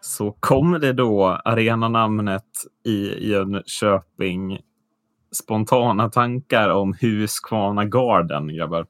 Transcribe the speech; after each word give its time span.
så 0.00 0.32
kom 0.40 0.72
det 0.72 0.92
då 0.92 1.24
arenanamnet 1.44 2.44
i 2.84 3.28
Jönköping. 3.28 4.58
Spontana 5.32 6.10
tankar 6.10 6.68
om 6.68 6.94
Huskvarna 7.00 7.84
Garden, 7.84 8.54
grabbar. 8.54 8.86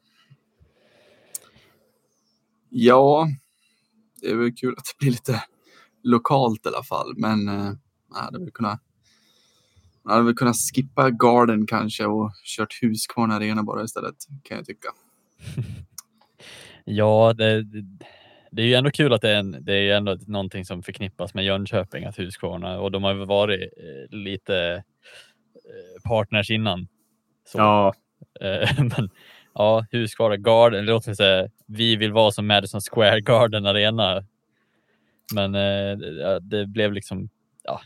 Ja, 2.69 3.29
det 4.21 4.31
är 4.31 4.37
väl 4.37 4.55
kul 4.55 4.75
att 4.79 4.85
det 4.85 4.99
blir 4.99 5.11
lite 5.11 5.45
lokalt 6.03 6.67
i 6.67 6.69
alla 6.69 6.83
fall, 6.83 7.15
men 7.17 7.49
eh, 7.49 7.73
jag 8.11 8.17
hade 8.17 8.39
väl 8.39 8.51
kunnat 8.51 8.81
man 10.05 10.13
hade 10.13 10.25
väl 10.25 10.35
kunnat 10.35 10.57
skippa 10.57 11.11
Garden 11.11 11.67
kanske 11.67 12.07
och 12.07 12.33
kört 12.57 12.83
Huskvarna 12.83 13.35
Arena 13.35 13.63
bara 13.63 13.85
istället, 13.85 14.17
kan 14.43 14.57
jag 14.57 14.67
tycka. 14.67 14.89
ja, 16.85 17.33
det, 17.33 17.65
det, 18.55 18.63
det, 18.63 18.63
är 18.63 18.67
ju 18.67 18.75
ändå 18.75 18.91
kul 18.91 19.13
att 19.13 19.23
det 19.23 19.31
är, 19.31 19.37
en, 19.37 19.65
det 19.65 19.75
är 19.75 19.97
ändå 19.97 20.19
någonting 20.27 20.65
som 20.65 20.83
förknippas 20.83 21.35
med 21.35 21.45
Jönköping, 21.45 22.05
att 22.05 22.19
Huskvarna, 22.19 22.81
och 22.81 22.91
de 22.91 23.05
har 23.05 23.15
väl 23.15 23.27
varit 23.27 23.61
eh, 23.61 24.17
lite 24.17 24.83
eh, 25.55 26.03
partners 26.09 26.51
innan. 26.51 26.89
Så. 27.47 27.59
Ja. 27.59 27.95
Eh, 28.41 28.69
men 28.79 29.11
ja, 29.55 29.87
Huskvarna 29.93 30.37
Garden, 30.37 30.87
låt 30.87 31.07
mig 31.07 31.17
säga, 31.17 31.49
vi 31.67 31.97
vill 31.97 32.13
vara 32.13 32.31
som 32.31 32.47
Madison 32.47 32.81
Square 32.81 33.21
Garden 33.21 33.67
Arena. 33.67 34.25
Men 35.35 35.53
det 36.43 36.67
blev 36.67 36.93
liksom, 36.93 37.29
ja, 37.65 37.81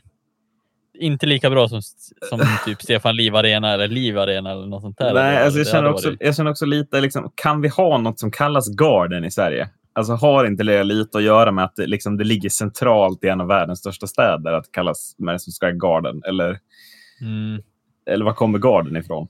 inte 0.98 1.26
lika 1.26 1.50
bra 1.50 1.68
som, 1.68 1.82
som 2.28 2.40
typ 2.64 2.82
Stefan 2.82 3.16
Liv 3.16 3.36
Arena 3.36 3.72
eller 3.72 3.88
Liv 3.88 4.18
Arena 4.18 4.50
eller 4.50 4.66
något 4.66 4.82
sånt 4.82 4.98
där. 4.98 5.14
Nej, 5.14 5.44
alltså 5.44 5.58
jag, 5.58 5.68
känner 5.68 5.90
också, 5.90 6.16
jag 6.20 6.36
känner 6.36 6.50
också 6.50 6.66
lite, 6.66 7.00
liksom, 7.00 7.32
kan 7.34 7.60
vi 7.60 7.68
ha 7.68 7.98
något 7.98 8.18
som 8.18 8.30
kallas 8.30 8.68
Garden 8.68 9.24
i 9.24 9.30
Sverige? 9.30 9.68
Alltså 9.92 10.12
har 10.12 10.44
inte 10.44 10.64
det 10.64 10.84
lite 10.84 11.18
att 11.18 11.24
göra 11.24 11.52
med 11.52 11.64
att 11.64 11.76
det, 11.76 11.86
liksom, 11.86 12.16
det 12.16 12.24
ligger 12.24 12.48
centralt 12.48 13.24
i 13.24 13.28
en 13.28 13.40
av 13.40 13.46
världens 13.46 13.78
största 13.78 14.06
städer 14.06 14.52
att 14.52 14.64
det 14.64 14.70
kallas 14.72 15.14
Madison 15.18 15.52
Square 15.60 15.72
Garden? 15.72 16.22
Eller, 16.24 16.58
mm. 17.20 17.62
eller 18.06 18.24
var 18.24 18.32
kommer 18.32 18.58
Garden 18.58 18.96
ifrån? 18.96 19.28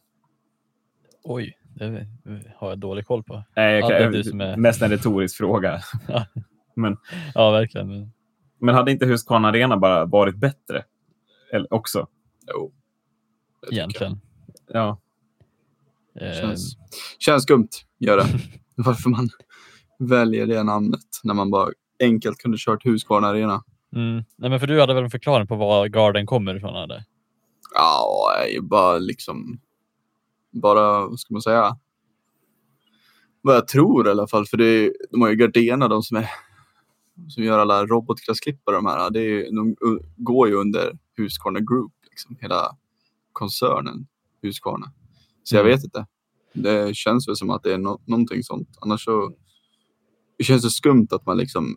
Oj, 1.25 1.59
det 1.75 2.07
har 2.57 2.69
jag 2.69 2.79
dålig 2.79 3.07
koll 3.07 3.23
på. 3.23 3.45
Nej, 3.57 3.79
jag, 3.79 3.91
jag, 3.91 4.15
är... 4.15 4.57
Mest 4.57 4.83
en 4.83 4.91
retorisk 4.91 5.37
fråga. 5.37 5.81
men, 6.77 6.97
ja, 7.35 7.51
verkligen. 7.51 7.89
Men, 7.89 8.13
men 8.61 8.75
hade 8.75 8.91
inte 8.91 9.07
Husqvarna 9.07 9.49
Arena 9.49 9.77
bara 9.77 10.05
varit 10.05 10.37
bättre? 10.37 10.85
Eller, 11.53 11.75
också? 11.75 12.07
Jo. 12.55 12.73
Egentligen. 13.73 14.21
Ja. 14.69 15.01
Känns, 16.21 16.77
uh, 16.77 16.83
känns 17.19 17.43
skumt, 17.43 17.69
gör 17.99 18.17
det. 18.17 18.27
Varför 18.75 19.11
man 19.11 19.29
väljer 19.99 20.47
det 20.47 20.63
namnet 20.63 21.01
när 21.23 21.35
man 21.35 21.51
bara 21.51 21.69
enkelt 22.03 22.39
kunde 22.39 22.59
kört 22.61 22.87
Husqvarna 22.87 23.29
Arena. 23.29 23.65
Mm. 23.95 24.25
Nej, 24.37 24.51
men 24.51 24.61
för 24.61 24.67
du 24.67 24.81
hade 24.81 24.95
väl 24.95 25.05
en 25.05 25.11
förklaring 25.11 25.47
på 25.47 25.57
var 25.57 25.87
Garden 25.87 26.27
kommer 26.27 26.57
ifrån? 26.57 26.77
Eller? 26.77 27.05
Ja, 27.75 28.31
bara 28.63 28.99
liksom 28.99 29.61
bara, 30.51 31.07
vad 31.07 31.21
ska 31.21 31.35
man 31.35 31.43
säga, 31.43 31.77
vad 33.43 33.57
jag 33.57 33.69
tror 33.69 34.09
i 34.09 34.11
alla 34.11 34.29
fall. 34.29 34.47
För 34.47 34.57
det 34.57 34.65
är, 34.65 34.93
de 35.11 35.21
har 35.21 35.29
ju 35.29 35.37
Gardena, 35.37 35.89
de 35.89 36.03
som, 36.03 36.17
är, 36.17 36.31
som 37.29 37.45
gör 37.45 37.59
alla 37.59 37.87
robotklassklippare. 37.87 38.77
De, 38.77 38.87
här, 38.87 39.11
det 39.11 39.21
är, 39.21 39.57
de 39.57 39.77
går 40.17 40.49
ju 40.49 40.55
under 40.55 40.99
Husqvarna 41.17 41.61
Group, 41.61 41.93
liksom, 42.11 42.37
hela 42.41 42.77
koncernen 43.33 44.07
Husqvarna. 44.43 44.93
Så 45.43 45.57
jag 45.57 45.61
mm. 45.61 45.77
vet 45.77 45.85
inte. 45.85 46.07
Det 46.53 46.97
känns 46.97 47.29
väl 47.29 47.37
som 47.37 47.51
att 47.51 47.63
det 47.63 47.73
är 47.73 47.79
no 47.79 48.01
någonting 48.05 48.43
sånt. 48.43 48.69
Annars 48.81 49.05
så 49.05 49.33
det 50.39 50.45
känns 50.45 50.63
det 50.63 50.71
skumt 50.71 51.07
att 51.11 51.27
man 51.27 51.37
liksom 51.37 51.77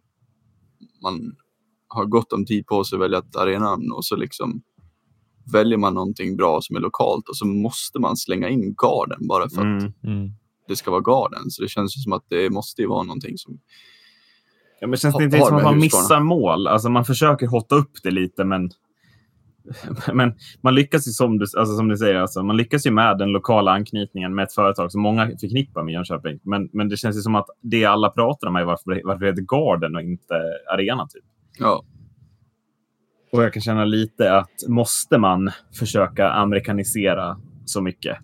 man 1.03 1.35
har 1.87 2.05
gott 2.05 2.33
om 2.33 2.45
tid 2.45 2.65
på 2.67 2.83
sig 2.83 2.95
att 2.95 3.01
välja 3.01 3.19
ett 3.19 3.35
arenanamn 3.35 3.91
och 3.91 4.05
så 4.05 4.15
liksom 4.15 4.61
väljer 5.51 5.77
man 5.77 5.93
någonting 5.93 6.37
bra 6.37 6.59
som 6.61 6.75
är 6.75 6.79
lokalt 6.79 7.29
och 7.29 7.37
så 7.37 7.45
måste 7.45 7.99
man 7.99 8.17
slänga 8.17 8.49
in 8.49 8.75
garden 8.77 9.27
bara 9.27 9.49
för 9.49 9.61
att 9.61 9.81
mm, 9.81 9.93
mm. 10.03 10.31
det 10.67 10.75
ska 10.75 10.91
vara 10.91 11.01
garden. 11.01 11.49
Så 11.49 11.61
det 11.61 11.69
känns 11.69 12.03
som 12.03 12.13
att 12.13 12.25
det 12.27 12.49
måste 12.49 12.81
ju 12.81 12.87
vara 12.87 13.03
någonting 13.03 13.37
som 13.37 13.59
Ja, 14.81 14.87
men 14.87 14.97
känns 14.97 15.17
det 15.17 15.23
inte 15.23 15.39
som 15.39 15.57
att 15.57 15.63
man 15.63 15.79
missar 15.79 16.19
mål? 16.19 16.67
Alltså 16.67 16.89
man 16.89 17.05
försöker 17.05 17.47
hotta 17.47 17.75
upp 17.75 17.91
det 18.03 18.11
lite, 18.11 18.43
men, 18.43 18.71
men 20.13 20.33
man 20.61 20.75
lyckas 20.75 21.07
ju 21.07 21.11
som 21.11 21.37
du, 21.37 21.45
alltså 21.57 21.75
som 21.75 21.87
du 21.87 21.97
säger, 21.97 22.15
alltså, 22.15 22.43
man 22.43 22.57
lyckas 22.57 22.85
ju 22.85 22.91
med 22.91 23.17
den 23.17 23.29
lokala 23.29 23.71
anknytningen 23.71 24.35
med 24.35 24.43
ett 24.43 24.53
företag 24.53 24.91
som 24.91 25.01
många 25.01 25.27
förknippar 25.27 25.83
med 25.83 25.93
Jönköping. 25.93 26.39
Men, 26.43 26.69
men 26.73 26.89
det 26.89 26.97
känns 26.97 27.17
ju 27.17 27.21
som 27.21 27.35
att 27.35 27.47
det 27.61 27.85
alla 27.85 28.09
pratar 28.09 28.47
om 28.47 28.55
är 28.55 28.63
varför, 28.63 29.01
varför 29.03 29.25
det 29.25 29.31
heter 29.31 29.41
Garden 29.41 29.95
och 29.95 30.01
inte 30.01 30.35
Arena. 30.73 31.07
Typ. 31.07 31.23
Ja. 31.59 31.83
Och 33.31 33.43
jag 33.43 33.53
kan 33.53 33.61
känna 33.61 33.85
lite 33.85 34.37
att 34.37 34.67
måste 34.67 35.17
man 35.17 35.51
försöka 35.79 36.29
amerikanisera 36.29 37.37
så 37.65 37.81
mycket? 37.81 38.17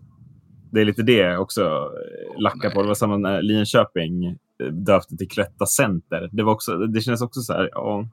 Det 0.72 0.81
är 0.81 0.86
lite 0.86 1.04
det 1.04 1.38
också 1.38 1.64
eh, 1.64 2.42
lackar 2.42 2.69
på. 2.69 2.81
Det 2.81 2.88
var 2.88 2.96
samma 2.96 3.18
när 3.18 3.42
Linköping 3.42 4.25
eh, 4.25 4.36
döpte 4.72 5.18
till 5.18 5.30
Cloetta 5.30 5.66
Center. 5.66 6.30
Det, 6.31 6.44
var 6.44 6.54
också, 6.54 6.78
det 6.78 7.02
kändes 7.02 7.22
också 7.22 7.42
så 7.42 7.54
här, 7.54 7.69
ja, 7.74 8.09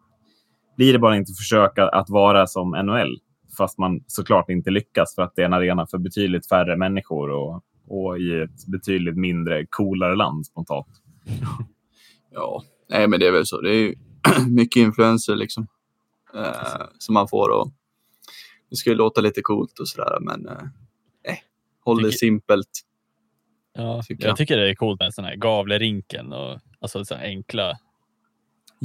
blir 0.76 0.92
det 0.92 0.98
bara 0.98 1.16
inte 1.16 1.32
försöka 1.32 1.88
att 1.88 2.10
vara 2.10 2.46
som 2.46 2.70
NHL? 2.70 3.18
Fast 3.58 3.78
man 3.78 4.04
såklart 4.06 4.50
inte 4.50 4.70
lyckas 4.70 5.14
för 5.14 5.22
att 5.22 5.32
det 5.36 5.42
är 5.42 5.46
en 5.46 5.52
arena 5.52 5.86
för 5.86 5.98
betydligt 5.98 6.48
färre 6.48 6.76
människor 6.76 7.30
och, 7.30 7.62
och 7.88 8.18
i 8.18 8.40
ett 8.40 8.66
betydligt 8.66 9.16
mindre, 9.16 9.66
coolare 9.70 10.16
land 10.16 10.46
spontant. 10.46 10.88
Ja, 12.30 12.62
nej 12.90 13.08
men 13.08 13.20
det 13.20 13.26
är 13.26 13.32
väl 13.32 13.46
så. 13.46 13.60
Det 13.60 13.70
är 13.70 13.94
mycket 14.48 14.80
influenser 14.80 15.36
liksom 15.36 15.66
eh, 16.34 16.86
som 16.98 17.14
man 17.14 17.28
får. 17.28 17.48
Och 17.48 17.72
det 18.70 18.76
ska 18.76 18.90
ju 18.90 18.96
låta 18.96 19.20
lite 19.20 19.42
coolt 19.42 19.78
och 19.78 19.88
sådär, 19.88 20.18
men 20.20 20.48
eh, 20.48 21.32
eh 21.32 21.38
håll 21.84 22.02
det 22.02 22.12
simpelt. 22.12 22.68
Ja, 23.74 24.02
tycker 24.02 24.24
jag. 24.24 24.30
jag. 24.30 24.36
tycker 24.36 24.56
det 24.56 24.70
är 24.70 24.74
coolt 24.74 25.00
med 25.00 25.14
sån 25.14 25.24
här 25.24 25.36
Gavlerinken 25.36 26.32
och 26.32 26.60
alltså 26.80 27.04
så 27.04 27.14
enkla. 27.14 27.78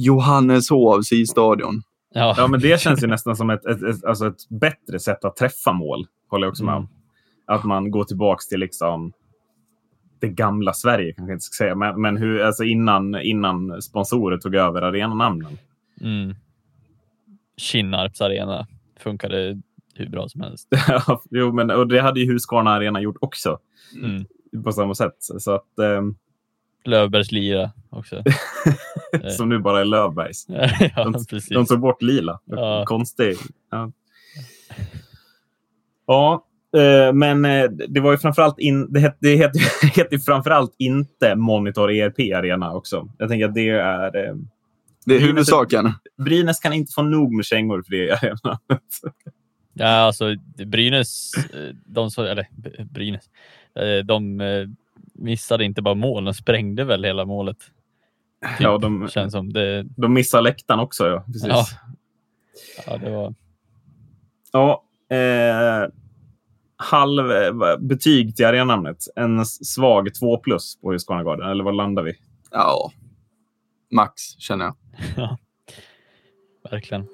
Johanneshovs 0.04 1.12
i 1.12 1.26
stadion. 1.26 1.82
Ja. 2.14 2.34
ja, 2.36 2.46
men 2.46 2.60
det 2.60 2.80
känns 2.80 3.02
ju 3.02 3.06
nästan 3.06 3.36
som 3.36 3.50
ett, 3.50 3.66
ett, 3.66 3.82
ett, 3.82 4.04
alltså 4.04 4.26
ett 4.26 4.48
bättre 4.48 4.98
sätt 4.98 5.24
att 5.24 5.36
träffa 5.36 5.72
mål. 5.72 6.06
Håller 6.28 6.46
jag 6.46 6.50
också 6.50 6.64
med 6.64 6.74
om. 6.74 6.82
Mm. 6.82 6.92
Att 7.46 7.64
man 7.64 7.90
går 7.90 8.04
tillbaks 8.04 8.48
till 8.48 8.60
liksom 8.60 9.12
det 10.20 10.28
gamla 10.28 10.72
Sverige, 10.72 11.12
kanske 11.12 11.30
jag 11.30 11.36
inte 11.36 11.44
ska 11.44 11.64
säga, 11.64 11.74
men, 11.74 12.00
men 12.00 12.16
hur, 12.16 12.40
alltså 12.40 12.64
innan, 12.64 13.20
innan 13.20 13.82
sponsorer 13.82 14.38
tog 14.38 14.54
över 14.54 14.82
arenanamnen. 14.82 15.58
Mm. 16.00 16.34
Kinnarps 17.56 18.20
arena 18.20 18.66
funkade 18.98 19.60
hur 19.94 20.08
bra 20.08 20.28
som 20.28 20.40
helst. 20.40 20.68
jo, 21.30 21.52
men 21.52 21.70
och 21.70 21.88
det 21.88 22.00
hade 22.00 22.20
ju 22.20 22.32
Husqvarna 22.32 22.70
arena 22.70 23.00
gjort 23.00 23.16
också. 23.20 23.58
Mm. 24.02 24.24
På 24.64 24.72
samma 24.72 24.94
sätt. 24.94 25.16
Så 25.18 25.54
att, 25.54 25.68
um... 25.76 26.16
Löfbergs 26.84 27.32
lira 27.32 27.70
också. 27.90 28.22
som 29.36 29.48
nu 29.48 29.58
bara 29.58 29.80
är 29.80 29.84
Löfbergs. 29.84 30.46
ja, 30.96 31.04
de, 31.04 31.40
de 31.50 31.66
tog 31.66 31.80
bort 31.80 32.02
lila. 32.02 32.40
Ja. 32.44 32.84
Konstigt. 32.86 33.40
Ja. 33.70 33.92
ja, 36.06 36.46
eh, 36.76 37.12
men 37.12 37.44
eh, 37.44 37.64
det 37.88 38.00
var 38.00 38.10
ju 38.10 38.18
framförallt 38.18 38.58
in, 38.58 38.92
det 38.92 39.00
heter, 39.00 39.18
det 39.20 39.36
heter, 39.36 39.60
heter 39.96 40.18
framförallt 40.18 40.74
inte 40.78 41.36
Monitor 41.36 41.90
ERP 41.90 42.18
Arena 42.18 42.72
också. 42.72 43.08
Jag 43.18 43.28
tänker 43.28 43.48
att 43.48 43.54
det 43.54 43.68
är 43.68 44.26
eh, 44.26 44.34
det 45.06 45.16
är 45.16 45.20
huvudsaken. 45.20 45.92
Brynäs 46.16 46.60
kan 46.60 46.72
inte 46.72 46.92
få 46.92 47.02
nog 47.02 47.32
med 47.32 47.44
kängor 47.44 47.82
för 47.82 47.90
det. 47.90 48.38
ja, 49.72 49.86
alltså 49.86 50.34
Brynäs, 50.66 51.32
eh, 51.36 51.74
de, 51.84 52.10
så, 52.10 52.24
eller 52.24 52.46
Brynäs, 52.84 53.24
eh, 53.74 54.04
de 54.04 54.40
eh, 54.40 54.66
missade 55.20 55.64
inte 55.64 55.82
bara 55.82 55.94
mål, 55.94 56.24
de 56.24 56.34
sprängde 56.34 56.84
väl 56.84 57.04
hela 57.04 57.24
målet. 57.24 57.58
Typ, 57.58 58.60
ja, 58.60 58.78
de, 58.78 59.08
känns 59.08 59.32
som 59.32 59.52
det... 59.52 59.82
de 59.82 60.12
missade 60.12 60.42
läktaren 60.42 60.80
också. 60.80 61.06
Ja, 61.08 61.24
precis. 61.26 61.48
Ja. 61.48 61.66
ja, 62.86 62.96
det 62.96 63.10
var... 63.10 63.34
Ja, 64.52 64.84
eh, 65.16 65.88
halv 66.76 67.24
betyg 67.78 68.36
till 68.36 68.46
arenamnet. 68.46 69.04
En 69.16 69.46
svag 69.46 70.14
2 70.14 70.38
plus 70.38 70.80
på 70.80 70.92
Husqvarna 70.92 71.50
eller 71.50 71.64
vad 71.64 71.76
landar 71.76 72.02
vi? 72.02 72.12
Ja, 72.50 72.92
max 73.90 74.22
känner 74.38 74.64
jag. 74.64 74.74
Ja, 76.62 76.70
verkligen. 76.70 77.06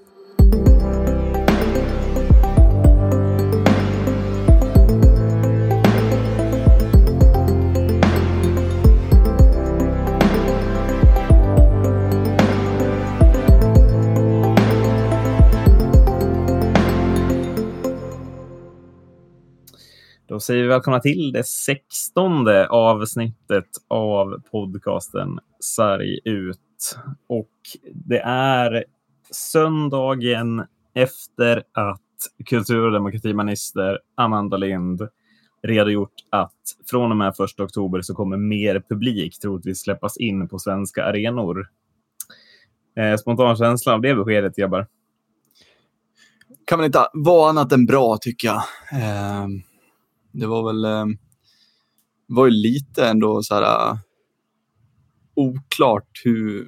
Då 20.29 20.41
säger 20.41 20.63
vi 20.63 20.69
välkomna 20.69 21.01
till 21.01 21.33
det 21.33 21.47
sextonde 21.47 22.69
avsnittet 22.69 23.69
av 23.89 24.43
podcasten 24.51 25.39
Sarg 25.61 26.21
ut 26.25 26.97
och 27.27 27.51
det 27.93 28.19
är 28.25 28.85
söndagen 29.31 30.65
efter 30.95 31.63
att 31.73 32.01
kultur 32.47 32.87
och 32.87 32.93
demokratiminister 32.93 33.99
Amanda 34.15 34.57
Lind 34.57 35.09
redogjort 35.63 36.15
att 36.31 36.53
från 36.91 37.11
och 37.11 37.17
med 37.17 37.29
1 37.29 37.61
oktober 37.61 38.01
så 38.01 38.15
kommer 38.15 38.37
mer 38.37 38.83
publik 38.89 39.39
troligtvis 39.41 39.81
släppas 39.81 40.17
in 40.17 40.49
på 40.49 40.59
svenska 40.59 41.05
arenor. 41.05 41.69
Eh, 42.97 43.17
spontan 43.17 43.57
känsla 43.57 43.95
av 43.95 44.01
det 44.01 44.15
beskedet, 44.15 44.57
grabbar? 44.57 44.87
Kan 46.67 46.79
man 46.79 46.87
inte 46.87 47.09
vara 47.13 47.51
annat 47.51 47.73
än 47.73 47.87
bra 47.87 48.19
tycker 48.21 48.49
jag. 48.49 48.63
Eh, 48.93 49.47
det 50.41 50.47
var 50.47 50.67
väl 50.67 50.85
eh, 50.85 51.17
var 52.27 52.47
ju 52.47 52.53
lite 52.53 53.07
ändå 53.07 53.43
så 53.43 53.55
här 53.55 53.91
uh, 53.91 53.99
oklart 55.35 56.21
hur, 56.25 56.67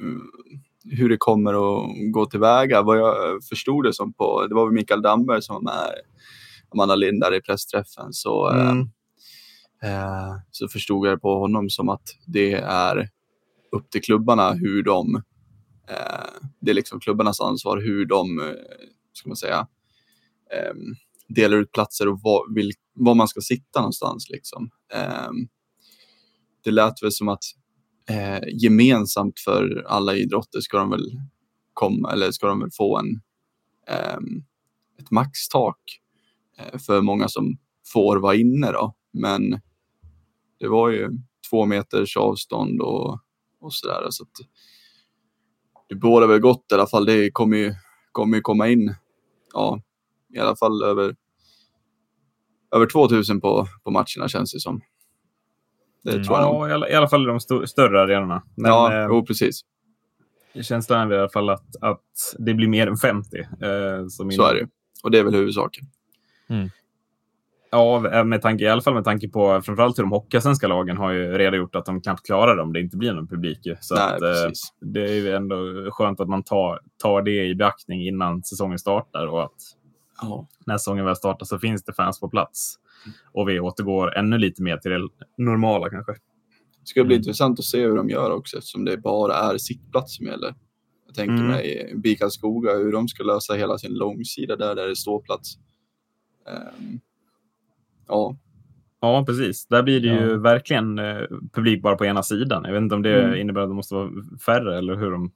hur 0.85 1.09
det 1.09 1.17
kommer 1.17 1.55
att 1.55 2.13
gå 2.13 2.27
tillväga. 2.27 2.83
Vad 2.83 2.99
jag 2.99 3.45
förstod 3.45 3.85
det 3.85 3.93
som 3.93 4.13
på, 4.13 4.47
det 4.47 4.55
var 4.55 4.65
väl 4.67 4.75
Mikael 4.75 5.03
Damberg 5.03 5.43
som 5.43 5.55
var 5.55 5.63
med 5.63 5.95
Amanda 6.71 6.95
Lind 6.95 7.21
där 7.21 7.35
i 7.35 7.41
pressträffen. 7.41 8.13
Så, 8.13 8.51
mm. 8.51 8.81
eh, 9.83 10.37
så 10.51 10.69
förstod 10.69 11.07
jag 11.07 11.15
det 11.15 11.21
på 11.21 11.39
honom 11.39 11.71
som 11.71 11.89
att 11.89 12.09
det 12.27 12.53
är 12.55 13.09
upp 13.73 13.91
till 13.91 14.03
klubbarna 14.03 14.53
hur 14.53 14.83
de, 14.83 15.23
eh, 15.89 16.49
det 16.61 16.71
är 16.71 16.75
liksom 16.75 17.01
klubbarnas 17.01 17.41
ansvar 17.41 17.79
hur 17.79 18.07
de, 18.07 18.41
eh, 18.41 18.55
ska 19.13 19.29
man 19.29 19.37
säga, 19.37 19.67
eh, 20.53 20.75
delar 21.29 21.57
ut 21.57 21.73
platser 21.73 22.09
och 22.09 22.21
var, 22.23 22.55
vil, 22.55 22.73
var 22.95 23.15
man 23.15 23.29
ska 23.29 23.41
sitta 23.41 23.81
någonstans. 23.81 24.31
Liksom. 24.31 24.71
Eh, 24.95 25.31
det 26.65 26.71
lät 26.71 27.03
väl 27.03 27.13
som 27.13 27.29
att 27.29 27.45
eh, 28.11 28.49
gemensamt 28.63 29.41
för 29.41 29.85
alla 29.89 30.15
idrotter 30.15 30.61
ska 30.61 30.79
de 30.79 30.91
väl 30.91 31.21
komma, 31.73 32.13
eller 32.13 32.31
ska 32.31 32.47
de 32.47 32.61
väl 32.61 32.71
få 32.73 32.99
en, 32.99 33.21
eh, 33.89 34.19
ett 34.99 35.11
maxtak 35.11 35.81
eh, 36.59 36.79
för 36.79 37.01
många 37.01 37.29
som 37.29 37.59
får 37.93 38.17
vara 38.17 38.35
inne. 38.35 38.73
Då. 38.73 38.95
Men 39.13 39.61
det 40.59 40.69
var 40.69 40.91
ju 40.91 41.09
två 41.51 41.67
meters 41.67 42.17
avstånd 42.17 42.81
och, 42.81 43.21
och 43.61 43.75
sådär. 43.75 44.07
Så 44.11 44.23
att 44.23 44.49
det 45.89 45.95
båda 45.95 46.27
väl 46.27 46.41
gott 46.41 46.67
i 46.73 46.75
alla 46.75 46.87
fall. 46.87 47.07
Det 47.07 47.31
kommer 47.31 47.57
ju, 47.57 47.75
kommer 48.13 48.37
ju 48.37 48.41
komma 48.41 48.69
in 48.69 48.95
ja, 49.53 49.83
i 50.35 50.39
alla 50.39 50.57
fall 50.57 50.83
över, 50.83 51.17
över 52.75 52.87
2000 52.87 53.41
på, 53.41 53.67
på 53.85 53.91
matcherna 53.91 54.29
känns 54.29 54.53
det 54.53 54.61
som. 54.61 54.81
Det 56.05 56.11
mm. 56.13 56.25
tror 56.25 56.39
jag 56.39 56.47
ja, 56.47 56.69
i 56.69 56.73
alla, 56.73 56.89
i 56.89 56.95
alla 56.95 57.09
fall 57.09 57.23
i 57.23 57.27
de 57.27 57.37
st 57.37 57.67
större 57.67 58.01
arenorna. 58.01 58.43
Men, 58.57 58.71
ja, 58.71 58.95
eh, 58.95 59.07
jo, 59.11 59.27
precis. 59.27 59.61
Känslan 60.63 61.13
är 61.13 61.15
i 61.15 61.19
alla 61.19 61.29
fall 61.29 61.51
att, 61.51 61.77
att 61.81 62.03
det 62.39 62.55
blir 62.55 62.69
mer 62.69 62.87
än 62.87 62.97
50. 62.97 63.39
Eh, 63.39 63.47
som 64.09 64.31
Så 64.31 64.47
är 64.47 64.55
det 64.55 64.69
Och 65.03 65.11
det 65.11 65.19
är 65.19 65.25
väl 65.25 65.35
huvudsaken. 65.35 65.85
Mm. 66.49 66.69
Ja, 67.71 68.13
eh, 68.13 68.25
med 68.25 68.43
tanke, 68.43 68.65
i 68.65 68.69
alla 68.69 68.83
fall 68.83 68.95
med 68.95 69.05
tanke 69.05 69.29
på 69.29 69.63
framförallt 69.63 69.99
hur 69.99 70.03
de 70.03 70.13
hockeyallsvenska 70.13 70.69
lagen 70.69 70.97
har 70.97 71.11
ju 71.11 71.39
redogjort 71.39 71.77
att 71.77 71.87
de 71.87 72.03
knappt 72.03 72.27
klarar 72.27 72.57
det 72.57 72.63
om 72.63 72.73
det 72.73 72.81
inte 72.81 72.97
blir 72.97 73.13
någon 73.13 73.29
publik. 73.29 73.69
Så 73.81 73.95
Nej, 73.95 74.05
att, 74.05 74.23
eh, 74.23 74.51
det 74.81 75.03
är 75.03 75.15
ju 75.15 75.33
ändå 75.33 75.57
skönt 75.91 76.21
att 76.21 76.29
man 76.29 76.43
tar, 76.43 76.81
tar 77.03 77.23
det 77.23 77.47
i 77.47 77.55
beaktning 77.55 78.07
innan 78.07 78.43
säsongen 78.43 78.79
startar 78.79 79.27
och 79.27 79.43
att 79.43 79.57
ja. 80.21 80.49
när 80.67 80.79
säsongen 80.79 81.05
väl 81.05 81.17
startar 81.17 81.47
så 81.47 81.59
finns 81.59 81.85
det 81.85 81.93
fans 81.93 82.21
på 82.21 82.29
plats 82.29 82.75
och 83.33 83.49
vi 83.49 83.61
återgår 83.61 84.17
ännu 84.17 84.39
lite 84.39 84.63
mer 84.63 84.77
till 84.77 84.91
det 84.91 85.09
normala 85.37 85.91
kanske. 85.91 86.13
Det 86.81 86.87
ska 86.87 87.05
bli 87.05 87.15
mm. 87.15 87.21
intressant 87.21 87.59
att 87.59 87.65
se 87.65 87.87
hur 87.87 87.97
de 87.97 88.11
gör 88.11 88.31
också 88.31 88.59
eftersom 88.59 88.85
det 88.85 88.97
bara 88.97 89.35
är 89.35 89.59
sittplats 89.59 90.17
som 90.17 90.27
gäller. 90.27 90.55
Jag 91.07 91.15
tänker 91.15 91.35
mm. 91.35 91.47
mig 91.47 91.93
BIK 91.97 92.23
Skoga, 92.31 92.75
hur 92.75 92.93
de 92.93 93.09
ska 93.09 93.25
lösa 93.25 93.55
hela 93.55 93.79
sin 93.79 93.95
långsida 93.95 94.57
där, 94.57 94.75
där 94.75 94.85
det 94.85 94.91
är 94.91 94.95
ståplats. 94.95 95.59
Um, 96.79 97.01
ja. 98.09 98.37
Ja, 99.01 99.25
precis. 99.27 99.67
Där 99.67 99.83
blir 99.83 100.01
det 100.01 100.09
ja. 100.09 100.21
ju 100.21 100.39
verkligen 100.39 100.99
eh, 100.99 101.23
publik 101.53 101.83
bara 101.83 101.97
på 101.97 102.05
ena 102.05 102.23
sidan. 102.23 102.65
Jag 102.65 102.73
vet 102.73 102.83
inte 102.83 102.95
om 102.95 103.03
det 103.03 103.23
mm. 103.23 103.41
innebär 103.41 103.61
att 103.61 103.69
det 103.69 103.75
måste 103.75 103.95
vara 103.95 104.11
färre 104.47 104.79
eller 104.79 104.97
hur 104.97 105.11
de 105.11 105.33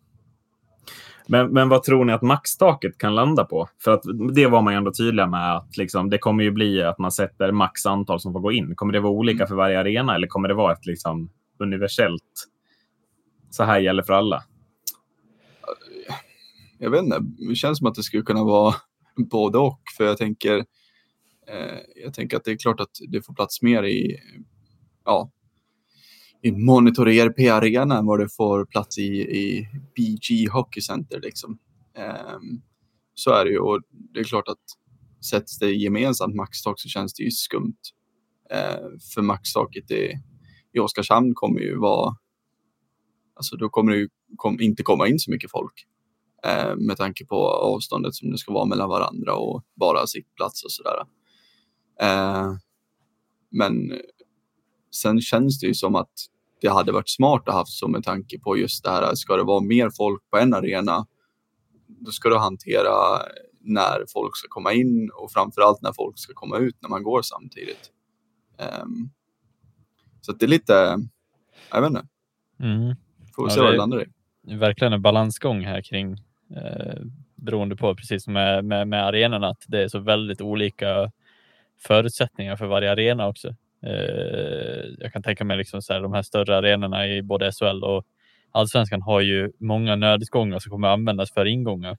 men, 1.27 1.53
men 1.53 1.69
vad 1.69 1.83
tror 1.83 2.05
ni 2.05 2.13
att 2.13 2.23
maxtaket 2.23 2.99
kan 2.99 3.15
landa 3.15 3.45
på? 3.45 3.69
För 3.85 3.91
att 3.91 4.03
det 4.35 4.47
var 4.47 4.63
man 4.63 4.73
ju 4.73 4.77
ändå 4.77 4.93
tydliga 4.93 5.27
med 5.27 5.57
att 5.57 5.77
liksom, 5.77 6.11
det 6.11 6.19
kommer 6.19 6.45
ju 6.45 6.51
bli 6.51 6.83
att 6.83 6.99
man 6.99 7.13
sätter 7.13 7.53
max 7.53 7.87
antal 7.87 8.21
som 8.21 8.33
får 8.33 8.41
gå 8.41 8.53
in. 8.53 8.77
Kommer 8.77 8.93
det 8.93 9.01
vara 9.01 9.13
olika 9.13 9.43
mm. 9.43 9.49
för 9.49 9.55
varje 9.55 9.81
arena 9.81 10.15
eller 10.15 10.27
kommer 10.27 10.49
det 10.49 10.55
vara 10.55 10.73
ett 10.73 10.87
liksom, 10.87 11.31
universellt 11.59 12.49
så 13.51 13.65
här 13.65 13.81
gäller 13.81 14.03
för 14.03 14.13
alla? 14.13 14.43
Jag 16.79 16.91
vet 16.91 17.03
inte, 17.03 17.19
det 17.49 17.55
känns 17.55 17.79
som 17.79 17.87
att 17.87 17.95
det 17.95 18.03
skulle 18.03 18.23
kunna 18.23 18.45
vara 18.45 18.75
både 19.31 19.59
och. 19.59 19.81
För 19.97 20.05
jag 20.05 20.19
tänker, 20.19 20.59
eh, 21.49 21.79
jag 22.05 22.15
tänker 22.15 22.37
att 22.37 22.45
det 22.45 22.51
är 22.51 22.57
klart 22.57 22.81
att 22.81 22.91
det 23.09 23.23
får 23.27 23.35
plats 23.35 23.63
mer 23.63 23.83
i 23.83 24.17
ja, 25.05 25.31
i 26.43 26.53
Monitor 26.53 27.09
ERP-arena 27.09 27.99
än 27.99 28.07
vad 28.07 28.19
du 28.19 28.29
får 28.29 28.65
plats 28.65 28.99
i, 28.99 29.03
i 29.21 29.69
BG 29.97 30.49
Hockey 30.53 30.81
Center. 30.81 31.21
Liksom. 31.21 31.59
Um, 32.37 32.63
så 33.15 33.31
är 33.31 33.45
det 33.45 33.51
ju 33.51 33.59
och 33.59 33.83
det 33.91 34.21
är 34.21 34.25
klart 34.25 34.49
att 34.49 34.59
sätts 35.31 35.59
det 35.59 35.71
gemensamt 35.71 36.35
maxtak 36.35 36.81
så 36.81 36.89
känns 36.89 37.15
det 37.15 37.23
ju 37.23 37.31
skumt. 37.31 37.81
Uh, 38.53 38.99
för 39.15 39.23
maxtaket 39.23 39.91
i, 39.91 40.13
i 40.73 40.79
Oskarshamn 40.79 41.35
kommer 41.35 41.61
ju 41.61 41.79
vara, 41.79 42.17
alltså 43.35 43.57
då 43.57 43.69
kommer 43.69 43.93
det 43.93 43.99
ju 43.99 44.09
kom, 44.37 44.61
inte 44.61 44.83
komma 44.83 45.09
in 45.09 45.19
så 45.19 45.31
mycket 45.31 45.51
folk. 45.51 45.87
Uh, 46.47 46.77
med 46.77 46.97
tanke 46.97 47.25
på 47.25 47.49
avståndet 47.49 48.15
som 48.15 48.31
det 48.31 48.39
ska 48.39 48.53
vara 48.53 48.67
mellan 48.67 48.89
varandra 48.89 49.35
och 49.35 49.63
bara 49.75 50.07
sittplats 50.07 50.65
och 50.65 50.73
sådär. 50.73 51.01
Uh, 52.03 52.57
men 53.51 53.93
sen 54.95 55.21
känns 55.21 55.61
det 55.61 55.67
ju 55.67 55.75
som 55.75 55.95
att 55.95 56.13
det 56.63 56.71
hade 56.71 56.93
varit 56.93 57.11
smart 57.11 57.49
att 57.49 57.55
haft 57.55 57.73
så 57.73 57.89
med 57.89 58.05
tanke 58.05 58.39
på 58.39 58.57
just 58.57 58.85
det 58.85 58.91
här. 58.91 59.15
Ska 59.15 59.37
det 59.37 59.45
vara 59.45 59.61
mer 59.61 59.91
folk 59.97 60.31
på 60.31 60.39
en 60.39 60.55
arena, 60.55 61.07
då 61.87 62.11
ska 62.11 62.29
du 62.29 62.39
hantera 62.39 62.93
när 63.61 64.05
folk 64.13 64.37
ska 64.37 64.49
komma 64.49 64.73
in 64.73 65.11
och 65.15 65.33
framförallt 65.33 65.83
när 65.83 65.93
folk 65.93 66.19
ska 66.19 66.35
komma 66.35 66.59
ut 66.59 66.77
när 66.83 66.89
man 66.89 67.03
går 67.03 67.23
samtidigt. 67.23 67.91
Um, 68.83 69.11
så 70.21 70.33
det 70.33 70.45
är 70.45 70.49
lite, 70.49 70.99
jag 71.73 71.81
vet 71.81 71.91
inte. 71.91 72.07
Mm. 72.61 72.95
Får 73.35 73.45
vi 73.45 73.51
ja, 73.51 73.55
se 73.55 73.61
vad 73.61 73.73
det 73.73 73.77
landar 73.77 74.03
i. 74.03 74.07
Verkligen 74.57 74.93
en 74.93 75.03
balansgång 75.03 75.65
här 75.65 75.83
kring 75.83 76.13
eh, 76.57 77.03
beroende 77.35 77.77
på, 77.77 77.95
precis 77.95 78.25
som 78.25 78.33
med, 78.33 78.65
med, 78.65 78.89
med 78.89 79.07
arenorna, 79.07 79.49
att 79.49 79.65
det 79.67 79.83
är 79.83 79.89
så 79.89 79.99
väldigt 79.99 80.41
olika 80.41 81.13
förutsättningar 81.81 82.57
för 82.57 82.67
varje 82.67 82.93
arena 82.93 83.29
också. 83.29 83.55
Eh, 83.87 84.85
jag 84.99 85.13
kan 85.13 85.23
tänka 85.23 85.45
mig 85.45 85.57
liksom 85.57 85.83
så 85.83 85.93
här, 85.93 86.01
de 86.01 86.13
här 86.13 86.23
större 86.23 86.57
arenorna 86.57 87.09
i 87.09 87.23
både 87.23 87.53
SHL 87.53 87.85
och 87.85 88.05
allsvenskan 88.51 89.03
har 89.03 89.21
ju 89.21 89.53
många 89.59 89.97
nödutgångar 89.97 90.59
som 90.59 90.71
kommer 90.71 90.89
användas 90.89 91.33
för 91.33 91.47
ingångar. 91.47 91.97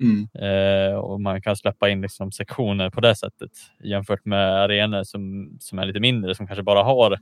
Mm. 0.00 0.28
Eh, 0.34 0.94
och 0.94 1.20
man 1.20 1.42
kan 1.42 1.56
släppa 1.56 1.88
in 1.88 2.00
liksom 2.00 2.32
sektioner 2.32 2.90
på 2.90 3.00
det 3.00 3.14
sättet 3.14 3.50
jämfört 3.84 4.24
med 4.24 4.62
arenor 4.62 5.02
som, 5.04 5.50
som 5.60 5.78
är 5.78 5.86
lite 5.86 6.00
mindre 6.00 6.34
som 6.34 6.46
kanske 6.46 6.62
bara 6.62 6.82
har 6.82 7.18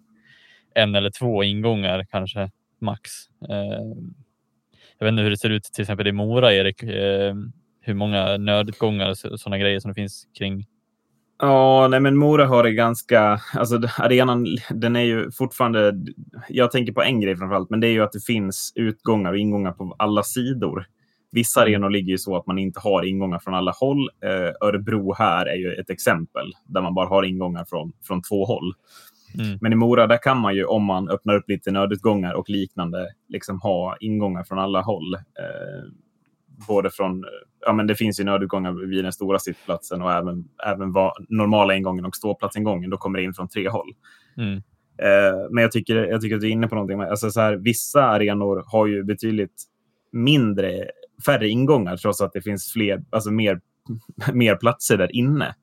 en 0.75 0.95
eller 0.95 1.11
två 1.11 1.45
ingångar 1.45 2.05
kanske 2.11 2.51
max. 2.81 3.11
Eh, 3.49 3.83
jag 4.99 5.07
vet 5.07 5.13
inte 5.13 5.23
hur 5.23 5.31
det 5.31 5.39
ser 5.39 5.51
ut 5.51 5.65
till 5.65 5.83
exempel 5.83 6.07
i 6.07 6.13
Mora, 6.13 6.55
Erik. 6.55 6.83
Eh, 6.83 7.35
hur 7.81 7.95
många 7.95 8.37
nödutgångar 8.37 9.11
och 9.11 9.41
sådana 9.41 9.59
grejer 9.59 9.81
som 9.81 9.91
det 9.91 9.95
finns 9.95 10.29
kring 10.39 10.67
Ja, 11.39 11.89
nej 11.89 12.01
men 12.01 12.17
Mora 12.17 12.47
har 12.47 12.63
det 12.63 12.73
ganska... 12.73 13.41
Alltså 13.55 13.81
arenan, 13.99 14.47
den 14.71 14.97
är 14.97 15.01
ju 15.01 15.31
fortfarande... 15.31 15.93
Jag 16.49 16.71
tänker 16.71 16.93
på 16.93 17.03
en 17.03 17.21
grej 17.21 17.37
framförallt, 17.37 17.71
men 17.71 17.81
det 17.81 17.87
är 17.87 17.93
ju 17.93 18.03
att 18.03 18.13
det 18.13 18.25
finns 18.25 18.73
utgångar 18.75 19.33
och 19.33 19.39
ingångar 19.39 19.73
på 19.73 19.95
alla 19.99 20.23
sidor. 20.23 20.87
Vissa 21.33 21.61
mm. 21.61 21.73
arenor 21.73 21.91
ligger 21.91 22.11
ju 22.11 22.19
så 22.19 22.37
att 22.37 22.47
man 22.47 22.59
inte 22.59 22.81
har 22.81 23.03
ingångar 23.03 23.39
från 23.39 23.55
alla 23.55 23.73
håll. 23.81 24.11
Eh, 24.25 24.69
Örebro 24.69 25.15
här 25.15 25.47
är 25.47 25.57
ju 25.57 25.73
ett 25.73 25.91
exempel 25.91 26.53
där 26.67 26.83
man 26.83 26.95
bara 26.95 27.09
har 27.09 27.23
ingångar 27.23 27.65
från, 27.65 27.93
från 28.03 28.23
två 28.23 28.45
håll. 28.45 28.75
Mm. 29.39 29.59
Men 29.61 29.73
i 29.73 29.77
Mora, 29.77 30.07
där 30.07 30.23
kan 30.23 30.41
man 30.41 30.55
ju 30.55 30.65
om 30.65 30.85
man 30.85 31.09
öppnar 31.09 31.35
upp 31.35 31.49
lite 31.49 31.71
nödutgångar 31.71 32.35
och 32.35 32.51
liknande, 32.51 33.07
liksom 33.29 33.61
ha 33.61 33.97
ingångar 34.01 34.45
från 34.45 34.59
alla 34.59 34.81
håll. 34.81 35.15
Eh, 35.15 35.85
både 36.69 36.91
från, 36.91 37.25
ja 37.67 37.73
men 37.73 37.87
det 37.87 37.95
finns 37.95 38.21
ju 38.21 38.25
nödutgångar 38.25 38.73
vid 38.73 39.05
den 39.05 39.13
stora 39.13 39.39
sittplatsen 39.39 40.03
och 40.03 40.13
även, 40.13 40.45
även 40.67 40.93
var, 40.93 41.13
normala 41.29 41.75
ingången 41.75 42.05
och 42.05 42.17
ståplatsingången. 42.17 42.91
Då 42.91 42.97
kommer 42.97 43.19
det 43.19 43.25
in 43.25 43.35
från 43.35 43.49
tre 43.49 43.69
håll. 43.69 43.95
Mm. 44.37 44.63
Eh, 44.99 45.49
men 45.51 45.63
jag 45.63 45.73
tycker, 45.73 45.97
jag 45.97 46.21
tycker 46.21 46.35
att 46.35 46.41
du 46.41 46.47
är 46.47 46.53
inne 46.53 46.69
på 46.69 46.75
någonting. 46.75 47.01
Alltså 47.01 47.31
så 47.31 47.41
här, 47.41 47.57
vissa 47.57 48.05
arenor 48.05 48.65
har 48.67 48.87
ju 48.87 49.05
betydligt 49.05 49.65
mindre, 50.13 50.85
färre 51.27 51.49
ingångar 51.49 51.97
trots 51.97 52.21
att 52.21 52.33
det 52.33 52.43
finns 52.43 52.73
fler, 52.73 53.05
alltså 53.11 53.31
mer, 53.31 53.61
mer 54.33 54.57
platser 54.57 54.99
där 54.99 55.17
inne. 55.17 55.55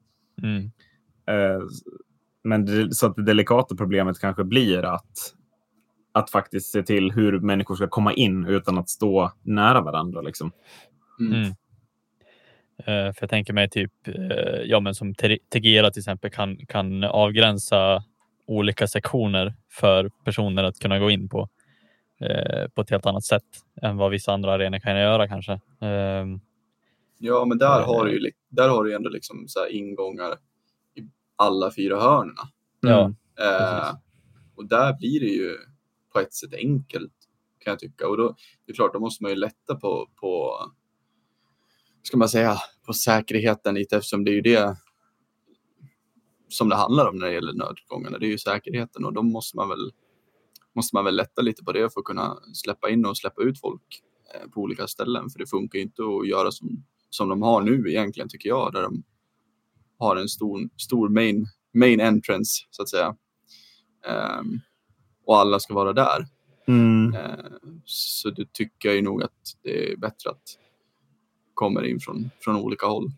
Mm. 0.44 0.72
Eh, 1.28 1.62
men 2.44 2.66
det, 2.66 2.96
så 2.96 3.08
att 3.08 3.16
det 3.16 3.24
delikata 3.24 3.76
problemet 3.76 4.20
kanske 4.20 4.44
blir 4.44 4.86
att 4.86 5.34
att 6.14 6.30
faktiskt 6.30 6.72
se 6.72 6.84
till 6.84 7.12
hur 7.12 7.40
människor 7.40 7.76
ska 7.76 7.88
komma 7.88 8.14
in 8.14 8.46
utan 8.46 8.78
att 8.78 8.90
stå 8.90 9.32
nära 9.42 9.82
varandra. 9.82 10.22
Liksom. 10.22 10.52
Mm. 11.20 11.34
Mm. 11.34 11.48
Eh, 12.78 13.14
för 13.14 13.18
jag 13.20 13.30
tänker 13.30 13.54
mig 13.54 13.70
typ, 13.70 14.08
eh, 14.08 14.62
ja 14.66 14.80
men 14.80 14.96
som 14.96 15.16
Te- 15.16 15.40
Tegera 15.50 15.92
till 15.92 16.00
exempel 16.00 16.32
kan, 16.32 16.66
kan 16.66 17.04
avgränsa 17.04 18.04
olika 18.48 18.88
sektioner 18.88 19.54
för 19.70 20.10
personer 20.24 20.64
att 20.64 20.80
kunna 20.80 21.00
gå 21.00 21.10
in 21.10 21.30
på 21.30 21.50
eh, 22.22 22.68
på 22.68 22.82
ett 22.82 22.90
helt 22.90 23.06
annat 23.06 23.24
sätt 23.26 23.44
än 23.82 23.98
vad 23.98 24.12
vissa 24.12 24.34
andra 24.34 24.54
arenor 24.54 24.80
kan 24.80 25.00
göra 25.00 25.28
kanske. 25.28 25.60
Ehm, 25.82 26.40
Ja, 27.18 27.46
men 27.46 27.58
där 27.58 27.82
har 27.82 28.06
du 28.06 28.12
ju, 28.12 28.32
där 28.50 28.70
har 28.70 28.84
du 28.84 28.90
ju 28.90 28.96
ändå 28.96 29.10
liksom 29.10 29.46
så 29.48 29.60
här 29.60 29.72
ingångar 29.72 30.32
i 30.96 31.02
alla 31.36 31.72
fyra 31.76 32.00
hörnerna. 32.02 32.42
Ja. 32.80 33.00
Mm. 33.04 33.16
Precis. 33.38 34.00
och 34.56 34.66
där 34.68 34.94
blir 34.94 35.20
det 35.20 35.26
ju 35.26 35.58
på 36.14 36.20
ett 36.20 36.34
sätt 36.34 36.54
enkelt 36.54 37.14
kan 37.60 37.72
jag 37.72 37.80
tycka. 37.80 38.08
Och 38.08 38.18
då, 38.18 38.36
det 38.66 38.72
är 38.72 38.76
klart, 38.76 38.94
då 38.94 39.00
måste 39.00 39.24
man 39.24 39.32
ju 39.32 39.36
lätta 39.36 39.76
på, 39.76 40.10
på 40.16 40.58
ska 42.04 42.18
man 42.18 42.30
säga, 42.30 42.58
på 42.86 42.94
säkerheten 42.94 43.76
lite 43.76 43.98
eftersom 43.98 44.24
det 44.24 44.32
är 44.32 44.36
ju 44.36 44.42
det 44.42 44.78
som 46.48 46.70
det 46.70 46.76
handlar 46.76 47.10
om 47.10 47.18
när 47.18 47.28
det 47.28 47.34
gäller 47.34 47.54
nödutgångarna. 47.54 48.18
Det 48.18 48.26
är 48.26 48.30
ju 48.30 48.38
säkerheten 48.38 49.06
och 49.06 49.14
då 49.14 49.24
måste 49.24 49.58
man 49.58 49.70
väl 49.70 49.92
måste 50.76 50.96
man 50.96 51.06
väl 51.06 51.16
lätta 51.16 51.42
lite 51.42 51.64
på 51.64 51.72
det 51.72 51.94
för 51.94 52.00
att 52.00 52.06
kunna 52.06 52.38
släppa 52.54 52.90
in 52.90 53.06
och 53.06 53.18
släppa 53.18 53.42
ut 53.42 53.60
folk 53.60 54.02
eh, 54.34 54.50
på 54.50 54.62
olika 54.62 54.88
ställen. 54.88 55.30
För 55.30 55.40
det 55.40 55.50
funkar 55.50 55.80
ju 55.80 55.84
inte 55.84 56.04
att 56.04 56.28
göra 56.28 56.52
som, 56.52 56.86
som 57.10 57.30
de 57.30 57.42
har 57.42 57.62
nu 57.62 57.90
egentligen 57.90 58.30
tycker 58.30 58.50
jag, 58.50 58.74
där 58.74 58.82
de 58.82 59.04
har 59.98 60.16
en 60.16 60.30
stor, 60.30 60.70
stor 60.78 61.10
main, 61.10 61.48
main 61.74 62.02
entrance 62.02 62.66
så 62.70 62.82
att 62.82 62.90
säga. 62.90 63.16
Um, 64.40 64.62
och 65.26 65.38
alla 65.38 65.60
ska 65.60 65.74
vara 65.74 65.94
där. 65.94 66.26
Mm. 66.68 67.14
Eh, 67.14 67.46
så 67.86 68.30
det 68.30 68.54
tycker 68.54 68.90
jag 68.90 68.96
ju 68.96 69.02
nog 69.02 69.24
att 69.24 69.32
det 69.64 69.92
är 69.92 69.98
bättre 69.98 70.30
att 70.30 70.42
kommer 71.54 71.84
in 71.86 72.00
från, 72.00 72.30
från 72.40 72.56
olika 72.56 72.86
håll. 72.86 73.12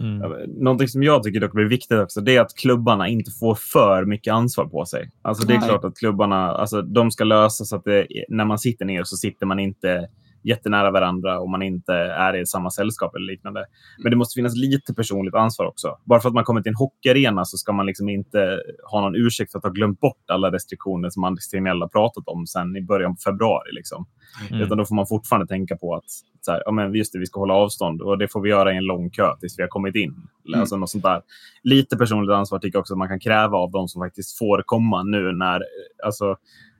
mm, 0.00 0.50
Någonting 0.50 0.88
som 0.88 1.02
jag 1.02 1.22
tycker 1.22 1.40
dock 1.40 1.52
blir 1.52 1.64
viktigt 1.64 1.98
också, 1.98 2.20
det 2.20 2.36
är 2.36 2.40
att 2.40 2.54
klubbarna 2.56 3.08
inte 3.08 3.30
får 3.30 3.54
för 3.54 4.04
mycket 4.04 4.32
ansvar 4.32 4.66
på 4.66 4.86
sig. 4.86 5.10
Alltså 5.22 5.46
det 5.46 5.54
är 5.54 5.58
Nej. 5.58 5.68
klart 5.68 5.84
att 5.84 5.98
klubbarna, 5.98 6.50
alltså 6.50 6.82
de 6.82 7.10
ska 7.10 7.24
lösa 7.24 7.64
så 7.64 7.76
att 7.76 7.84
det, 7.84 8.06
när 8.28 8.44
man 8.44 8.58
sitter 8.58 8.84
ner 8.84 9.04
så 9.04 9.16
sitter 9.16 9.46
man 9.46 9.58
inte 9.58 10.08
jättenära 10.48 10.90
varandra 10.90 11.40
och 11.40 11.50
man 11.50 11.62
inte 11.62 11.92
är 11.94 12.36
i 12.36 12.46
samma 12.46 12.70
sällskap 12.70 13.14
eller 13.14 13.26
liknande. 13.26 13.64
Men 14.02 14.10
det 14.10 14.16
måste 14.16 14.38
finnas 14.38 14.56
lite 14.56 14.94
personligt 14.94 15.34
ansvar 15.34 15.66
också. 15.66 15.98
Bara 16.04 16.20
för 16.20 16.28
att 16.28 16.34
man 16.34 16.44
kommer 16.44 16.62
till 16.62 16.70
en 16.70 16.76
hockeyarena 16.76 17.44
så 17.44 17.56
ska 17.56 17.72
man 17.72 17.86
liksom 17.86 18.08
inte 18.08 18.60
ha 18.90 19.00
någon 19.00 19.16
ursäkt 19.16 19.52
för 19.52 19.58
att 19.58 19.64
ha 19.64 19.70
glömt 19.70 20.00
bort 20.00 20.30
alla 20.30 20.52
restriktioner 20.52 21.10
som 21.10 21.24
Anders 21.24 21.48
Tegnell 21.48 21.80
har 21.80 21.88
pratat 21.88 22.28
om 22.28 22.46
sedan 22.46 22.76
i 22.76 22.82
början 22.82 23.16
på 23.16 23.20
februari. 23.20 23.72
Liksom. 23.72 24.06
mm. 24.50 24.62
Utan 24.62 24.78
då 24.78 24.84
får 24.84 24.94
man 24.94 25.06
fortfarande 25.06 25.46
tänka 25.46 25.76
på 25.76 25.94
att 25.94 26.10
så 26.40 26.52
här, 26.52 26.62
ja, 26.64 26.72
men 26.72 26.94
just 26.94 27.12
det, 27.12 27.18
vi 27.18 27.26
ska 27.26 27.40
hålla 27.40 27.54
avstånd 27.54 28.02
och 28.02 28.18
det 28.18 28.28
får 28.28 28.40
vi 28.40 28.50
göra 28.50 28.72
i 28.72 28.76
en 28.76 28.84
lång 28.84 29.10
kö 29.10 29.36
tills 29.40 29.58
vi 29.58 29.62
har 29.62 29.68
kommit 29.68 29.94
in. 29.94 30.14
Eller 30.46 30.58
Alltså 30.58 30.76
något 30.76 30.90
sånt 30.90 31.04
där. 31.04 31.22
Lite 31.62 31.96
personligt 31.96 32.34
ansvar 32.34 32.58
tycker 32.58 32.76
jag 32.76 32.80
också 32.80 32.94
att 32.94 32.98
man 32.98 33.08
kan 33.08 33.20
kräva 33.20 33.56
av 33.56 33.70
de 33.70 33.88
som 33.88 34.02
faktiskt 34.02 34.38
får 34.38 34.62
komma 34.66 35.02
nu 35.02 35.32
när, 35.32 35.62
alltså, 36.04 36.36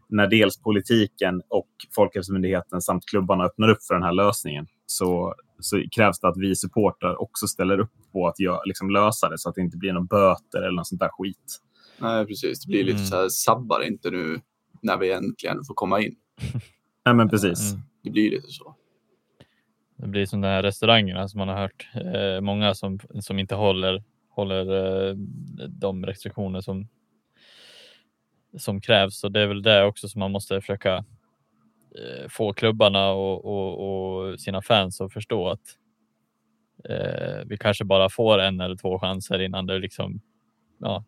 när 0.08 0.26
dels 0.26 0.62
politiken 0.62 1.42
och 1.48 1.68
Folkhälsomyndigheten 1.94 2.80
samt 2.82 3.06
klubbarna 3.06 3.44
öppnar 3.44 3.68
upp 3.68 3.82
för 3.82 3.94
den 3.94 4.02
här 4.02 4.12
lösningen. 4.12 4.66
Så, 4.86 5.34
så 5.60 5.82
krävs 5.96 6.20
det 6.20 6.28
att 6.28 6.36
vi 6.36 6.56
supportrar 6.56 7.22
också 7.22 7.46
ställer 7.46 7.78
upp 7.80 7.92
på 8.12 8.28
att 8.28 8.38
gö- 8.38 8.60
liksom 8.64 8.90
lösa 8.90 9.28
det 9.28 9.38
så 9.38 9.48
att 9.48 9.54
det 9.54 9.60
inte 9.60 9.76
blir 9.76 9.92
några 9.92 10.06
böter 10.06 10.58
eller 10.62 10.76
något 10.76 10.86
sånt 10.88 11.00
där 11.00 11.08
skit. 11.12 11.58
Nej, 11.98 12.26
precis. 12.26 12.64
Det 12.64 12.68
blir 12.70 12.84
lite 12.84 12.96
Mm. 12.96 13.06
så 13.06 13.16
här, 13.16 13.28
sabbar 13.28 13.80
inte 13.86 14.10
nu 14.10 14.40
när 14.82 14.96
vi 14.98 15.12
äntligen 15.12 15.64
får 15.64 15.74
komma 15.74 16.00
in. 16.00 16.14
Nej, 17.04 17.14
men 17.14 17.28
precis. 17.28 17.72
Mm. 17.72 17.82
Det 18.02 18.10
blir 18.10 18.30
lite 18.30 18.48
så. 18.48 18.76
Det 19.96 20.06
blir 20.08 20.26
som 20.26 20.40
de 20.40 20.48
här 20.48 20.62
restaurangerna 20.62 21.28
som 21.28 21.38
man 21.38 21.48
har 21.48 21.56
hört. 21.56 21.88
Eh, 21.94 22.40
många 22.40 22.74
som, 22.74 22.98
som 23.20 23.38
inte 23.38 23.54
håller, 23.54 24.02
håller 24.30 24.60
eh, 25.08 25.14
de 25.68 26.06
restriktioner 26.06 26.60
som, 26.60 26.88
som 28.56 28.80
krävs. 28.80 29.24
Och 29.24 29.32
det 29.32 29.40
är 29.40 29.46
väl 29.46 29.62
det 29.62 29.84
också 29.84 30.08
som 30.08 30.18
man 30.18 30.32
måste 30.32 30.60
försöka 30.60 30.96
eh, 31.98 32.28
få 32.28 32.52
klubbarna 32.52 33.10
och, 33.10 33.44
och, 33.44 34.28
och 34.28 34.40
sina 34.40 34.62
fans 34.62 35.00
att 35.00 35.12
förstå 35.12 35.48
att 35.48 35.60
eh, 36.88 37.44
vi 37.46 37.56
kanske 37.56 37.84
bara 37.84 38.08
får 38.08 38.38
en 38.38 38.60
eller 38.60 38.76
två 38.76 38.98
chanser 38.98 39.38
innan 39.38 39.66
det 39.66 39.78
liksom, 39.78 40.20
ja, 40.78 41.04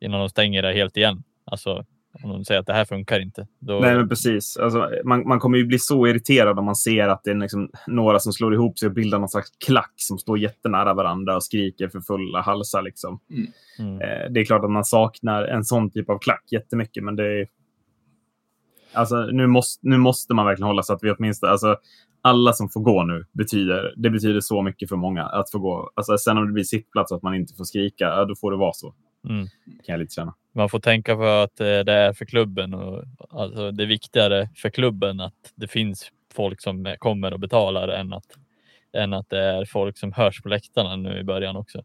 innan 0.00 0.20
de 0.20 0.28
stänger 0.28 0.62
det 0.62 0.72
helt 0.72 0.96
igen. 0.96 1.22
Alltså 1.44 1.86
om 2.22 2.30
de 2.30 2.44
säger 2.44 2.60
att 2.60 2.66
det 2.66 2.72
här 2.72 2.84
funkar 2.84 3.20
inte. 3.20 3.46
Då, 3.58 3.78
Nej, 3.80 3.96
men 3.96 4.08
precis. 4.08 4.56
Alltså, 4.56 4.90
man, 5.04 5.28
man 5.28 5.40
kommer 5.40 5.58
ju 5.58 5.66
bli 5.66 5.78
så 5.78 6.06
irriterad 6.06 6.58
om 6.58 6.64
man 6.64 6.76
ser 6.76 7.08
att 7.08 7.24
det 7.24 7.30
är 7.30 7.34
liksom 7.34 7.70
några 7.86 8.18
som 8.18 8.32
slår 8.32 8.54
ihop 8.54 8.78
sig 8.78 8.86
och 8.86 8.94
bildar 8.94 9.18
någon 9.18 9.28
slags 9.28 9.50
klack 9.66 9.92
som 9.96 10.18
står 10.18 10.38
jättenära 10.38 10.94
varandra 10.94 11.36
och 11.36 11.44
skriker 11.44 11.88
för 11.88 12.00
fulla 12.00 12.40
halsar. 12.40 12.82
Liksom. 12.82 13.20
mm, 13.78 14.00
Eh, 14.00 14.30
det 14.30 14.40
är 14.40 14.44
klart 14.44 14.64
att 14.64 14.70
man 14.70 14.84
saknar 14.84 15.44
en 15.44 15.64
sån 15.64 15.90
typ 15.90 16.10
av 16.10 16.18
klack 16.18 16.44
jättemycket, 16.50 17.04
men 17.04 17.16
det 17.16 17.40
är... 17.40 17.48
Alltså, 18.92 19.16
nu, 19.16 19.46
måste, 19.46 19.88
nu 19.88 19.98
måste 19.98 20.34
man 20.34 20.46
verkligen 20.46 20.66
hålla 20.66 20.82
så 20.82 20.92
att 20.92 21.02
vi 21.02 21.10
åtminstone... 21.10 21.52
Alltså, 21.52 21.76
alla 22.22 22.52
som 22.52 22.68
får 22.68 22.80
gå 22.80 23.04
nu 23.04 23.24
betyder, 23.32 23.94
det 23.96 24.10
betyder 24.10 24.40
så 24.40 24.62
mycket 24.62 24.88
för 24.88 24.96
många 24.96 25.24
att 25.24 25.50
få 25.50 25.58
gå. 25.58 25.90
Alltså, 25.94 26.18
sen 26.18 26.38
om 26.38 26.46
det 26.46 26.52
blir 26.52 26.64
sittplats 26.64 27.12
och 27.12 27.16
att 27.16 27.22
man 27.22 27.34
inte 27.34 27.54
får 27.54 27.64
skrika, 27.64 28.24
då 28.24 28.34
får 28.34 28.50
det 28.50 28.56
vara 28.56 28.72
så. 28.72 28.94
mm. 29.28 29.46
Kan 29.66 29.92
jag 29.92 29.98
lite 29.98 30.14
känna. 30.14 30.34
Man 30.54 30.68
får 30.68 30.80
tänka 30.80 31.16
på 31.16 31.24
att 31.24 31.60
eh, 31.60 31.66
det 31.66 31.92
är 31.92 32.12
för 32.12 32.24
klubben 32.24 32.74
och 32.74 33.04
alltså, 33.30 33.70
det 33.70 33.82
är 33.82 33.86
viktigare 33.86 34.48
för 34.56 34.70
klubben 34.70 35.20
att 35.20 35.52
det 35.54 35.68
finns 35.68 36.10
folk 36.34 36.60
som 36.60 36.96
kommer 36.98 37.32
och 37.32 37.40
betalar 37.40 37.88
än 37.88 38.12
att, 38.12 38.26
än 38.92 39.12
att 39.12 39.30
det 39.30 39.40
är 39.40 39.64
folk 39.64 39.98
som 39.98 40.12
hörs 40.12 40.42
på 40.42 40.48
läktarna 40.48 40.96
nu 40.96 41.18
i 41.18 41.24
början 41.24 41.56
också. 41.56 41.82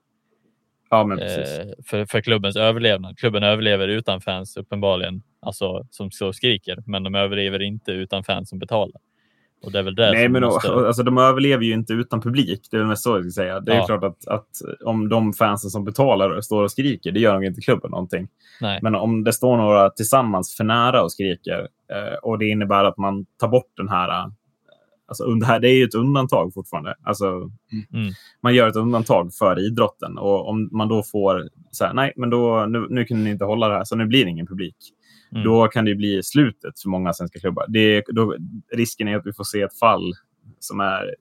Ja, 0.89 1.03
men 1.03 1.17
precis. 1.17 1.59
Eh, 1.59 1.67
för, 1.85 2.05
för 2.05 2.21
klubbens 2.21 2.55
överlevnad. 2.55 3.17
Klubben 3.17 3.43
överlever 3.43 3.87
utan 3.87 4.21
fans 4.21 4.57
uppenbarligen, 4.57 5.21
alltså 5.39 5.87
som 5.89 6.11
så 6.11 6.33
skriker, 6.33 6.83
men 6.85 7.03
de 7.03 7.15
överlever 7.15 7.61
inte 7.61 7.91
utan 7.91 8.23
fans 8.23 8.49
som 8.49 8.59
betalar. 8.59 9.01
Och 9.63 9.71
det 9.71 9.79
är 9.79 9.83
väl 9.83 9.95
det 9.95 10.11
Nej, 10.11 10.29
men 10.29 10.41
måste... 10.43 10.71
och, 10.71 10.87
alltså, 10.87 11.03
de 11.03 11.17
överlever 11.17 11.63
ju 11.63 11.73
inte 11.73 11.93
utan 11.93 12.21
publik. 12.21 12.67
Det 12.71 12.77
är 12.77 12.79
väl 12.79 12.87
mest 12.87 13.03
så 13.03 13.09
jag 13.17 13.23
ska 13.23 13.41
säga. 13.41 13.59
Det 13.59 13.71
är 13.73 13.77
Ja. 13.77 13.85
klart 13.85 14.03
att, 14.03 14.27
att 14.27 14.47
om 14.85 15.09
de 15.09 15.33
fansen 15.33 15.69
som 15.69 15.83
betalar 15.85 16.41
står 16.41 16.63
och 16.63 16.71
skriker, 16.71 17.11
det 17.11 17.19
gör 17.19 17.33
nog 17.33 17.45
inte 17.45 17.61
klubben 17.61 17.91
någonting. 17.91 18.27
Nej. 18.61 18.79
Men 18.81 18.95
om 18.95 19.23
det 19.23 19.33
står 19.33 19.57
några 19.57 19.89
tillsammans 19.89 20.55
för 20.57 20.63
nära 20.63 21.03
och 21.03 21.11
skriker 21.11 21.59
eh, 21.91 22.17
och 22.23 22.39
det 22.39 22.45
innebär 22.49 22.83
att 22.83 22.97
man 22.97 23.25
tar 23.39 23.47
bort 23.47 23.71
den 23.77 23.89
här... 23.89 24.09
eh, 24.09 24.25
Alltså, 25.07 25.23
det 25.61 25.69
är 25.69 25.75
ju 25.75 25.83
ett 25.83 25.95
undantag 25.95 26.53
fortfarande. 26.53 26.95
Alltså, 27.03 27.25
Mm. 27.93 28.11
Man 28.43 28.55
gör 28.55 28.67
ett 28.67 28.75
undantag 28.75 29.33
för 29.33 29.59
idrotten 29.67 30.17
och 30.17 30.49
om 30.49 30.69
man 30.71 30.87
då 30.87 31.03
får 31.03 31.49
så 31.71 31.85
här, 31.85 31.93
nej, 31.93 32.13
men 32.15 32.29
då, 32.29 32.65
nu, 32.65 32.87
nu 32.89 33.05
kan 33.05 33.23
ni 33.23 33.29
inte 33.29 33.45
hålla 33.45 33.67
det 33.67 33.73
här, 33.75 33.83
så 33.83 33.95
nu 33.95 34.05
blir 34.05 34.25
det 34.25 34.31
ingen 34.31 34.47
publik. 34.47 34.75
Mm. 35.31 35.43
Då 35.43 35.67
kan 35.67 35.85
det 35.85 35.95
bli 35.95 36.23
slutet 36.23 36.79
för 36.79 36.89
många 36.89 37.13
svenska 37.13 37.39
klubbar. 37.39 37.65
Det, 37.67 38.03
då, 38.07 38.35
risken 38.73 39.07
är 39.07 39.15
att 39.17 39.25
vi 39.25 39.33
får 39.33 39.43
se 39.43 39.61
ett 39.61 39.79
fall 39.79 40.13
som 40.59 40.79
är 40.79 41.15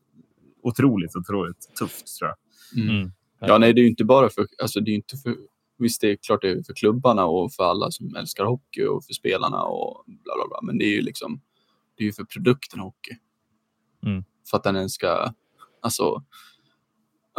otroligt, 0.62 1.16
otroligt 1.16 1.76
tufft, 1.78 2.18
tror 2.18 2.30
jag. 2.30 2.38
Mm. 2.82 2.96
Mm. 2.96 3.12
Ja, 3.40 3.58
nej, 3.58 3.72
det 3.72 3.80
är 3.80 3.82
ju 3.82 3.88
inte 3.88 4.04
bara 4.04 4.30
för, 4.30 4.46
alltså 4.62 4.80
det 4.80 4.90
är 4.90 4.94
inte 4.94 5.16
för, 5.16 5.36
visst 5.78 6.00
det 6.00 6.10
är 6.10 6.16
klart 6.16 6.42
det 6.42 6.50
är 6.50 6.62
för 6.62 6.74
klubbarna 6.74 7.26
och 7.26 7.52
för 7.52 7.64
alla 7.64 7.90
som 7.90 8.16
älskar 8.16 8.44
hockey 8.44 8.84
och 8.84 9.04
för 9.04 9.12
spelarna 9.12 9.62
och 9.62 10.04
bla 10.06 10.34
bla 10.34 10.48
bla, 10.48 10.58
men 10.62 10.78
det 10.78 10.84
är 10.84 10.94
ju 10.94 11.02
liksom, 11.02 11.40
det 11.96 12.02
är 12.02 12.06
ju 12.06 12.12
för 12.12 12.24
produkten 12.24 12.80
hockey. 12.80 13.16
Mm. 14.06 14.24
För 14.50 14.56
att 14.56 14.64
den 14.64 14.76
ens 14.76 14.92
ska, 14.92 15.32
alltså, 15.82 16.24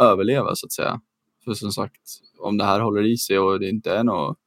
överleva 0.00 0.54
så 0.54 0.66
att 0.66 0.72
säga. 0.72 1.00
För 1.44 1.54
som 1.54 1.72
sagt, 1.72 2.00
om 2.38 2.58
det 2.58 2.64
här 2.64 2.80
håller 2.80 3.02
i 3.02 3.16
sig 3.16 3.38
och 3.38 3.60
det 3.60 3.68
inte 3.68 3.92
är 3.94 4.04
något, 4.04 4.38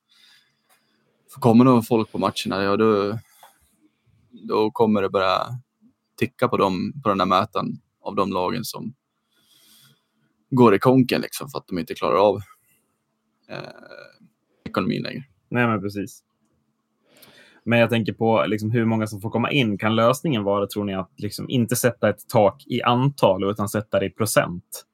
får 1.34 1.42
komma 1.42 1.64
några 1.64 1.82
folk 1.82 2.12
på 2.12 2.18
matcherna, 2.18 2.64
ja 2.64 2.78
då, 2.78 3.20
då 4.32 4.72
kommer 4.72 5.02
det 5.02 5.10
börja 5.10 5.38
ticka 6.18 6.48
på, 6.48 6.58
dem, 6.58 6.94
på 7.04 7.10
den 7.10 7.18
där 7.18 7.26
mätaren 7.26 7.68
av 8.02 8.16
de 8.16 8.32
lagen 8.32 8.64
som 8.64 8.94
går 10.50 10.76
i 10.76 10.80
konken 10.80 11.22
liksom 11.22 11.50
för 11.50 11.58
att 11.58 11.68
de 11.68 11.80
inte 11.80 11.94
klarar 11.94 12.16
av 12.16 12.36
eh, 13.50 13.58
ekonomin 14.66 15.04
längre. 15.04 15.24
Nej, 15.50 15.68
men 15.68 15.82
precis. 15.82 16.24
Men 17.64 17.80
jag 17.80 17.90
tänker 17.90 18.14
på 18.14 18.46
liksom, 18.48 18.72
hur 18.72 18.86
många 18.86 19.08
som 19.08 19.22
får 19.22 19.30
komma 19.30 19.52
in. 19.52 19.78
Kan 19.78 19.96
lösningen 19.96 20.44
vara, 20.44 20.68
tror 20.68 20.84
ni, 20.84 20.94
att 20.96 21.12
liksom, 21.18 21.50
inte 21.50 21.76
sätta 21.76 22.10
ett 22.10 22.28
tak 22.28 22.64
i 22.68 22.82
antal 22.82 23.44
utan 23.52 23.70
sätta 23.70 24.00
det 24.00 24.06
i 24.06 24.10
procent? 24.10 24.86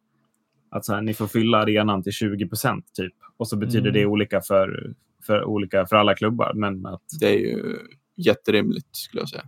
Att 0.71 0.85
så 0.85 0.93
här, 0.93 1.01
ni 1.01 1.13
får 1.13 1.27
fylla 1.27 1.57
arenan 1.57 2.03
till 2.03 2.11
20 2.11 2.47
procent 2.47 2.85
typ. 2.93 3.13
Och 3.37 3.47
så 3.47 3.57
betyder 3.57 3.89
Mm. 3.89 3.93
det 3.93 4.05
olika 4.05 4.41
för, 4.41 4.93
för, 5.25 5.43
olika 5.43 5.85
för 5.85 5.95
alla 5.95 6.15
klubbar. 6.15 6.51
Men 6.55 6.85
att, 6.85 7.01
Det 7.19 7.27
är 7.27 7.39
ju 7.39 7.77
jätterimligt 8.15 8.95
skulle 8.95 9.21
jag 9.21 9.29
säga. 9.29 9.43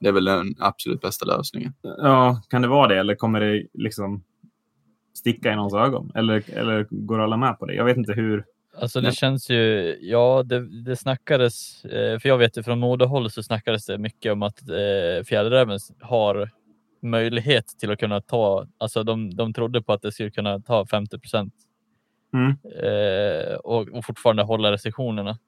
Det 0.00 0.08
är 0.08 0.12
väl 0.12 0.24
den 0.24 0.54
absolut 0.58 1.00
bästa 1.00 1.24
lösningen. 1.24 1.74
ja, 1.82 2.42
kan 2.48 2.62
det 2.62 2.68
vara 2.68 2.88
det? 2.88 2.98
Eller 2.98 3.14
kommer 3.14 3.40
det 3.40 3.66
liksom 3.74 4.24
sticka 5.14 5.52
i 5.52 5.56
någons 5.56 5.74
ögon? 5.74 6.12
Eller, 6.14 6.50
eller 6.50 6.86
går 6.90 7.18
alla 7.18 7.36
med 7.36 7.58
på 7.58 7.66
det? 7.66 7.74
Jag 7.74 7.84
vet 7.84 7.96
inte 7.96 8.12
hur, 8.12 8.44
Alltså 8.80 9.00
det 9.00 9.12
känns 9.12 9.50
ju, 9.50 9.98
ja 10.00 10.42
det, 10.46 10.82
det 10.84 10.96
snackades, 10.96 11.84
eh, 11.84 12.18
för 12.18 12.28
jag 12.28 12.38
vet 12.38 12.56
ju 12.58 12.62
från 12.62 12.78
modehåll 12.80 13.30
så 13.30 13.42
snackades 13.42 13.86
det 13.86 13.98
mycket 13.98 14.32
om 14.32 14.42
att 14.42 14.68
eh, 14.68 15.24
Fjällräven 15.24 15.78
har 16.00 16.50
möjlighet 17.02 17.66
till 17.78 17.90
att 17.90 17.98
kunna 17.98 18.20
ta, 18.20 18.66
alltså 18.78 19.02
de, 19.02 19.34
de 19.34 19.52
trodde 19.52 19.82
på 19.82 19.92
att 19.92 20.02
det 20.02 20.12
skulle 20.12 20.30
kunna 20.30 20.60
ta 20.60 20.86
50 20.86 21.18
procent 21.18 21.54
Mm. 22.32 22.50
eh, 22.50 23.54
och, 23.54 23.88
och 23.88 24.04
fortfarande 24.04 24.42
hålla 24.42 24.72
restriktionerna. 24.72 25.38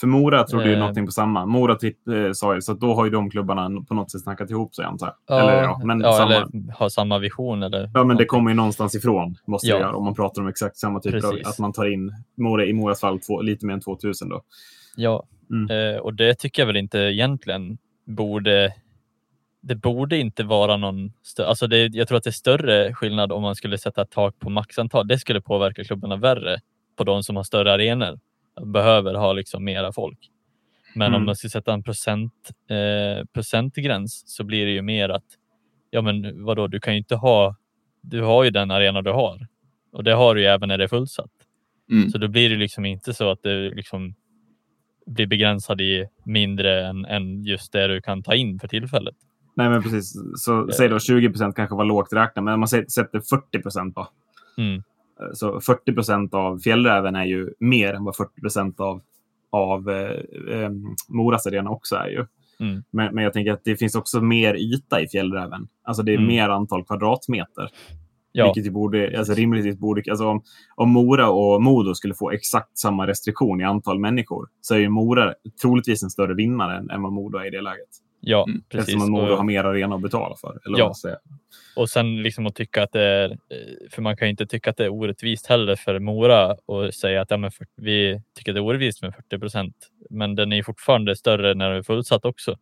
För 0.00 0.06
Mora 0.06 0.44
trodde 0.44 0.66
ju 0.66 0.72
Eh. 0.72 0.78
någonting 0.78 1.06
på 1.06 1.12
samma. 1.12 1.46
Mora 1.46 1.72
eh, 1.72 2.32
sa 2.32 2.54
ju, 2.54 2.60
så 2.60 2.72
att 2.72 2.80
då 2.80 2.94
har 2.94 3.04
ju 3.04 3.10
de 3.10 3.30
klubbarna 3.30 3.84
på 3.88 3.94
något 3.94 4.10
sätt 4.10 4.20
snackat 4.22 4.50
ihop 4.50 4.74
sig 4.74 4.84
antar 4.84 5.14
jag. 5.26 5.40
eller 5.40 5.62
ja, 5.62 5.80
men 5.84 6.00
ja, 6.00 6.12
samma. 6.12 6.34
eller 6.34 6.72
har 6.72 6.88
samma 6.88 7.18
vision 7.18 7.62
eller 7.62 7.78
Ja, 7.78 7.84
men 7.84 7.92
det 7.94 8.02
någonting. 8.04 8.26
kommer 8.26 8.50
ju 8.50 8.54
någonstans 8.56 8.94
ifrån, 8.94 9.36
måste 9.46 9.66
Ja. 9.68 9.74
det 9.76 9.80
göra, 9.82 9.96
om 9.96 10.04
man 10.04 10.14
pratar 10.14 10.42
om 10.42 10.48
exakt 10.48 10.76
samma 10.76 11.00
typ 11.00 11.24
av, 11.24 11.38
att 11.44 11.58
man 11.58 11.72
tar 11.72 11.92
in, 11.92 12.12
Mora, 12.36 12.64
i 12.64 12.72
Moras 12.72 13.00
fall, 13.00 13.20
två, 13.20 13.40
lite 13.40 13.66
mer 13.66 13.74
än 13.74 13.80
2000 13.80 14.28
då. 14.28 14.42
Ja, 14.96 15.22
Mm. 15.50 15.94
eh, 15.94 16.00
och 16.00 16.14
det 16.14 16.34
tycker 16.34 16.62
jag 16.62 16.66
väl 16.66 16.76
inte 16.76 16.98
egentligen 16.98 17.78
borde. 18.06 18.72
Det 19.62 19.74
borde 19.74 20.18
inte 20.18 20.44
vara 20.44 20.76
någon. 20.76 21.08
Stö- 21.08 21.44
alltså 21.44 21.66
det, 21.66 21.86
jag 21.94 22.08
tror 22.08 22.18
att 22.18 22.24
det 22.24 22.30
är 22.30 22.32
större 22.32 22.94
skillnad 22.94 23.32
om 23.32 23.42
man 23.42 23.54
skulle 23.54 23.78
sätta 23.78 24.02
ett 24.02 24.10
tak 24.10 24.38
på 24.38 24.50
maxantal. 24.50 25.06
Det 25.08 25.18
skulle 25.18 25.40
påverka 25.40 25.84
klubbarna 25.84 26.16
värre 26.16 26.58
på 26.96 27.04
de 27.04 27.22
som 27.22 27.36
har 27.36 27.42
större 27.42 27.72
arenor. 27.72 28.20
Behöver 28.64 29.14
ha 29.14 29.32
liksom 29.32 29.64
mera 29.64 29.92
folk. 29.92 30.18
Men 30.94 31.06
om 31.08 31.14
Mm. 31.14 31.26
man 31.26 31.36
ska 31.36 31.48
sätta 31.48 31.72
en 31.72 31.82
procent, 31.82 32.32
eh, 32.70 33.24
procentgräns 33.34 34.22
så 34.26 34.44
blir 34.44 34.66
det 34.66 34.72
ju 34.72 34.82
mer 34.82 35.08
att 35.08 35.24
ja, 35.90 36.02
men 36.02 36.44
vadå, 36.44 36.66
du 36.66 36.80
kan 36.80 36.92
ju 36.94 36.98
inte 36.98 37.16
ha. 37.16 37.56
Du 38.00 38.22
har 38.22 38.44
ju 38.44 38.50
den 38.50 38.70
arena 38.70 39.02
du 39.02 39.10
har 39.10 39.46
och 39.92 40.04
det 40.04 40.12
har 40.12 40.34
du 40.34 40.40
ju 40.40 40.46
även 40.46 40.68
när 40.68 40.78
det 40.78 40.84
är 40.84 40.88
fullsatt. 40.88 41.30
Mm. 41.90 42.10
Så 42.10 42.18
då 42.18 42.28
blir 42.28 42.50
det 42.50 42.56
liksom 42.56 42.84
inte 42.84 43.14
så 43.14 43.30
att 43.30 43.42
det 43.42 43.70
liksom 43.70 44.14
blir 45.06 45.26
begränsad 45.26 45.80
i 45.80 46.06
mindre 46.24 46.86
än, 46.86 47.04
än 47.04 47.44
just 47.44 47.72
det 47.72 47.86
du 47.88 48.00
kan 48.02 48.22
ta 48.22 48.34
in 48.34 48.58
för 48.58 48.68
tillfället. 48.68 49.14
Nej, 49.54 49.68
men 49.70 49.82
precis. 49.82 50.14
Så 50.36 50.68
säg 50.72 50.88
då 50.88 50.98
20 50.98 51.28
procent 51.28 51.56
kanske 51.56 51.76
var 51.76 51.84
lågt 51.84 52.12
räknat, 52.12 52.44
men 52.44 52.58
man 52.60 52.68
sätter- 52.68 52.88
sätter 52.90 53.20
40 53.20 53.62
procent 53.62 53.94
då. 53.94 54.08
Mm. 54.58 54.82
Så 55.34 55.60
40 55.60 55.92
procent 55.92 56.34
av 56.34 56.58
fjällräven 56.58 57.16
är 57.16 57.24
ju 57.24 57.50
mer 57.58 57.94
än 57.94 58.04
vad 58.04 58.16
40 58.16 58.40
procent 58.40 58.80
av, 58.80 59.00
av 59.50 59.90
eh, 59.90 60.10
eh, 60.56 60.70
Moras 61.08 61.46
arena 61.46 61.70
också 61.70 61.96
är 61.96 62.08
ju. 62.08 62.26
Mm. 62.60 62.82
Men, 62.90 63.14
men 63.14 63.24
jag 63.24 63.32
tänker 63.32 63.52
att 63.52 63.64
det 63.64 63.76
finns 63.76 63.94
också 63.94 64.20
mer 64.20 64.54
yta 64.54 65.00
i 65.00 65.08
fjällräven. 65.08 65.68
Alltså 65.84 66.02
det 66.02 66.12
är 66.12 66.16
Mm. 66.16 66.28
mer 66.28 66.48
antal 66.48 66.84
kvadratmeter. 66.84 67.68
Ja, 68.34 68.44
Vilket 68.44 68.66
ju 68.66 68.70
borde, 68.70 69.18
alltså 69.18 69.34
rimligtvis 69.34 69.78
borde, 69.78 70.02
alltså 70.10 70.26
om, 70.28 70.42
om 70.74 70.90
Mora 70.90 71.30
och 71.30 71.62
Modo 71.62 71.94
skulle 71.94 72.14
få 72.14 72.30
exakt 72.30 72.78
samma 72.78 73.06
restriktion 73.06 73.60
i 73.60 73.64
antal 73.64 73.98
människor 73.98 74.48
så 74.60 74.74
är 74.74 74.78
ju 74.78 74.88
Mora 74.88 75.34
troligtvis 75.62 76.02
en 76.02 76.10
större 76.10 76.34
vinnare 76.34 76.76
än, 76.78 76.90
än 76.90 77.02
vad 77.02 77.12
Modo 77.12 77.38
är 77.38 77.46
i 77.46 77.50
det 77.50 77.60
läget. 77.60 77.88
Ja 78.24 78.44
Mm. 78.48 78.62
precis. 78.68 78.88
Eftersom 78.88 79.12
Modo 79.12 79.30
Och, 79.32 79.36
har 79.36 79.44
mer 79.44 79.64
arena 79.64 79.94
att 79.94 80.02
betala 80.02 80.36
för. 80.36 80.60
Eller 80.66 80.78
Ja. 80.78 80.92
vad 81.02 81.12
man 81.12 81.18
och 81.76 81.88
sen 81.90 82.22
liksom 82.22 82.46
att 82.46 82.54
tycka 82.54 82.82
att 82.82 82.92
det 82.92 83.00
är, 83.02 83.30
eh, 83.30 83.36
för 83.90 84.02
man 84.02 84.16
kan 84.16 84.26
ju 84.28 84.30
inte 84.30 84.46
tycka 84.46 84.70
att 84.70 84.76
det 84.76 84.84
är 84.84 84.88
orättvist 84.92 85.46
heller 85.46 85.76
för 85.76 85.98
Mora 85.98 86.56
och 86.66 86.94
säga 86.94 87.20
att 87.22 87.30
ja, 87.30 87.36
men 87.36 87.50
för, 87.50 87.66
vi 87.76 88.22
tycker 88.36 88.52
det 88.52 88.58
är 88.58 88.62
orättvist 88.64 89.02
med 89.02 89.14
40 89.14 89.38
procent. 89.38 89.74
Men 90.10 90.34
den 90.34 90.52
är 90.52 90.62
fortfarande 90.62 91.16
större 91.16 91.54
när 91.54 91.68
den 91.68 91.78
är 91.78 91.82
fullsatt 91.82 92.24
också. 92.24 92.56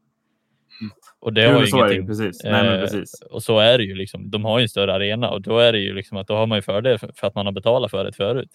Och 1.21 1.33
det 1.33 1.47
har 1.47 1.61
ju 1.61 1.67
så 1.67 1.77
är 1.85 1.89
det 1.89 1.95
ju, 1.95 2.01
ingenting. 2.01 2.25
precis. 2.27 2.45
Nej, 2.45 2.53
men 2.53 2.75
Eh, 2.75 2.81
precis. 2.81 3.23
Och 3.31 3.43
så 3.43 3.59
är 3.59 3.79
det 3.79 3.85
ju 3.85 3.95
liksom. 3.95 4.31
De 4.31 4.45
har 4.45 4.59
ju 4.59 4.63
en 4.63 4.69
större 4.69 4.95
arena 4.95 5.31
och 5.31 5.43
då 5.43 5.59
är 5.59 5.73
det 5.73 5.79
ju 5.79 5.95
liksom 5.95 6.19
att 6.19 6.27
då 6.27 6.35
har 6.35 6.47
man 6.47 6.59
ju 6.59 6.63
fördel 6.63 6.99
för, 6.99 7.11
för 7.17 7.27
att 7.27 7.35
man 7.35 7.47
har 7.47 7.53
betalat 7.53 7.91
för 7.91 8.05
det 8.05 8.13
förut. 8.13 8.51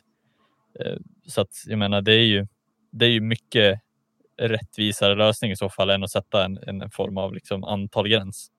Eh, 0.80 0.96
Så 1.28 1.42
att 1.42 1.50
jag 1.68 1.80
menar, 1.80 2.02
det 2.02 2.14
är 2.14 2.26
ju, 2.26 2.48
det 2.92 3.06
är 3.06 3.10
ju 3.10 3.22
mycket 3.22 3.80
rättvisare 4.38 5.16
lösning 5.16 5.52
i 5.52 5.56
så 5.56 5.70
fall 5.70 5.90
än 5.90 6.04
att 6.04 6.12
sätta 6.12 6.46
en, 6.46 6.58
en 6.68 6.90
form 6.92 7.18
av 7.18 7.34
liksom 7.34 7.64
antalgräns. 7.64 8.52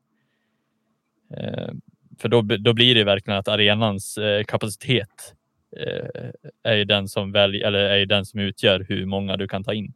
Eh, 1.37 1.68
För 2.18 2.28
då, 2.28 2.42
då 2.42 2.73
blir 2.73 2.95
det 2.95 3.04
verkligen 3.04 3.38
att 3.38 3.49
arenans 3.49 4.18
eh, 4.18 4.44
kapacitet 4.44 5.35
eh, 5.77 6.31
är 6.62 6.77
ju 6.77 6.85
den 6.85 7.09
som 7.09 7.33
väljer, 7.33 7.66
eller 7.66 7.79
är 7.79 7.96
ju 7.96 8.07
den 8.07 8.27
som 8.27 8.40
utgör 8.40 8.87
hur 8.88 9.07
många 9.07 9.37
du 9.37 9.48
kan 9.48 9.64
ta 9.64 9.74
in. 9.74 9.92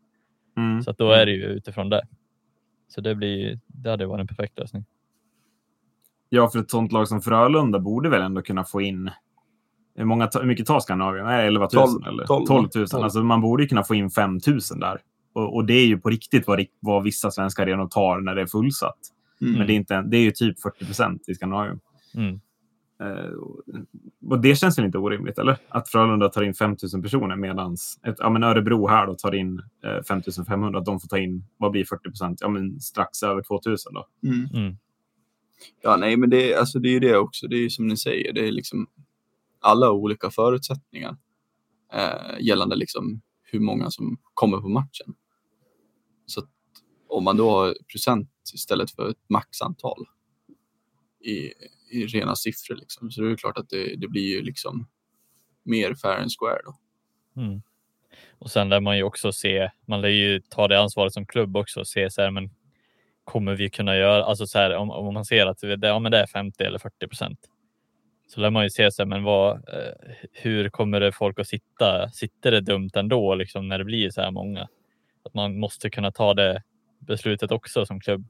Mm. 0.57 0.83
Så 0.83 0.91
att 0.91 0.99
då 0.99 1.11
är 1.13 1.27
det 1.27 1.33
ju 1.33 1.45
utifrån 1.45 1.89
det. 1.89 2.03
Så 2.89 3.01
det 3.01 3.15
blir, 3.15 3.61
det 3.67 3.91
hade 3.91 4.07
varit 4.07 4.21
en 4.21 4.27
perfekt 4.27 4.59
lösning. 4.59 4.85
Ja, 6.29 6.51
för 6.51 6.59
ett 6.59 6.71
sånt 6.71 6.93
lag 6.93 7.09
som 7.09 7.21
Frölunda 7.23 7.79
borde 7.79 8.09
väl 8.09 8.23
ändå 8.23 8.43
kunna 8.43 8.65
få 8.65 8.81
in 8.81 9.11
hur, 9.95 10.05
många, 10.05 10.31
hur 10.35 10.45
mycket 10.47 10.67
tar 10.67 10.81
Skandinavien? 10.81 11.27
Nej, 11.27 11.47
11 11.47 11.69
000 11.73 11.83
Tolv- 11.87 12.09
eller? 12.09 12.25
tolv, 12.25 12.47
12 12.47 12.69
000. 12.75 12.89
tolv. 12.89 13.05
Alltså, 13.05 13.23
man 13.23 13.41
borde 13.41 13.63
ju 13.63 13.69
kunna 13.69 13.83
få 13.83 13.95
in 13.95 14.11
5 14.11 14.41
000 14.47 14.59
där. 14.81 15.01
Och, 15.33 15.55
och 15.57 15.65
det 15.65 15.75
är 15.75 15.87
ju 15.87 15.99
på 15.99 16.11
riktigt 16.11 16.47
vad, 16.47 16.65
vad 16.81 17.03
vissa 17.03 17.31
svenska 17.31 17.63
arenor 17.63 17.87
tar 17.89 18.21
när 18.21 18.35
det 18.35 18.43
är 18.43 18.47
fullsatt. 18.47 18.99
Mm. 19.41 19.53
Men 19.59 19.67
det 19.67 19.73
är, 19.73 19.75
inte, 19.75 20.03
det 20.03 20.17
är 20.17 20.23
ju 20.23 20.31
typ 20.31 20.61
40 20.61 20.85
procent 20.85 21.29
i 21.29 21.35
Skandinavien. 21.35 21.81
Mm. 22.15 22.41
Eh, 23.03 23.31
och- 24.29 24.41
det 24.43 24.57
känns 24.57 24.79
väl 24.79 24.87
inte 24.87 24.99
orimligt, 24.99 25.39
eller? 25.39 25.59
Att 25.69 25.89
Frölunda 25.89 26.29
tar 26.29 26.43
in 26.43 26.55
5 26.55 26.77
000 26.95 27.03
personer 27.03 27.37
medan 27.37 27.77
ja, 28.19 28.31
men 28.31 28.43
Örebro 28.43 28.87
här 28.89 29.07
då 29.07 29.15
tar 29.15 29.35
in 29.35 29.63
eh, 29.85 30.03
5 30.03 30.23
500. 30.49 30.79
Att 30.79 30.85
de 30.85 31.01
får 31.01 31.09
ta 31.09 31.19
in, 31.19 31.45
vad 31.57 31.71
blir 31.71 31.85
40 31.85 32.03
procent? 32.03 32.39
Ja, 32.41 32.49
men 32.49 32.81
strax 32.81 33.23
över 33.23 33.43
2 33.43 33.61
000 33.67 33.77
då. 33.93 34.07
Mm. 34.29 34.49
Mm. 34.55 34.77
Ja, 35.83 35.97
nej, 35.97 36.17
men 36.17 36.31
det, 36.31 36.55
alltså, 36.55 36.79
det 36.79 36.89
är 36.89 36.93
ju 36.93 37.01
det 37.01 37.17
också. 37.17 37.47
Det 37.49 37.57
är 37.57 37.61
ju 37.61 37.71
som 37.71 37.87
ni 37.87 37.97
säger, 37.97 38.33
det 38.33 38.49
är 38.49 38.53
liksom 38.53 38.87
alla 39.61 39.91
olika 39.91 40.31
förutsättningar 40.31 41.17
eh, 41.93 42.41
gällande 42.41 42.77
liksom 42.77 43.21
hur 43.43 43.61
många 43.61 43.91
som 43.91 44.19
kommer 44.35 44.59
på 44.59 44.69
matchen. 44.69 45.15
Om 47.11 47.25
man 47.25 47.37
då 47.37 47.51
har 47.51 47.77
procent 47.93 48.31
istället 48.55 48.91
för 48.91 49.11
ett 49.11 49.29
maxantal 49.29 50.07
i, 51.25 51.53
i 51.91 52.07
rena 52.07 52.37
siffror 52.37 52.77
liksom, 52.77 53.11
så 53.11 53.25
är 53.25 53.29
det 53.29 53.37
klart 53.37 53.59
att 53.59 53.69
det, 53.69 53.97
det 53.97 54.09
blir 54.09 54.37
ju 54.37 54.43
liksom 54.43 54.89
mer 55.63 55.95
fair 55.95 56.17
and 56.17 56.31
square 56.39 56.61
då. 56.65 56.77
Mm. 57.41 57.63
Och 58.39 58.51
sen 58.51 58.69
lär 58.69 58.81
man 58.81 58.97
ju 58.97 59.03
också 59.03 59.33
se, 59.33 59.71
man 59.87 60.01
lär 60.01 60.09
ju 60.09 60.41
ta 60.41 60.69
det 60.69 60.81
ansvaret 60.81 61.13
som 61.13 61.27
klubb 61.27 61.57
också 61.57 61.81
och 61.81 61.89
se 61.89 62.11
så 62.11 62.23
här, 62.23 62.31
men 62.31 62.51
kommer 63.25 63.55
vi 63.55 63.71
kunna 63.71 63.97
göra, 63.97 64.25
alltså 64.25 64.47
så 64.47 64.59
här, 64.59 64.77
om, 64.77 64.91
om 64.91 65.15
man 65.15 65.25
ser 65.25 65.47
att 65.47 65.59
det, 65.59 65.89
ja, 65.89 65.99
men 65.99 66.13
det 66.13 66.19
är 66.19 66.27
50 66.27 66.65
eller 66.65 66.79
40 66.79 67.09
procent. 67.09 67.39
Så 68.29 68.41
lär 68.41 68.51
man 68.51 68.65
ju 68.65 68.71
se 68.71 68.93
så 68.93 69.03
här, 69.03 69.07
men 69.07 69.23
vad, 69.23 69.57
eh, 69.57 70.15
hur 70.33 70.69
kommer 70.69 71.01
det 71.01 71.13
folk 71.13 71.39
att 71.39 71.49
sitta? 71.49 72.11
Sitter 72.11 72.51
det 72.51 72.61
dumt 72.61 72.91
ändå 72.95 73.35
liksom 73.35 73.69
när 73.69 73.79
det 73.79 73.85
blir 73.85 74.11
så 74.11 74.21
här 74.21 74.31
många? 74.31 74.69
Att 75.25 75.35
man 75.35 75.59
måste 75.59 75.91
kunna 75.91 76.13
ta 76.13 76.35
det 76.35 76.63
beslutet 77.01 77.51
också 77.53 77.87
som 77.87 78.01
klubb. 78.01 78.27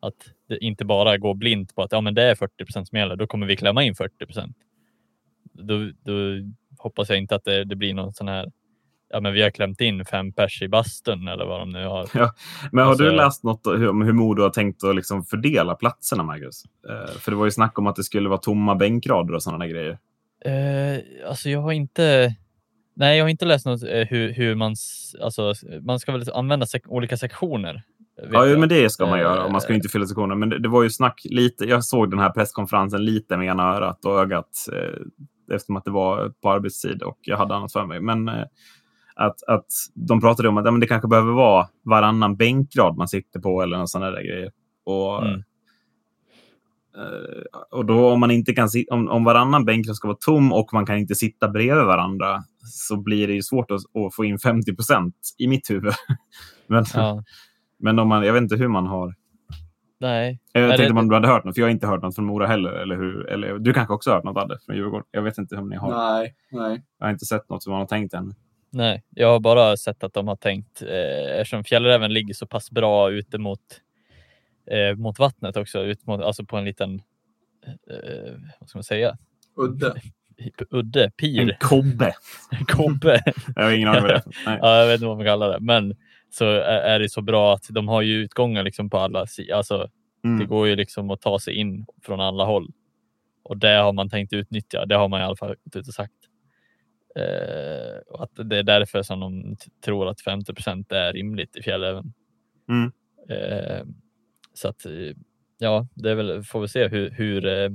Att 0.00 0.14
det 0.48 0.58
inte 0.58 0.84
bara 0.84 1.18
går 1.18 1.34
blint 1.34 1.74
på 1.74 1.82
att 1.82 1.92
ja, 1.92 2.00
men 2.00 2.14
det 2.14 2.22
är 2.22 2.34
40 2.34 2.64
procent 2.64 2.88
som 2.88 2.98
gäller, 2.98 3.16
då 3.16 3.26
kommer 3.26 3.46
vi 3.46 3.56
klämma 3.56 3.82
in 3.82 3.94
40 3.94 4.26
procent. 4.26 4.56
Då, 5.52 5.90
då 6.02 6.12
hoppas 6.78 7.08
jag 7.08 7.18
inte 7.18 7.34
att 7.34 7.44
det, 7.44 7.64
det 7.64 7.76
blir 7.76 7.94
någon 7.94 8.12
sån 8.14 8.28
här 8.28 8.52
ja, 9.08 9.20
men 9.20 9.32
vi 9.32 9.42
har 9.42 9.50
klämt 9.50 9.80
in 9.80 10.04
fem 10.04 10.32
pers 10.32 10.62
i 10.62 10.68
bastun 10.68 11.28
eller 11.28 11.44
vad 11.44 11.60
de 11.60 11.70
nu 11.72 11.84
har. 11.86 12.08
Men 12.72 12.84
har 12.84 12.90
Alltså- 12.90 13.04
du 13.04 13.10
läst 13.12 13.44
något 13.44 13.66
hur- 13.66 13.88
om 13.88 14.02
hur 14.02 14.12
Modo 14.12 14.42
har 14.42 14.50
tänkt 14.50 14.84
att 14.84 14.96
liksom 14.96 15.24
fördela 15.24 15.74
platserna, 15.74 16.22
Marcus? 16.22 16.64
Eh, 16.88 17.12
för 17.18 17.30
det 17.30 17.36
var 17.36 17.44
ju 17.44 17.50
snack 17.50 17.78
om 17.78 17.86
att 17.86 17.96
det 17.96 18.04
skulle 18.04 18.28
vara 18.28 18.38
tomma 18.38 18.74
bänkrader 18.74 19.34
och 19.34 19.42
sådana 19.42 19.66
grejer. 19.66 19.98
Eh, 20.44 21.28
alltså 21.28 21.50
jag 21.50 21.60
har 21.60 21.72
inte. 21.72 22.34
Nej, 22.96 23.18
jag 23.18 23.24
har 23.24 23.28
inte 23.28 23.44
läst 23.44 23.66
något 23.66 23.82
eh, 23.82 24.06
hur, 24.08 24.32
hur 24.32 24.54
man, 24.54 24.74
alltså 25.22 25.52
man 25.82 26.00
ska 26.00 26.12
väl 26.12 26.30
använda 26.34 26.66
sek- 26.66 26.86
olika 26.88 27.16
sektioner. 27.16 27.82
Ja, 28.32 28.46
jag. 28.46 28.60
men 28.60 28.68
det 28.68 28.90
ska 28.90 29.06
man 29.06 29.14
Eh, 29.14 29.20
göra. 29.20 29.44
och 29.44 29.52
Man 29.52 29.60
ska 29.60 29.74
inte 29.74 29.88
fylla 29.88 30.06
sektioner. 30.06 30.34
Men 30.34 30.48
det, 30.48 30.58
det 30.58 30.68
var 30.68 30.82
ju 30.82 30.90
snack 30.90 31.20
lite. 31.24 31.64
Jag 31.64 31.84
såg 31.84 32.10
den 32.10 32.18
här 32.18 32.30
presskonferensen 32.30 33.04
lite 33.04 33.36
med 33.36 33.46
ena 33.46 33.62
örat 33.76 34.04
och 34.04 34.20
ögat 34.20 34.48
eh, 34.72 35.54
eftersom 35.54 35.76
att 35.76 35.84
det 35.84 35.90
var 35.90 36.28
på 36.42 36.50
arbetstid 36.50 37.02
och 37.02 37.18
jag 37.22 37.36
hade 37.36 37.54
annat 37.54 37.72
för 37.72 37.86
mig. 37.86 38.00
Men 38.00 38.28
eh, 38.28 38.44
att, 39.16 39.42
att 39.48 39.66
de 39.94 40.20
pratade 40.20 40.48
om 40.48 40.56
att 40.58 40.64
ja, 40.64 40.70
men 40.70 40.80
det 40.80 40.86
kanske 40.86 41.08
behöver 41.08 41.32
vara 41.32 41.68
varannan 41.82 42.36
bänkrad 42.36 42.96
man 42.96 43.08
sitter 43.08 43.40
på 43.40 43.62
eller 43.62 43.76
någon 43.76 43.88
sån 43.88 44.02
där 44.02 44.12
grejer. 44.22 44.50
Och, 44.84 45.22
Mm. 45.26 45.42
eh, 46.96 47.44
och 47.70 47.86
då 47.86 48.08
om 48.10 48.20
man 48.20 48.30
inte 48.30 48.52
kan 48.54 48.68
om, 48.90 49.08
om 49.08 49.24
varannan 49.24 49.64
bänkrad 49.64 49.96
ska 49.96 50.08
vara 50.08 50.18
tom 50.20 50.52
och 50.52 50.72
man 50.72 50.86
kan 50.86 50.98
inte 50.98 51.14
sitta 51.14 51.48
bredvid 51.48 51.84
varandra 51.84 52.42
så 52.64 52.96
blir 52.96 53.26
det 53.26 53.34
ju 53.34 53.42
svårt 53.42 53.70
att, 53.70 53.80
att 54.06 54.14
få 54.14 54.24
in 54.24 54.38
50 54.38 54.74
procent 54.76 55.14
i 55.38 55.46
mitt 55.48 55.70
huvud. 55.70 55.92
men, 56.66 56.84
Ja, 56.94 57.22
men 57.78 57.98
om 57.98 58.08
man, 58.08 58.24
jag 58.26 58.32
vet 58.32 58.42
inte 58.42 58.56
hur 58.56 58.68
man 58.68 58.86
har 58.86 59.14
nej. 60.00 60.40
jag 60.52 60.68
tänkte 60.76 60.94
det- 60.94 61.00
om 61.00 61.08
du 61.08 61.14
hade 61.14 61.28
hört 61.28 61.44
något, 61.44 61.54
för 61.54 61.60
jag 61.60 61.66
har 61.66 61.70
inte 61.70 61.86
hört 61.86 62.02
något 62.02 62.14
från 62.14 62.24
Mora 62.24 62.46
heller. 62.46 62.70
Eller 62.72 62.96
hur? 62.96 63.26
Eller, 63.30 63.58
du 63.58 63.72
kanske 63.72 63.94
också 63.94 64.10
har 64.10 64.14
hört 64.14 64.24
något, 64.24 64.36
Adde, 64.36 64.58
från 64.66 64.76
Djurgården? 64.76 65.06
Jag 65.10 65.22
vet 65.22 65.38
inte 65.38 65.56
om 65.56 65.68
ni 65.68 65.76
har. 65.76 65.90
Nej, 65.90 66.34
nej. 66.50 66.82
Jag 66.98 67.06
har 67.06 67.12
inte 67.12 67.24
sett 67.24 67.48
något 67.48 67.62
som 67.62 67.70
man 67.70 67.80
har 67.80 67.86
tänkt 67.86 68.14
än. 68.14 68.34
Nej, 68.70 69.02
jag 69.10 69.28
har 69.32 69.40
bara 69.40 69.76
sett 69.76 70.04
att 70.04 70.12
de 70.12 70.28
har 70.28 70.36
tänkt 70.36 70.82
eh, 70.82 71.40
eftersom 71.40 71.64
fjällräven 71.64 72.12
ligger 72.12 72.34
så 72.34 72.46
pass 72.46 72.70
bra 72.70 73.10
ute 73.10 73.38
mot 73.38 73.60
eh, 74.70 74.96
mot 74.96 75.18
vattnet 75.18 75.56
också, 75.56 75.80
ut 75.80 76.06
mot, 76.06 76.20
alltså 76.20 76.44
på 76.44 76.56
en 76.56 76.64
liten, 76.64 77.02
eh, 77.66 78.32
vad 78.60 78.68
ska 78.68 78.78
man 78.78 78.84
säga? 78.84 79.16
Udde. 79.56 79.94
udde, 80.70 81.04
En 81.04 81.10
pir, 81.10 81.56
kobbe. 81.60 82.12
kobbe. 82.68 83.20
Jag 83.56 83.62
har 83.64 83.70
ingen 83.70 83.88
aning 83.88 84.02
vad 84.02 84.10
det 84.10 84.22
är. 84.46 84.58
Ja, 84.62 84.78
jag 84.78 84.86
vet 84.86 84.94
inte 84.94 85.06
vad 85.06 85.16
man 85.16 85.26
kallar 85.26 85.48
det, 85.52 85.60
men 85.60 85.96
så 86.34 86.44
är 86.64 86.98
det 87.00 87.08
så 87.08 87.22
bra 87.22 87.54
att 87.54 87.66
de 87.70 87.88
har 87.88 88.02
ju 88.02 88.14
utgångar 88.14 88.62
liksom 88.62 88.90
på 88.90 88.98
alla 88.98 89.26
sidor. 89.26 89.54
Alltså, 89.56 89.78
Det 90.22 90.28
Mm. 90.28 90.46
går 90.46 90.68
ju 90.68 90.76
liksom 90.76 91.10
att 91.10 91.20
ta 91.20 91.38
sig 91.38 91.54
in 91.54 91.86
från 92.02 92.20
alla 92.20 92.44
håll 92.44 92.72
och 93.42 93.56
det 93.58 93.68
har 93.76 93.92
man 93.92 94.10
tänkt 94.10 94.32
utnyttja. 94.32 94.86
Det 94.86 94.94
har 94.96 95.08
man 95.08 95.20
i 95.20 95.24
alla 95.24 95.36
fall 95.36 95.54
gått 95.64 95.76
ut 95.76 95.88
och 95.88 95.94
sagt. 95.94 96.12
Eh, 97.16 97.98
och 98.08 98.22
att 98.22 98.30
det 98.50 98.58
är 98.58 98.62
därför 98.62 99.02
som 99.02 99.20
de 99.20 99.56
tror 99.84 100.08
att 100.08 100.20
50% 100.20 100.92
är 100.92 101.12
rimligt 101.12 101.56
i 101.56 101.62
fjälläven. 101.62 102.12
Mm. 102.68 102.92
Eh, 103.28 103.84
så 104.54 104.68
att 104.68 104.86
ja, 105.58 105.86
det 105.94 106.10
är 106.10 106.14
väl, 106.14 106.42
får 106.44 106.60
vi 106.60 106.68
se 106.68 106.88
hur, 106.88 107.10
hur, 107.10 107.46
eh, 107.46 107.70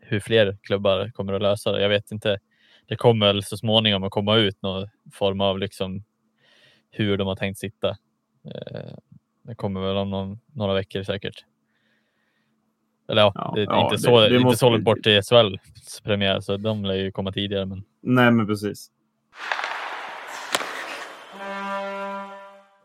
hur 0.00 0.20
fler 0.20 0.58
klubbar 0.62 1.10
kommer 1.14 1.32
att 1.32 1.42
lösa 1.42 1.72
det. 1.72 1.82
Jag 1.82 1.88
vet 1.88 2.12
inte. 2.12 2.38
Det 2.86 2.96
kommer 2.96 3.26
väl 3.26 3.42
så 3.42 3.56
småningom 3.56 4.04
att 4.04 4.10
komma 4.12 4.36
ut 4.36 4.62
någon 4.62 4.88
form 5.12 5.40
av 5.40 5.58
liksom 5.58 6.04
hur 6.90 7.16
de 7.16 7.26
har 7.28 7.36
tänkt 7.36 7.58
sitta. 7.58 7.88
Eh, 8.44 8.94
det 9.42 9.54
kommer 9.54 9.80
väl 9.80 9.96
om 9.96 10.10
någon, 10.10 10.38
några 10.54 10.74
veckor 10.74 11.02
säkert. 11.02 11.44
Eller 13.08 13.22
ja, 13.22 13.32
Ja, 13.34 13.52
det 13.54 13.62
är 13.62 13.66
ja, 13.66 13.82
inte 13.84 13.94
det- 13.94 13.98
så, 13.98 14.20
det 14.20 14.26
inte 14.26 14.38
måste 14.44 14.58
så 14.58 14.70
långt 14.70 14.84
bort 14.84 15.02
till 15.02 15.22
SHLs 15.22 16.00
premiär, 16.04 16.40
så 16.40 16.56
de 16.56 16.84
lär 16.84 16.94
ju 16.94 17.12
komma 17.12 17.32
tidigare. 17.32 17.66
Men 17.66 17.82
Nej, 18.02 18.30
men 18.30 18.46
precis. 18.46 18.90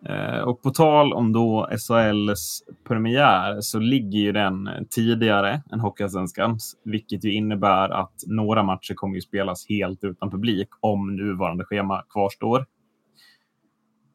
Eh, 0.10 0.40
Och 0.40 0.62
på 0.62 0.70
tal 0.70 1.14
om 1.14 1.34
då 1.34 1.70
SHLs 1.72 2.64
premiär 2.88 3.62
så 3.62 3.80
ligger 3.80 4.20
ju 4.20 4.32
den 4.32 4.70
tidigare 4.90 5.62
än 5.72 5.80
Hockeyallsvenskans, 5.80 6.76
vilket 6.84 7.26
ju 7.26 7.34
innebär 7.34 7.90
att 7.90 8.14
några 8.28 8.64
matcher 8.64 8.94
kommer 8.94 9.16
ju 9.16 9.22
spelas 9.22 9.66
helt 9.70 10.04
utan 10.04 10.32
publik 10.32 10.68
om 10.80 11.16
nuvarande 11.16 11.66
schema 11.66 12.04
kvarstår. 12.10 12.66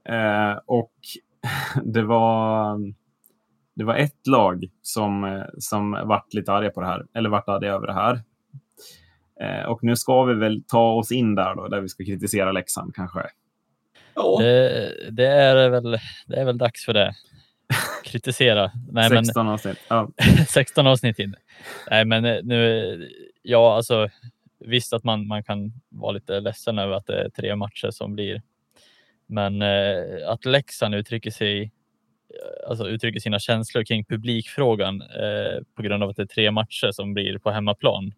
Eh, 0.08 0.58
Och 0.66 0.92
det 1.84 2.02
var, 2.02 2.78
det 3.74 3.84
var 3.84 3.94
ett 3.94 4.26
lag 4.26 4.64
som, 4.82 5.24
eh, 5.24 5.42
som 5.58 5.90
vart 6.04 6.34
lite 6.34 6.52
arga 6.52 6.70
på 6.70 6.80
det 6.80 6.86
här, 6.86 7.06
eller 7.14 7.28
vart 7.28 7.48
arga 7.48 7.72
över 7.72 7.86
det 7.86 7.94
här. 7.94 8.20
Eh, 9.40 9.64
Och 9.66 9.84
nu 9.84 9.96
ska 9.96 10.24
vi 10.24 10.34
väl 10.34 10.62
ta 10.68 10.92
oss 10.92 11.12
in 11.12 11.34
där 11.34 11.54
då, 11.54 11.68
där 11.68 11.80
vi 11.80 11.88
ska 11.88 12.04
kritisera 12.04 12.52
Leksand 12.52 12.94
kanske. 12.94 13.20
Ja, 14.14 14.36
det, 14.40 14.92
det, 15.10 15.26
är 15.26 15.68
väl, 15.68 15.98
det 16.26 16.36
är 16.36 16.44
väl 16.44 16.58
dags 16.58 16.84
för 16.84 16.92
det. 16.94 17.14
Kritisera. 18.04 18.70
Nej, 18.90 19.10
men 19.10 19.24
16 19.24 19.48
avsnitt. 19.48 19.78
Ja. 19.88 20.08
16 20.48 20.86
avsnitt 20.86 21.18
in. 21.18 21.34
Nej, 21.90 22.04
men 22.04 22.24
eh, 22.24 22.38
nu, 22.42 23.08
ja, 23.42 23.76
alltså 23.76 24.08
visst 24.64 24.92
att 24.92 25.04
man, 25.04 25.26
man 25.26 25.42
kan 25.44 25.72
vara 25.88 26.12
lite 26.12 26.40
ledsen 26.40 26.78
över 26.78 26.94
att 26.94 27.06
det 27.06 27.24
är 27.24 27.28
tre 27.28 27.56
matcher 27.56 27.90
som 27.90 28.14
blir. 28.14 28.42
Men 29.30 29.62
eh, 29.62 30.28
att 30.28 30.44
Leksand 30.44 30.94
uttrycker 30.94 31.30
sig, 31.30 31.62
eh, 31.62 32.70
alltså 32.70 32.88
uttrycker 32.88 33.20
sina 33.20 33.38
känslor 33.38 33.84
kring 33.84 34.04
publikfrågan 34.04 35.02
eh, 35.02 35.62
på 35.76 35.82
grund 35.82 36.02
av 36.02 36.10
att 36.10 36.16
det 36.16 36.22
är 36.22 36.26
tre 36.26 36.50
matcher 36.50 36.90
som 36.92 37.14
blir 37.14 37.38
på 37.38 37.50
hemmaplan. 37.50 38.12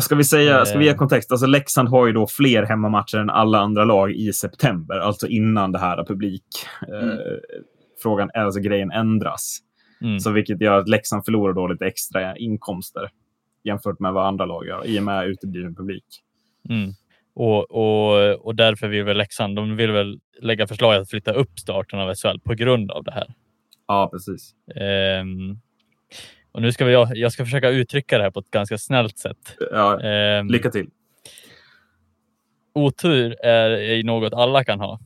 Ska 0.00 0.14
vi, 0.14 0.24
säga, 0.24 0.64
ska 0.64 0.78
vi 0.78 0.84
ge 0.84 0.90
Eh. 0.90 0.96
kontext? 0.96 1.32
Alltså 1.32 1.46
Leksand 1.46 1.88
har 1.88 2.06
ju 2.06 2.12
då 2.12 2.26
fler 2.26 2.62
hemmamatcher 2.62 3.18
än 3.18 3.30
alla 3.30 3.58
andra 3.58 3.84
lag 3.84 4.12
i 4.12 4.32
september, 4.32 4.98
alltså 4.98 5.26
innan 5.26 5.72
det 5.72 5.78
här 5.78 6.04
publik. 6.04 6.44
Mm. 6.88 7.10
Eh, 7.10 7.16
frågan, 8.02 8.30
alltså 8.34 8.60
grejen 8.60 8.90
ändras. 8.90 9.58
Mm. 10.02 10.20
Så 10.20 10.30
vilket 10.30 10.60
gör 10.60 10.78
att 10.78 10.88
Leksand 10.88 11.24
förlorar 11.24 11.52
då 11.52 11.66
lite 11.66 11.86
extra 11.86 12.36
inkomster 12.36 13.10
jämfört 13.64 14.00
med 14.00 14.12
vad 14.12 14.26
andra 14.26 14.46
lag 14.46 14.66
gör 14.66 14.86
i 14.86 14.98
och 14.98 15.02
med 15.02 15.26
utebliven 15.26 15.74
publik. 15.74 16.04
Mm. 16.68 16.92
Och, 17.34 17.70
och, 17.70 18.32
och 18.46 18.54
därför 18.54 18.88
vill 18.88 19.04
väl 19.04 19.16
Leksand, 19.16 19.56
de 19.56 19.76
vill 19.76 19.90
väl 19.90 20.20
lägga 20.40 20.66
förslag 20.66 20.94
att 20.94 21.10
flytta 21.10 21.32
upp 21.32 21.58
starten 21.58 22.00
av 22.00 22.14
SHL 22.14 22.38
på 22.44 22.54
grund 22.54 22.90
av 22.90 23.04
det 23.04 23.12
här. 23.12 23.34
Ja, 23.88 24.08
precis. 24.12 24.54
Ehm, 24.74 25.58
och 26.52 26.62
nu 26.62 26.72
ska 26.72 26.84
vi, 26.84 26.92
jag, 26.92 27.16
jag 27.16 27.32
ska 27.32 27.44
försöka 27.44 27.68
uttrycka 27.70 28.18
det 28.18 28.24
här 28.24 28.30
på 28.30 28.40
ett 28.40 28.50
ganska 28.50 28.78
snällt 28.78 29.18
sätt. 29.18 29.56
Ja, 29.72 30.00
Ehm, 30.00 30.48
lycka 30.48 30.70
till. 30.70 30.86
otur 32.74 33.36
är, 33.44 33.70
är 33.70 34.02
något 34.02 34.32
alla 34.32 34.64
kan 34.64 34.80
ha. 34.80 35.00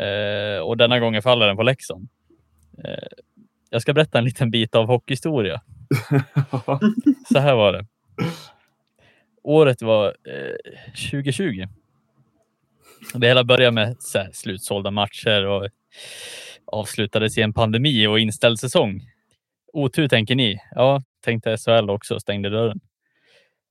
Eh, 0.00 0.60
och 0.60 0.76
denna 0.76 0.98
gången 1.00 1.22
faller 1.22 1.46
den 1.46 1.56
på 1.56 1.62
Leksand. 1.62 2.08
Eh, 2.84 3.08
jag 3.70 3.82
ska 3.82 3.92
berätta 3.94 4.18
en 4.18 4.24
liten 4.24 4.50
bit 4.50 4.74
av 4.74 4.86
hockeyhistoria. 4.86 5.60
Så 7.32 7.38
här 7.38 7.54
var 7.54 7.72
det. 7.72 7.86
Året 9.48 9.82
var 9.82 10.06
eh, 10.06 10.72
2020. 11.10 11.66
Det 13.14 13.26
hela 13.26 13.44
började 13.44 13.74
med 13.74 13.96
så 13.98 14.18
här, 14.18 14.30
slutsålda 14.32 14.90
matcher 14.90 15.46
och 15.46 15.68
avslutades 16.66 17.38
i 17.38 17.42
en 17.42 17.52
pandemi 17.52 18.06
och 18.06 18.20
inställd 18.20 18.58
säsong. 18.58 19.00
Otur 19.72 20.08
tänker 20.08 20.34
ni? 20.34 20.58
Ja, 20.70 21.02
tänkte 21.24 21.56
SHL 21.56 21.90
också 21.90 22.14
och 22.14 22.20
stängde 22.20 22.50
dörren. 22.50 22.80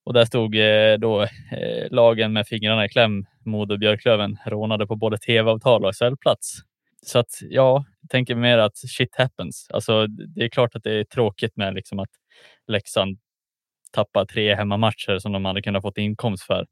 Och 0.06 0.14
där 0.14 0.26
stod 0.26 0.56
eh, 0.56 0.98
då 1.00 1.22
eh, 1.24 1.92
lagen 1.92 2.34
med 2.34 2.48
fingrarna 2.48 2.86
i 2.86 2.90
kläm. 2.90 3.26
Modo 3.46 3.74
och 3.74 3.80
Björklöven 3.80 4.38
rånade 4.46 4.88
på 4.88 4.96
både 4.96 5.18
tv-avtal 5.18 5.86
och 5.86 5.96
SHL-plats. 5.96 6.58
Så 7.06 7.20
att 7.20 7.40
ja, 7.42 7.86
jag 8.02 8.10
tänker 8.10 8.36
mer 8.36 8.58
att 8.58 8.78
shit 8.78 9.16
happens. 9.18 9.68
Alltså, 9.70 10.08
det 10.08 10.44
är 10.44 10.50
klart 10.50 10.76
att 10.76 10.84
det 10.84 11.00
är 11.00 11.04
tråkigt 11.04 11.58
med 11.58 11.74
liksom 11.74 12.00
att 12.00 12.12
Leksand 12.68 13.18
tappar 13.92 14.26
tre 14.26 14.56
hemmamatcher 14.56 15.20
som 15.20 15.32
de 15.32 15.46
hade 15.46 15.62
kunnat 15.62 15.82
fått 15.82 15.98
inkomst 15.98 16.44
för. 16.44 16.68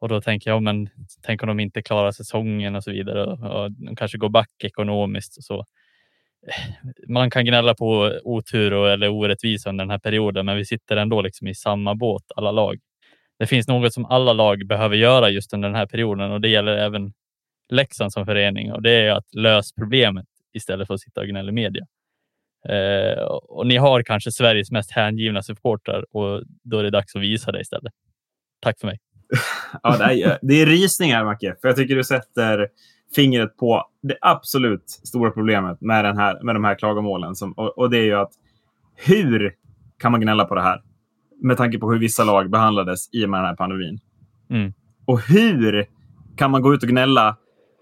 Och 0.00 0.08
då 0.08 0.20
tänker 0.20 0.50
jag, 0.50 0.62
men 0.62 0.88
tänk 1.22 1.42
om 1.42 1.48
de 1.48 1.60
inte 1.60 1.82
klarar 1.82 2.10
säsongen 2.12 2.76
och 2.76 2.84
så 2.84 2.90
vidare 2.90 3.24
och, 3.24 3.62
och 3.62 3.72
de 3.72 3.96
kanske 3.96 4.18
går 4.18 4.28
back 4.28 4.50
ekonomiskt 4.64 5.36
och 5.36 5.44
så. 5.44 5.64
Man 7.08 7.30
kan 7.30 7.44
gnälla 7.44 7.74
på 7.74 8.20
otur 8.24 8.72
och, 8.72 8.90
eller 8.90 9.08
orättvisa 9.08 9.70
under 9.70 9.84
den 9.84 9.90
här 9.90 9.98
perioden, 9.98 10.46
men 10.46 10.56
vi 10.56 10.64
sitter 10.64 10.96
ändå 10.96 11.22
liksom 11.22 11.48
i 11.48 11.54
samma 11.54 11.94
båt, 11.94 12.24
alla 12.36 12.50
lag. 12.50 12.78
Det 13.38 13.46
finns 13.46 13.68
något 13.68 13.92
som 13.92 14.04
alla 14.04 14.32
lag 14.32 14.66
behöver 14.66 14.96
göra 14.96 15.30
just 15.30 15.54
under 15.54 15.68
den 15.68 15.76
här 15.76 15.86
perioden 15.86 16.32
och 16.32 16.40
det 16.40 16.48
gäller 16.48 16.76
även 16.76 17.12
Leksand 17.68 18.12
som 18.12 18.26
förening 18.26 18.72
och 18.72 18.82
det 18.82 18.92
är 18.92 19.10
att 19.10 19.34
lösa 19.34 19.74
problemet 19.78 20.26
istället 20.52 20.86
för 20.86 20.94
att 20.94 21.00
sitta 21.00 21.20
och 21.20 21.26
gnälla 21.26 21.48
i 21.48 21.52
media. 21.52 21.86
Eh, 22.68 23.22
och 23.48 23.66
ni 23.66 23.76
har 23.76 24.02
kanske 24.02 24.32
Sveriges 24.32 24.70
mest 24.70 24.90
hängivna 24.90 25.42
supportrar 25.42 26.16
och 26.16 26.42
då 26.62 26.78
är 26.78 26.82
det 26.82 26.90
dags 26.90 27.16
att 27.16 27.22
visa 27.22 27.52
det 27.52 27.60
istället. 27.60 27.92
Tack 28.60 28.80
för 28.80 28.86
mig. 28.86 28.98
Ja, 29.82 29.96
det, 29.96 30.22
är, 30.22 30.38
det 30.42 30.54
är 30.54 30.66
rysningar, 30.66 31.24
Macke. 31.24 31.56
För 31.60 31.68
jag 31.68 31.76
tycker 31.76 31.96
du 31.96 32.04
sätter 32.04 32.68
fingret 33.14 33.56
på 33.56 33.84
det 34.02 34.16
absolut 34.20 34.84
stora 34.86 35.30
problemet 35.30 35.80
med, 35.80 36.04
den 36.04 36.18
här, 36.18 36.42
med 36.42 36.54
de 36.54 36.64
här 36.64 36.74
klagomålen. 36.74 37.34
Som, 37.34 37.52
och, 37.52 37.78
och 37.78 37.90
det 37.90 37.98
är 37.98 38.04
ju 38.04 38.14
att 38.14 38.32
hur 38.94 39.54
kan 39.98 40.12
man 40.12 40.20
gnälla 40.20 40.44
på 40.44 40.54
det 40.54 40.62
här? 40.62 40.82
Med 41.42 41.56
tanke 41.56 41.78
på 41.78 41.92
hur 41.92 41.98
vissa 41.98 42.24
lag 42.24 42.50
behandlades 42.50 43.08
i 43.12 43.24
och 43.24 43.30
med 43.30 43.40
den 43.40 43.46
här 43.46 43.56
pandemin. 43.56 44.00
Mm. 44.50 44.72
Och 45.04 45.20
hur 45.20 45.86
kan 46.36 46.50
man 46.50 46.62
gå 46.62 46.74
ut 46.74 46.82
och 46.82 46.88
gnälla 46.88 47.36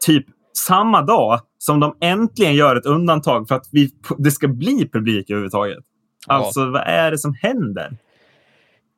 typ 0.07 0.27
samma 0.67 1.03
dag 1.03 1.41
som 1.63 1.81
de 1.81 1.97
äntligen 2.01 2.55
gör 2.55 2.77
ett 2.77 2.87
undantag 2.87 3.49
för 3.49 3.55
att 3.55 3.69
vi, 3.73 3.91
det 4.19 4.31
ska 4.31 4.49
bli 4.49 4.89
publik 4.93 5.31
överhuvudtaget? 5.31 5.79
Ja. 6.27 6.35
Alltså, 6.35 6.71
vad 6.71 6.83
är 6.87 7.11
det 7.11 7.19
som 7.19 7.35
händer? 7.43 7.97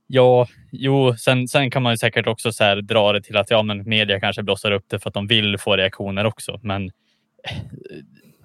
Ja, 0.06 0.48
jo, 0.72 1.16
sen, 1.16 1.48
sen 1.48 1.70
kan 1.70 1.82
man 1.82 1.92
ju 1.92 1.96
säkert 1.96 2.26
också 2.26 2.52
så 2.52 2.64
här 2.64 2.76
dra 2.76 3.12
det 3.12 3.22
till 3.22 3.36
att 3.36 3.50
ja, 3.50 3.62
men 3.62 3.88
media 3.88 4.20
kanske 4.20 4.42
blossar 4.42 4.70
upp 4.72 4.84
det 4.88 4.98
för 4.98 5.08
att 5.08 5.14
de 5.14 5.26
vill 5.26 5.58
få 5.58 5.76
reaktioner 5.76 6.24
också. 6.24 6.60
Men 6.62 6.84
eh, 6.84 7.56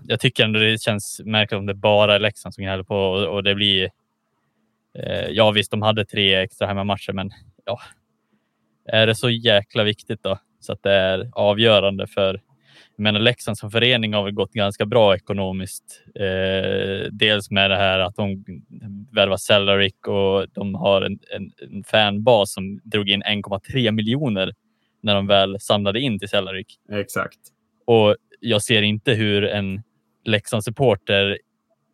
jag 0.08 0.20
tycker 0.20 0.44
ändå 0.44 0.60
det 0.60 0.82
känns 0.82 1.22
märkligt 1.26 1.58
om 1.58 1.66
det 1.66 1.74
bara 1.74 2.16
är 2.16 2.20
Leksand 2.20 2.56
som 2.56 2.64
gnäller 2.64 2.84
på 2.84 2.96
och, 2.96 3.36
och 3.36 3.44
det 3.44 3.56
blir. 3.56 3.90
Eh, 5.00 5.28
ja, 5.30 5.52
visst, 5.52 5.72
de 5.72 5.82
hade 5.82 6.06
tre 6.06 6.36
extra 6.36 6.68
hemmamatcher, 6.68 7.14
men 7.14 7.32
ja, 7.66 7.80
är 8.86 9.08
det 9.08 9.16
så 9.16 9.30
jäkla 9.30 9.84
viktigt 9.84 10.24
då 10.24 10.40
så 10.60 10.74
att 10.74 10.84
det 10.84 10.94
är 10.94 11.30
avgörande 11.34 12.08
för 12.08 12.42
menar, 12.98 13.20
Leksand 13.20 13.58
som 13.58 13.72
förening 13.72 14.14
har 14.14 14.24
väl 14.24 14.34
gått 14.34 14.54
ganska 14.54 14.86
bra 14.86 15.16
ekonomiskt. 15.16 16.04
Eh, 16.16 17.12
dels 17.12 17.52
med 17.52 17.72
det 17.72 17.78
här 17.78 18.00
att 18.00 18.16
de 18.16 18.46
värvar 19.12 19.38
Celaric 19.38 19.94
och 20.08 20.50
de 20.54 20.76
har 20.76 21.02
en, 21.02 21.20
en, 21.36 21.52
en 21.72 21.84
fanbas 21.84 22.54
som 22.54 22.80
drog 22.84 23.10
in 23.10 23.24
1,3 23.24 23.92
miljoner 23.92 24.54
när 25.02 25.16
de 25.16 25.28
väl 25.28 25.60
samlade 25.60 26.00
in 26.00 26.20
till 26.20 26.30
Celaric. 26.30 26.68
Exakt. 26.92 27.40
Och 27.86 28.16
jag 28.40 28.64
ser 28.64 28.82
inte 28.82 29.14
hur 29.14 29.44
en 29.44 29.84
Leksand-supporter 30.26 31.38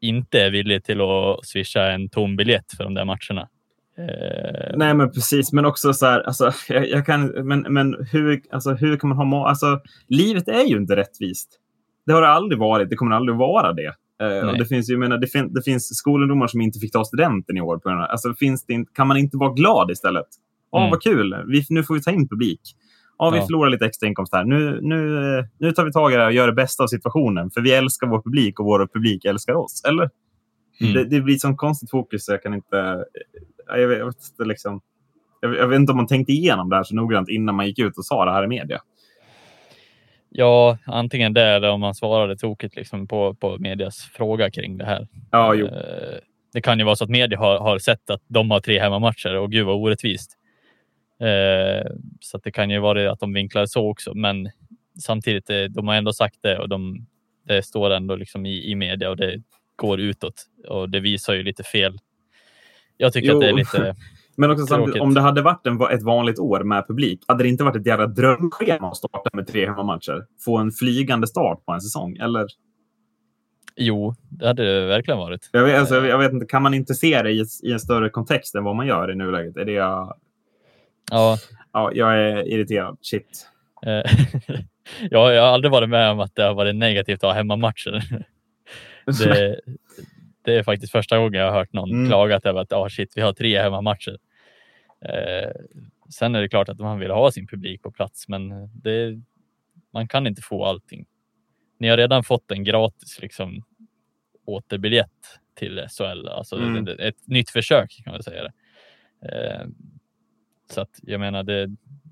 inte 0.01 0.41
är 0.41 0.51
villig 0.51 0.83
till 0.83 1.01
att 1.01 1.45
swisha 1.45 1.91
en 1.91 2.09
tom 2.09 2.35
biljett 2.35 2.71
för 2.77 2.83
de 2.83 2.93
där 2.93 3.05
matcherna. 3.05 3.49
Eh, 3.97 4.77
Nej, 4.77 4.93
men 4.93 5.11
precis. 5.11 5.53
Men 5.53 5.65
också 5.65 5.93
så 5.93 6.05
här, 6.05 6.21
alltså, 6.21 6.51
jag, 6.69 6.89
jag 6.89 7.05
kan, 7.05 7.25
men, 7.27 7.59
men 7.69 7.95
hur, 8.11 8.41
alltså, 8.51 8.71
hur 8.73 8.97
kan 8.97 9.09
man 9.09 9.17
ha... 9.31 9.49
Alltså, 9.49 9.79
livet 10.07 10.47
är 10.47 10.63
ju 10.65 10.77
inte 10.77 10.95
rättvist. 10.95 11.59
Det 12.05 12.13
har 12.13 12.21
det 12.21 12.27
aldrig 12.29 12.59
varit. 12.59 12.89
Det 12.89 12.95
kommer 12.95 13.15
aldrig 13.15 13.37
vara 13.37 13.73
det. 13.73 13.93
Eh, 14.21 14.53
det, 14.57 14.65
finns 14.65 14.89
ju, 14.89 14.97
menar, 14.97 15.17
det, 15.17 15.27
fin, 15.27 15.53
det 15.53 15.61
finns 15.61 15.97
skolungdomar 15.97 16.47
som 16.47 16.61
inte 16.61 16.79
fick 16.79 16.91
ta 16.91 17.05
studenten 17.05 17.57
i 17.57 17.61
år. 17.61 17.77
På 17.77 17.89
alltså, 17.89 18.33
finns 18.33 18.65
det, 18.65 18.73
in- 18.73 18.85
kan 18.93 19.07
man 19.07 19.17
inte 19.17 19.37
vara 19.37 19.53
glad 19.53 19.91
istället? 19.91 20.27
Åh, 20.71 20.81
Mm. 20.81 20.91
vad 20.91 21.01
kul! 21.01 21.35
Vi, 21.47 21.65
nu 21.69 21.83
får 21.83 21.93
vi 21.93 22.01
ta 22.01 22.11
in 22.11 22.29
publik. 22.29 22.61
Ja, 23.17 23.29
vi 23.29 23.37
förlorar 23.45 23.69
lite 23.69 23.85
extra 23.85 24.07
inkomst 24.07 24.33
här. 24.35 24.43
Nu, 24.43 24.79
nu, 24.81 25.19
nu 25.59 25.71
tar 25.71 25.85
vi 25.85 25.91
tag 25.91 26.13
i 26.13 26.15
det 26.15 26.25
och 26.25 26.31
gör 26.31 26.47
det 26.47 26.53
bästa 26.53 26.83
av 26.83 26.87
situationen. 26.87 27.51
För 27.51 27.61
vi 27.61 27.71
älskar 27.73 28.07
vår 28.07 28.21
publik 28.21 28.59
och 28.59 28.65
vår 28.65 28.87
publik 28.93 29.25
älskar 29.25 29.53
oss. 29.53 29.83
Eller? 29.87 30.09
Mm. 30.81 30.93
Det, 30.93 31.05
det 31.05 31.21
blir 31.21 31.37
sån 31.37 31.57
konstigt 31.57 31.89
fokus 31.89 32.25
så 32.25 32.31
jag 32.31 32.43
kan 32.43 32.53
inte... 32.53 32.77
eh, 32.79 33.79
Jag 33.79 33.87
vet, 33.87 33.99
jag 33.99 34.05
vet 34.05 34.15
inte 34.31 34.45
liksom... 34.45 34.81
Jag, 35.41 35.55
jag 35.55 35.67
vet 35.67 35.79
inte 35.79 35.91
om 35.91 35.97
man 35.97 36.07
tänkte 36.07 36.33
igenom 36.33 36.69
det 36.69 36.75
här 36.75 36.83
så 36.83 36.95
noggrant 36.95 37.29
innan 37.29 37.55
man 37.55 37.67
gick 37.67 37.79
ut 37.79 37.97
och 37.97 38.05
sa 38.05 38.25
det 38.25 38.31
här 38.31 38.43
i 38.43 38.47
media. 38.47 38.81
Ja, 40.29 40.77
antingen 40.85 41.33
det 41.33 41.43
eller 41.45 41.69
om 41.69 41.79
man 41.79 41.95
svarade 41.95 42.37
tokigt 42.37 42.75
liksom 42.75 43.07
på, 43.07 43.33
på 43.33 43.57
medias 43.59 43.97
fråga 43.97 44.51
kring 44.51 44.77
det 44.77 44.85
här. 44.85 45.07
Ja, 45.31 45.53
jo. 45.53 45.65
Eh, 45.65 46.19
Det 46.53 46.61
kan 46.61 46.79
ju 46.79 46.85
vara 46.85 46.95
så 46.95 47.03
att 47.03 47.09
media 47.09 47.39
har, 47.39 47.59
har 47.59 47.79
sett 47.79 48.09
att 48.09 48.21
de 48.27 48.51
har 48.51 48.59
tre 48.59 48.79
hemmamatcher 48.79 49.35
och 49.35 49.51
gud 49.51 49.65
vad 49.65 49.75
orättvist. 49.75 50.37
Eh, 51.19 51.91
Så 52.19 52.37
det 52.37 52.51
kan 52.51 52.69
ju 52.69 52.79
vara 52.79 53.11
att 53.11 53.19
de 53.19 53.33
vinklar 53.33 53.65
så 53.65 53.89
också. 53.89 54.13
Men 54.13 54.49
samtidigt, 54.99 55.49
eh, 55.49 55.63
de 55.63 55.87
har 55.87 55.95
ändå 55.95 56.13
sagt 56.13 56.37
det 56.41 56.59
och 56.59 56.69
de, 56.69 57.05
det 57.47 57.63
står 57.63 57.89
ändå 57.89 58.15
liksom 58.15 58.45
i, 58.45 58.71
i 58.71 58.75
media 58.75 59.09
och 59.09 59.17
det 59.17 59.41
går 59.75 59.99
utåt 59.99 60.33
och 60.67 60.89
det 60.89 60.99
visar 60.99 61.33
ju 61.33 61.43
lite 61.43 61.63
fel. 61.63 61.97
Jag 62.97 63.13
tycker 63.13 63.29
Jo. 63.29 63.35
att 63.35 63.41
det 63.41 63.47
är 63.47 63.53
lite. 63.53 63.95
Men 64.37 64.51
också 64.51 64.65
samtidigt, 64.65 65.01
om 65.01 65.13
det 65.13 65.21
hade 65.21 65.41
varit 65.41 65.67
en, 65.67 65.81
ett 65.81 66.03
vanligt 66.03 66.39
år 66.39 66.63
med 66.63 66.87
publik, 66.87 67.23
hade 67.27 67.43
det 67.43 67.49
inte 67.49 67.63
varit 67.63 67.75
ett 67.75 67.85
jävla 67.85 68.07
drömschema 68.07 68.87
att 68.87 68.97
starta 68.97 69.29
med 69.33 69.47
tre 69.47 69.65
hemmamatcher? 69.67 70.25
Få 70.45 70.57
en 70.57 70.71
flygande 70.71 71.27
start 71.27 71.65
på 71.65 71.71
en 71.71 71.81
säsong? 71.81 72.17
Eller? 72.17 72.47
Jo, 73.75 74.15
det 74.29 74.47
hade 74.47 74.81
det 74.81 74.87
verkligen 74.87 75.17
varit. 75.17 75.49
Jag 75.51 75.63
vet, 75.63 75.79
alltså, 75.79 76.05
jag 76.05 76.17
vet 76.17 76.33
inte, 76.33 76.45
kan 76.45 76.63
man 76.63 76.73
inte 76.73 76.93
se 76.93 77.21
det 77.21 77.31
i, 77.31 77.45
i 77.63 77.71
en 77.71 77.79
större 77.79 78.09
kontext 78.09 78.55
än 78.55 78.63
vad 78.63 78.75
man 78.75 78.87
gör 78.87 79.11
i 79.11 79.15
nuläget? 79.15 79.57
Är 79.57 79.65
det 79.65 79.71
jag, 79.71 80.17
Ja, 81.11 81.37
ja, 81.73 81.91
jag 81.93 82.17
är 82.17 82.47
irriterad. 82.47 82.97
Shit. 83.01 83.47
Eh, 83.85 83.91
ja, 85.09 85.33
jag 85.33 85.41
har 85.41 85.49
aldrig 85.49 85.71
varit 85.71 85.89
med 85.89 86.11
om 86.11 86.19
att 86.19 86.35
det 86.35 86.43
har 86.43 86.53
varit 86.53 86.75
negativt 86.75 87.23
att 87.23 87.29
ha 87.29 87.33
hemmamatcher. 87.33 88.23
Det, 89.05 89.59
det 90.41 90.55
är 90.57 90.63
faktiskt 90.63 90.91
första 90.91 91.17
gången 91.17 91.33
jag 91.33 91.51
har 91.51 91.59
hört 91.59 91.73
någon 91.73 91.91
Mm. 91.91 92.07
klagat 92.09 92.45
över 92.45 92.61
att 92.61 92.73
ah, 92.73 92.89
shit, 92.89 93.13
vi 93.15 93.21
har 93.21 93.33
tre 93.33 93.61
hemmamatcher. 93.61 94.17
Eh, 95.05 95.51
sen 96.09 96.35
är 96.35 96.41
det 96.41 96.49
klart 96.49 96.69
att 96.69 96.79
man 96.79 96.99
vill 96.99 97.11
ha 97.11 97.31
sin 97.31 97.47
publik 97.47 97.81
på 97.81 97.91
plats, 97.91 98.27
men 98.27 98.49
det, 98.83 99.21
man 99.93 100.07
kan 100.07 100.27
inte 100.27 100.41
få 100.41 100.65
allting. 100.65 101.05
Ni 101.79 101.87
har 101.87 101.97
redan 101.97 102.23
fått 102.23 102.51
en 102.51 102.63
gratis 102.63 103.19
liksom, 103.21 103.63
återbiljett 104.45 105.39
till 105.55 105.87
SHL, 105.89 106.27
alltså 106.27 106.55
Mm. 106.57 106.87
ett, 106.87 106.99
ett 106.99 107.27
nytt 107.27 107.49
försök 107.49 108.01
kan 108.03 108.13
man 108.13 108.23
säga. 108.23 108.43
Det. 108.43 108.51
Eh, 109.31 109.67
så 110.71 110.81
att 110.81 110.99
jag 111.01 111.19
menar, 111.19 111.43
det, 111.43 111.69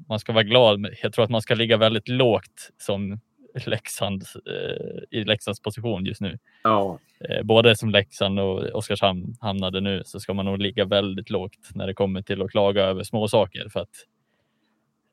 man 0.07 0.19
ska 0.19 0.33
vara 0.33 0.43
glad. 0.43 0.87
Jag 1.03 1.13
tror 1.13 1.25
att 1.25 1.31
man 1.31 1.41
ska 1.41 1.55
ligga 1.55 1.77
väldigt 1.77 2.07
lågt 2.07 2.71
som 2.77 3.19
Leksand 3.65 4.23
eh, 4.45 5.19
i 5.19 5.23
Leksands 5.23 5.61
position 5.61 6.05
just 6.05 6.21
nu. 6.21 6.39
ja. 6.63 6.99
Eh, 7.29 7.43
både 7.43 7.75
som 7.75 7.89
Leksand 7.89 8.39
och 8.39 8.59
Oskarshamn 8.59 9.35
hamnade 9.41 9.81
nu 9.81 10.01
så 10.05 10.19
ska 10.19 10.33
man 10.33 10.45
nog 10.45 10.59
ligga 10.59 10.85
väldigt 10.85 11.29
lågt 11.29 11.69
när 11.73 11.87
det 11.87 11.93
kommer 11.93 12.21
till 12.21 12.41
att 12.41 12.51
klaga 12.51 12.83
över 12.83 13.03
små 13.03 13.27
saker 13.27 13.69
för 13.69 13.79
att 13.79 14.07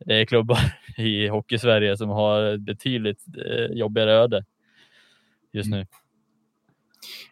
det 0.06 0.14
är 0.14 0.24
klubbar 0.24 0.58
i 0.98 1.28
Hockeysverige 1.28 1.96
som 1.96 2.08
har 2.08 2.56
betydligt 2.56 3.24
eh, 3.46 3.76
jobbigare 3.76 4.12
öde 4.12 4.44
just 5.52 5.70
nu. 5.70 5.86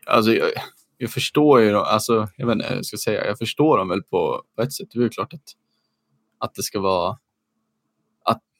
Alltså, 0.06 0.32
jag, 0.32 0.50
jag 0.98 1.10
förstår 1.10 1.60
ju, 1.60 1.76
alltså, 1.76 2.28
jag 2.36 2.46
vet 2.46 2.54
inte, 2.54 2.74
jag 2.74 2.84
ska 2.84 2.96
säga, 2.96 3.26
jag 3.26 3.38
förstår 3.38 3.78
dem 3.78 3.88
väl 3.88 4.02
på, 4.02 4.42
på 4.56 4.62
ett 4.62 4.72
sätt. 4.72 4.88
Det 4.94 5.04
är 5.04 5.08
klart 5.08 5.32
att, 5.32 5.52
att 6.38 6.54
det 6.54 6.62
ska 6.62 6.80
vara, 6.80 7.18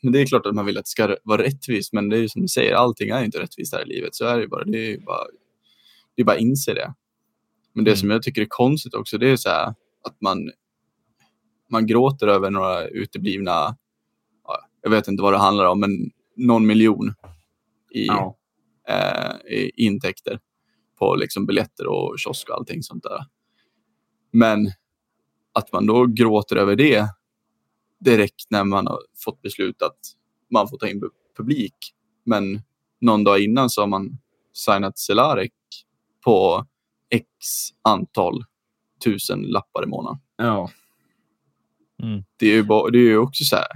men 0.06 0.12
det 0.12 0.20
är 0.20 0.26
klart 0.26 0.46
att 0.46 0.54
man 0.54 0.66
vill 0.66 0.78
att 0.78 0.84
det 0.84 0.88
ska 0.88 1.16
vara 1.22 1.42
rättvist, 1.42 1.92
men 1.92 2.08
det 2.08 2.16
är 2.16 2.20
ju 2.20 2.28
som 2.28 2.42
du 2.42 2.48
säger, 2.48 2.74
allting 2.74 3.10
är 3.10 3.24
inte 3.24 3.40
rättvist 3.40 3.74
här 3.74 3.82
i 3.82 3.88
livet. 3.94 4.14
Så 4.14 4.24
är 4.24 4.36
det 4.36 4.42
ju 4.42 4.48
bara, 4.48 4.64
det 4.64 4.92
är 4.92 4.98
bara, 4.98 5.26
det 6.14 6.22
är 6.22 6.24
bara 6.24 6.36
att 6.36 6.42
inse 6.42 6.74
det. 6.74 6.94
Men 7.72 7.84
det 7.84 7.90
Mm. 7.90 7.96
som 7.96 8.10
jag 8.10 8.22
tycker 8.22 8.42
är 8.42 8.46
konstigt 8.48 8.94
också, 8.94 9.18
det 9.18 9.28
är 9.30 9.36
så 9.36 9.48
här 9.48 9.74
att 10.04 10.20
man, 10.20 10.50
man 11.70 11.86
gråter 11.86 12.26
över 12.26 12.50
några 12.50 12.86
uteblivna, 12.88 13.76
ja, 14.44 14.68
jag 14.82 14.90
vet 14.90 15.08
inte 15.08 15.22
vad 15.22 15.32
det 15.32 15.38
handlar 15.38 15.64
om, 15.64 15.80
men 15.80 16.10
någon 16.36 16.66
miljon 16.66 17.14
i, 17.92 18.06
ja. 18.06 18.36
eh, 18.88 19.52
i 19.52 19.70
intäkter 19.76 20.40
på 20.98 21.16
liksom 21.16 21.46
biljetter 21.46 21.86
och 21.86 22.18
kiosk 22.18 22.48
och 22.48 22.56
allting 22.56 22.82
sånt 22.82 23.02
där. 23.02 23.24
Men 24.32 24.66
att 25.52 25.72
man 25.72 25.86
då 25.86 26.06
gråter 26.06 26.56
över 26.56 26.76
det 26.76 27.08
direkt 27.98 28.46
när 28.50 28.64
man 28.64 28.86
har 28.86 28.98
fått 29.24 29.42
beslut 29.42 29.82
att 29.82 29.98
man 30.50 30.68
får 30.68 30.78
ta 30.78 30.88
in 30.88 31.00
pu- 31.02 31.10
publik. 31.36 31.74
Men 32.24 32.60
någon 33.00 33.24
dag 33.24 33.40
innan 33.40 33.70
så 33.70 33.80
har 33.82 33.86
man 33.88 34.18
signat 34.52 34.98
Celarek 34.98 35.52
på 36.24 36.66
x 37.10 37.26
antal 37.82 38.44
tusen 39.04 39.42
lappar 39.42 39.82
i 39.84 39.86
månaden. 39.86 40.18
ja. 40.36 40.70
Det 42.36 42.46
är 42.46 42.54
ju, 42.54 42.62
bara, 42.62 42.90
det 42.90 42.98
är 42.98 43.02
ju 43.02 43.18
också 43.18 43.44
så 43.44 43.56
här 43.56 43.66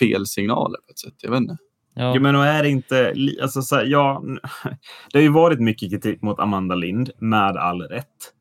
fel 0.00 0.26
signaler 0.26 0.78
på 0.78 0.90
ett 0.90 0.98
sätt. 0.98 1.14
Jag 1.22 1.30
vet 1.30 1.40
inte. 1.40 1.56
Ja, 1.94 2.12
Jo, 2.16 2.22
men 2.22 2.34
är 2.34 2.62
det 2.62 2.68
inte... 2.68 3.14
Alltså, 3.42 3.62
så 3.62 3.76
här, 3.76 3.84
ja, 3.84 4.22
det 5.12 5.18
har 5.18 5.22
ju 5.22 5.32
varit 5.32 5.60
mycket 5.60 5.90
kritik 5.90 6.22
mot 6.22 6.40
Amanda 6.40 6.74
Lind, 6.74 7.10
med 7.18 7.56
all 7.56 7.82
rätt. 7.82 8.32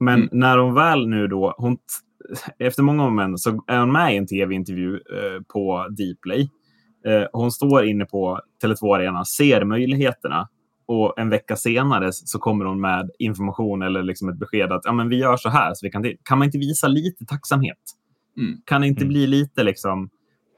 Men 0.00 0.14
Mm. 0.22 0.28
när 0.32 0.58
hon 0.58 0.74
väl 0.74 1.08
nu 1.08 1.26
då... 1.26 1.54
Hon, 1.58 1.78
efter 2.58 2.82
många 2.82 3.04
om 3.04 3.16
men 3.16 3.38
så 3.38 3.64
är 3.66 3.80
hon 3.80 3.92
med 3.92 4.14
i 4.14 4.16
en 4.16 4.26
tv-intervju 4.26 4.94
eh, 4.94 5.42
på 5.52 5.86
Dplay. 5.90 6.50
Eh, 7.06 7.28
hon 7.32 7.52
står 7.52 7.84
inne 7.84 8.04
på 8.04 8.40
Tele2 8.64 8.94
Arena, 8.96 9.24
ser 9.24 9.64
möjligheterna. 9.64 10.48
Och 10.86 11.18
en 11.18 11.30
vecka 11.30 11.56
senare 11.56 12.12
så 12.12 12.38
kommer 12.38 12.64
hon 12.64 12.80
med 12.80 13.10
information 13.18 13.82
eller 13.82 14.02
liksom 14.02 14.28
ett 14.28 14.38
besked 14.38 14.72
att 14.72 14.82
ja, 14.84 14.92
men 14.92 15.08
vi 15.08 15.16
gör 15.16 15.36
så 15.36 15.48
här. 15.48 15.74
Så 15.74 15.86
vi 15.86 15.90
kan, 15.90 16.04
kan 16.24 16.38
man 16.38 16.46
inte 16.46 16.58
visa 16.58 16.88
lite 16.88 17.24
tacksamhet? 17.24 17.78
Mm. 18.36 18.60
Kan 18.64 18.80
det 18.80 18.86
inte 18.86 19.02
Mm. 19.02 19.08
bli 19.08 19.26
lite 19.26 19.62
liksom 19.62 20.10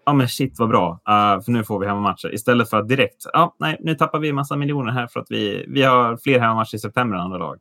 ja 0.06 0.12
men 0.12 0.28
shit 0.28 0.59
vad 0.59 0.68
bra, 0.68 0.92
uh, 0.92 1.42
för 1.42 1.50
nu 1.52 1.64
får 1.64 1.78
vi 1.80 1.87
hemmamatcher. 1.87 2.35
Istället 2.35 2.70
för 2.70 2.76
att 2.76 2.88
direkt, 2.88 3.24
ja 3.33 3.56
nej, 3.59 3.76
nu 3.80 3.94
tappar 3.94 4.18
vi 4.18 4.28
en 4.28 4.35
massa 4.35 4.56
miljoner 4.56 4.92
här 4.92 5.06
för 5.06 5.20
att 5.20 5.26
vi, 5.30 5.64
vi 5.68 5.83
har 5.83 6.16
fler 6.16 6.40
hemmamatcher 6.40 6.74
i 6.74 6.78
september 6.78 7.16
än 7.16 7.22
andra 7.22 7.38
lag. 7.38 7.59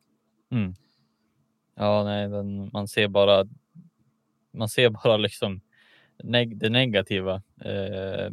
Mm. 0.52 0.74
Ja, 1.76 2.04
nej, 2.04 2.30
men 2.30 2.70
man 2.74 2.88
ser 2.88 3.08
bara. 3.08 3.46
Man 4.54 4.70
ser 4.70 4.90
bara 4.90 5.18
liksom 5.18 5.62
neg 6.24 6.58
det 6.58 6.70
negativa. 6.70 7.42
Eh, 7.66 8.32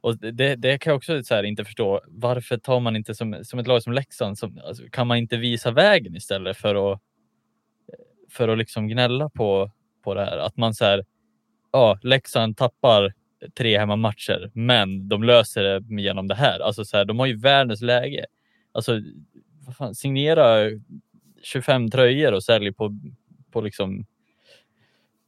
och 0.00 0.18
det, 0.18 0.56
det 0.56 0.78
kan 0.78 0.90
jag 0.90 0.96
också 0.96 1.22
så 1.22 1.34
här 1.34 1.42
inte 1.42 1.64
förstå. 1.64 2.00
Varför 2.06 2.58
tar 2.58 2.80
man 2.80 2.96
inte 2.96 3.14
som, 3.14 3.44
som 3.44 3.58
ett 3.58 3.66
lag 3.66 3.82
som 3.82 3.92
Leksand, 3.92 4.38
som, 4.38 4.60
alltså, 4.64 4.82
kan 4.90 5.06
man 5.06 5.18
inte 5.18 5.36
visa 5.36 5.70
vägen 5.70 6.16
istället 6.16 6.56
för 6.56 6.92
att 6.92 7.00
eh, 7.92 8.04
för 8.30 8.48
att 8.48 8.58
liksom 8.58 8.88
gnälla 8.88 9.30
på, 9.30 9.70
på 10.04 10.14
det 10.14 10.24
här? 10.24 10.38
Att 10.38 10.56
man 10.56 10.74
så 10.74 10.84
här, 10.84 11.04
ja, 11.72 11.98
Leksand 12.02 12.56
tappar 12.56 13.14
tre 13.58 13.78
hemmamatcher, 13.78 14.50
men 14.54 15.08
de 15.08 15.22
löser 15.22 15.62
det 15.62 16.02
genom 16.02 16.28
det 16.28 16.34
här. 16.34 16.60
Alltså 16.60 16.84
så 16.84 16.96
här, 16.96 17.04
de 17.04 17.18
har 17.18 17.26
ju 17.26 17.36
världens 17.36 17.82
läge. 17.82 18.26
Alltså, 18.72 19.00
vad 19.66 19.76
fan, 19.76 19.94
signera 19.94 20.70
25 21.42 21.90
tröjor 21.90 22.32
och 22.32 22.44
sälj 22.44 22.72
på, 22.72 22.98
på 23.50 23.60
liksom 23.60 24.06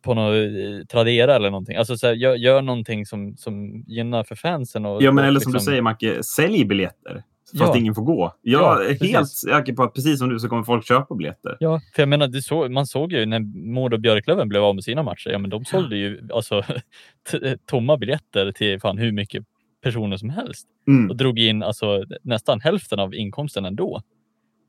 på 0.02 0.14
något 0.14 0.34
eh, 0.34 0.86
Tradera 0.86 1.36
eller 1.36 1.50
någonting. 1.50 1.76
Alltså 1.76 1.96
så 1.96 2.06
här, 2.06 2.14
gör, 2.14 2.34
gör 2.34 2.62
någonting 2.62 3.06
som, 3.06 3.36
som 3.36 3.84
gynnar 3.86 4.24
för 4.24 4.34
fansen. 4.34 4.86
Och, 4.86 5.02
Ja 5.02 5.12
men 5.12 5.24
eller 5.24 5.40
som 5.40 5.52
du 5.52 5.56
liksom- 5.56 5.70
säger 5.70 5.82
Macke, 5.82 6.22
sälj 6.22 6.64
biljetter. 6.64 7.22
Fast 7.58 7.74
Ja. 7.74 7.78
ingen 7.78 7.94
får 7.94 8.02
gå. 8.02 8.34
Jag 8.42 8.62
Ja, 8.62 8.82
är 8.84 8.88
precis. 8.88 9.14
helt 9.14 9.28
säker 9.28 9.72
på 9.72 9.82
att 9.82 9.94
precis 9.94 10.18
som 10.18 10.28
du 10.28 10.38
så 10.40 10.48
kommer 10.48 10.62
folk 10.62 10.86
köpa 10.88 11.14
biljetter. 11.14 11.56
Ja, 11.60 11.80
för 11.94 12.02
jag 12.02 12.08
menar, 12.08 12.40
så, 12.40 12.68
man 12.68 12.86
såg 12.86 13.12
ju 13.12 13.26
när 13.26 13.40
Modo 13.72 13.94
och 13.96 14.00
Björklöven 14.00 14.48
blev 14.48 14.64
av 14.64 14.74
med 14.74 14.84
sina 14.84 15.02
matcher. 15.02 15.30
Ja, 15.30 15.38
men 15.38 15.50
de 15.50 15.64
sålde 15.64 15.96
ju 15.96 16.20
alltså 16.34 16.62
tomma 17.70 17.96
biljetter 17.96 18.52
till 18.52 18.80
fan 18.80 18.98
hur 18.98 19.12
mycket 19.12 19.44
personer 19.82 20.16
som 20.16 20.30
helst 20.30 20.66
Mm. 20.88 21.10
och 21.10 21.16
drog 21.16 21.38
in 21.38 21.62
alltså 21.62 22.04
nästan 22.22 22.60
hälften 22.60 23.00
av 23.00 23.14
inkomsten 23.14 23.64
ändå. 23.64 24.00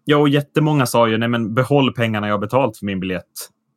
Ja 0.06 0.18
och 0.18 0.30
jättemånga 0.30 0.86
sa 0.86 1.08
ju, 1.08 1.18
nej 1.18 1.30
men 1.30 1.54
behåll 1.54 1.94
pengarna 1.94 2.28
jag 2.28 2.40
betalt 2.40 2.78
för 2.78 2.86
min 2.86 3.00
biljett. 3.00 3.24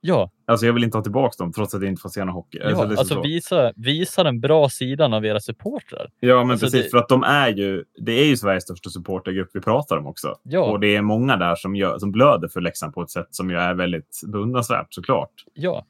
Ja, 0.06 0.30
Alltså 0.46 0.66
jag 0.66 0.72
vill 0.72 0.84
inte 0.84 0.96
ha 0.98 1.02
tillbaka 1.02 1.34
dem 1.38 1.52
trots 1.52 1.74
att 1.74 1.82
jag 1.82 1.88
inte 1.90 2.00
får 2.02 2.08
se 2.08 2.24
någon 2.24 2.34
hockey. 2.34 2.58
ja 2.62 2.66
Alltså, 2.68 2.98
alltså, 2.98 3.22
visa, 3.22 3.72
visa 3.76 4.22
den 4.24 4.40
bra 4.40 4.68
sidan 4.68 5.14
av 5.14 5.26
era 5.26 5.40
supportrar. 5.40 6.10
Ja, 6.20 6.42
men 6.42 6.50
Alltså, 6.50 6.66
precis. 6.66 6.82
det- 6.84 6.90
För 6.90 6.98
att 6.98 7.08
de 7.08 7.22
är 7.22 7.48
ju, 7.48 7.84
det 7.98 8.12
är 8.12 8.24
ju 8.24 8.36
Sveriges 8.36 8.62
största 8.64 8.90
supportergrupp 8.90 9.50
vi 9.54 9.60
pratar 9.60 9.96
om 9.96 10.06
också. 10.06 10.34
Ja. 10.42 10.60
Och 10.64 10.80
det 10.80 10.96
är 10.96 11.02
många 11.02 11.36
där 11.36 11.54
som, 11.54 11.76
gör, 11.76 11.98
som 11.98 12.12
blöder 12.12 12.48
för 12.48 12.60
Leksand 12.60 12.94
på 12.94 13.02
ett 13.02 13.10
sätt 13.10 13.28
som 13.30 13.50
ju 13.50 13.56
är 13.56 13.74
väldigt 13.74 14.20
beundransvärt 14.26 14.86
såklart. 14.90 15.30
Ja. 15.54 15.86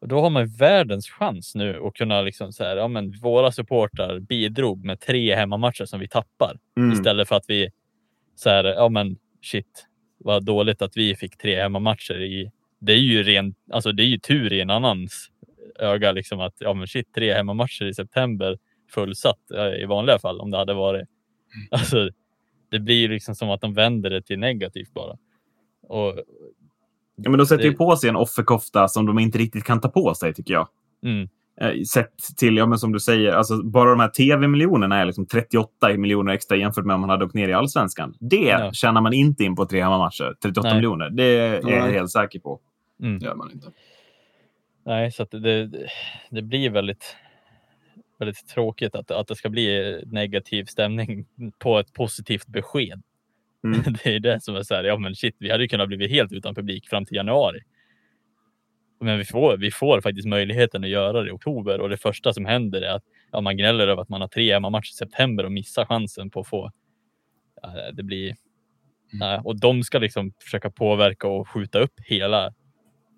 Och 0.00 0.08
då 0.08 0.20
har 0.20 0.30
man 0.30 0.46
världens 0.46 1.08
chans 1.10 1.54
nu 1.54 1.80
att 1.86 1.94
kunna 1.94 2.22
liksom 2.22 2.52
så 2.52 2.64
här, 2.64 2.76
ja 2.76 2.88
men 2.88 3.12
våra 3.22 3.52
supportrar 3.52 4.18
bidrog 4.18 4.84
med 4.84 5.00
tre 5.00 5.34
hemmamatcher 5.34 5.84
som 5.84 6.00
vi 6.00 6.08
tappar. 6.08 6.56
Mm. 6.76 6.92
Istället 6.92 7.28
för 7.28 7.36
att 7.36 7.44
vi 7.48 7.70
så 8.36 8.50
här, 8.50 8.64
ja 8.64 8.88
men 8.88 9.16
shit, 9.42 9.86
vad 10.18 10.44
dåligt 10.44 10.82
att 10.82 10.96
vi 10.96 11.14
fick 11.16 11.36
tre 11.38 11.62
hemmamatcher 11.62 12.20
i. 12.22 12.50
Det 12.84 12.92
är 12.92 12.96
ju 12.98 13.22
ren, 13.22 13.54
alltså 13.72 13.92
det 13.92 14.02
är 14.02 14.06
ju 14.06 14.18
tur 14.18 14.52
i 14.52 14.60
en 14.60 14.70
annans 14.70 15.28
öga 15.78 16.12
liksom 16.12 16.40
att 16.40 16.54
ja, 16.58 16.74
men 16.74 16.86
shit, 16.86 17.14
tre 17.14 17.32
hemmamatcher 17.34 17.84
i 17.84 17.94
september 17.94 18.58
fullsatt 18.94 19.38
ja, 19.48 19.74
i 19.74 19.84
vanliga 19.84 20.18
fall 20.18 20.40
om 20.40 20.50
det 20.50 20.56
hade 20.58 20.74
varit. 20.74 21.08
Alltså, 21.70 22.08
det 22.70 22.78
blir 22.80 23.08
liksom 23.08 23.34
som 23.34 23.50
att 23.50 23.60
de 23.60 23.74
vänder 23.74 24.10
det 24.10 24.22
till 24.22 24.38
negativt 24.38 24.92
bara. 24.94 25.16
Och, 25.88 26.14
Ja, 27.16 27.30
men 27.30 27.38
de 27.38 27.46
sätter 27.46 27.64
ju 27.64 27.70
Det- 27.70 27.76
på 27.76 27.96
sig 27.96 28.08
en 28.10 28.16
offerkofta 28.16 28.88
som 28.88 29.06
de 29.06 29.18
inte 29.18 29.38
riktigt 29.38 29.64
kan 29.64 29.80
ta 29.80 29.88
på 29.88 30.14
sig, 30.14 30.34
tycker 30.34 30.54
jag. 30.54 30.68
mm, 31.04 31.28
Eh, 31.60 31.82
Sett 31.82 32.12
till, 32.36 32.56
ja 32.56 32.66
men 32.66 32.78
som 32.78 32.92
du 32.92 33.00
säger, 33.00 33.32
alltså 33.32 33.62
bara 33.62 33.90
de 33.90 34.00
här 34.00 34.08
tv-miljonerna 34.08 34.96
är 35.00 35.04
liksom 35.04 35.26
38 35.26 35.96
miljoner 35.96 36.32
extra 36.32 36.56
jämfört 36.56 36.84
med 36.84 36.94
om 36.94 37.00
man 37.00 37.10
hade 37.10 37.24
åkt 37.24 37.34
ner 37.34 37.48
i 37.48 37.52
allsvenskan. 37.52 38.14
Det 38.20 38.36
Ja. 38.36 38.72
tjänar 38.72 39.00
man 39.00 39.12
inte 39.12 39.44
in 39.44 39.56
på 39.56 39.66
tre 39.66 39.82
hemmamatcher. 39.82 40.34
38 40.42 40.68
Nej. 40.68 40.74
miljoner. 40.76 41.10
Det 41.10 41.24
är 41.24 41.70
jag 41.70 41.86
helt 41.88 42.10
säker 42.10 42.38
på. 42.40 42.60
Mm. 43.02 43.18
Det 43.18 43.26
gör 43.26 43.34
man 43.34 43.50
inte. 43.50 43.72
Nej, 44.84 45.12
så 45.12 45.22
att 45.22 45.30
det, 45.30 45.70
det 46.30 46.42
blir 46.42 46.70
väldigt, 46.70 47.16
väldigt 48.18 48.48
tråkigt 48.48 48.94
att, 48.94 49.10
att 49.10 49.28
det 49.28 49.36
ska 49.36 49.48
bli 49.48 50.00
negativ 50.06 50.64
stämning 50.64 51.26
på 51.58 51.78
ett 51.78 51.92
positivt 51.92 52.46
besked. 52.46 53.02
Mm. 53.64 53.82
Det 54.04 54.14
är 54.14 54.20
det 54.20 54.40
som 54.40 54.56
är 54.56 54.62
så 54.62 54.74
här, 54.74 54.84
ja 54.84 54.98
men 54.98 55.14
shit, 55.14 55.36
vi 55.38 55.50
hade 55.50 55.62
ju 55.62 55.68
kunnat 55.68 55.88
bli 55.88 56.08
helt 56.08 56.32
utan 56.32 56.54
publik 56.54 56.88
fram 56.88 57.04
till 57.04 57.16
januari. 57.16 57.60
Men 59.00 59.18
vi 59.18 59.24
får, 59.24 59.56
vi 59.56 59.70
får 59.70 60.00
faktiskt 60.00 60.28
möjligheten 60.28 60.84
att 60.84 60.90
göra 60.90 61.22
det 61.22 61.28
i 61.28 61.32
oktober 61.32 61.80
och 61.80 61.88
det 61.88 61.96
första 61.96 62.32
som 62.32 62.44
händer 62.44 62.82
är 62.82 62.94
att 62.94 63.04
ja, 63.32 63.40
man 63.40 63.56
gnäller 63.56 63.88
över 63.88 64.02
att 64.02 64.08
man 64.08 64.20
har 64.20 64.28
tre 64.28 64.52
hemmamatcher 64.52 64.90
i 64.90 64.94
september 64.94 65.44
och 65.44 65.52
missar 65.52 65.84
chansen 65.84 66.30
på 66.30 66.40
att 66.40 66.48
få. 66.48 66.70
Ja, 67.62 67.92
det 67.92 68.02
blir. 68.02 68.34
Nej, 69.12 69.40
och 69.44 69.60
de 69.60 69.82
ska 69.82 69.98
liksom 69.98 70.32
försöka 70.42 70.70
påverka 70.70 71.28
och 71.28 71.48
skjuta 71.48 71.78
upp 71.78 72.00
hela 72.04 72.54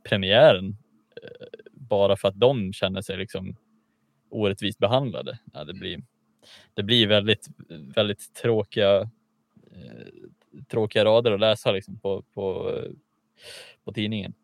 premiären 0.08 0.76
eh, 1.22 1.46
bara 1.72 2.16
för 2.16 2.28
att 2.28 2.40
de 2.40 2.72
känner 2.72 3.02
sig 3.02 3.16
liksom 3.16 3.56
orättvist 4.30 4.78
behandlade. 4.78 5.38
Ja, 5.52 5.64
det 5.64 5.74
blir. 5.74 6.02
Det 6.74 6.82
blir 6.82 7.06
väldigt, 7.06 7.46
väldigt 7.94 8.34
tråkiga 8.34 9.00
eh, 9.72 10.04
tråkiga 10.70 11.04
rader 11.04 11.32
att 11.32 11.40
läsa 11.40 11.72
liksom 11.72 11.98
på, 11.98 12.22
på, 12.22 12.72
på 13.84 13.92
tidningen. 13.92 14.34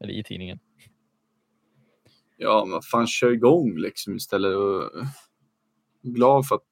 Eller 0.00 0.12
i 0.12 0.24
tidningen. 0.24 0.58
Ja, 2.36 2.64
men 2.64 2.82
fan 2.82 3.06
kör 3.06 3.32
igång 3.32 3.76
liksom 3.76 4.16
istället. 4.16 4.56
Och 4.56 4.90
glad 6.02 6.46
för 6.46 6.54
att 6.54 6.62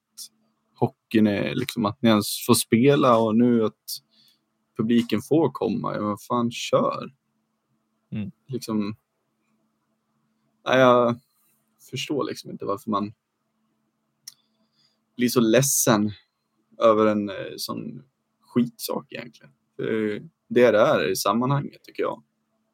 hockeyn 0.75 1.27
är 1.27 1.55
liksom 1.55 1.87
att 1.87 2.03
ni 2.03 2.09
ens 2.09 2.47
får 2.47 2.55
spela 2.55 3.19
och 3.19 3.37
nu 3.37 3.65
att 3.65 3.85
publiken 4.77 5.21
får 5.21 5.51
komma. 5.51 5.95
Ja, 5.95 6.03
men 6.03 6.19
fan 6.19 6.51
kör. 6.51 7.13
Mm. 8.11 8.31
Liksom. 8.47 8.97
Nej, 10.67 10.79
jag 10.79 11.19
förstår 11.91 12.25
liksom 12.25 12.51
inte 12.51 12.65
varför 12.65 12.91
man 12.91 13.13
blir 15.17 15.29
så 15.29 15.41
ledsen 15.41 16.13
över 16.79 17.07
en 17.07 17.29
eh, 17.29 17.37
sån 17.57 18.03
skitsak 18.41 19.13
egentligen. 19.13 19.53
För 19.77 19.85
det 20.49 20.63
är 20.65 20.73
det 20.73 20.81
är 20.81 21.11
i 21.11 21.17
sammanhanget 21.17 21.83
tycker 21.85 22.03
jag 22.03 22.23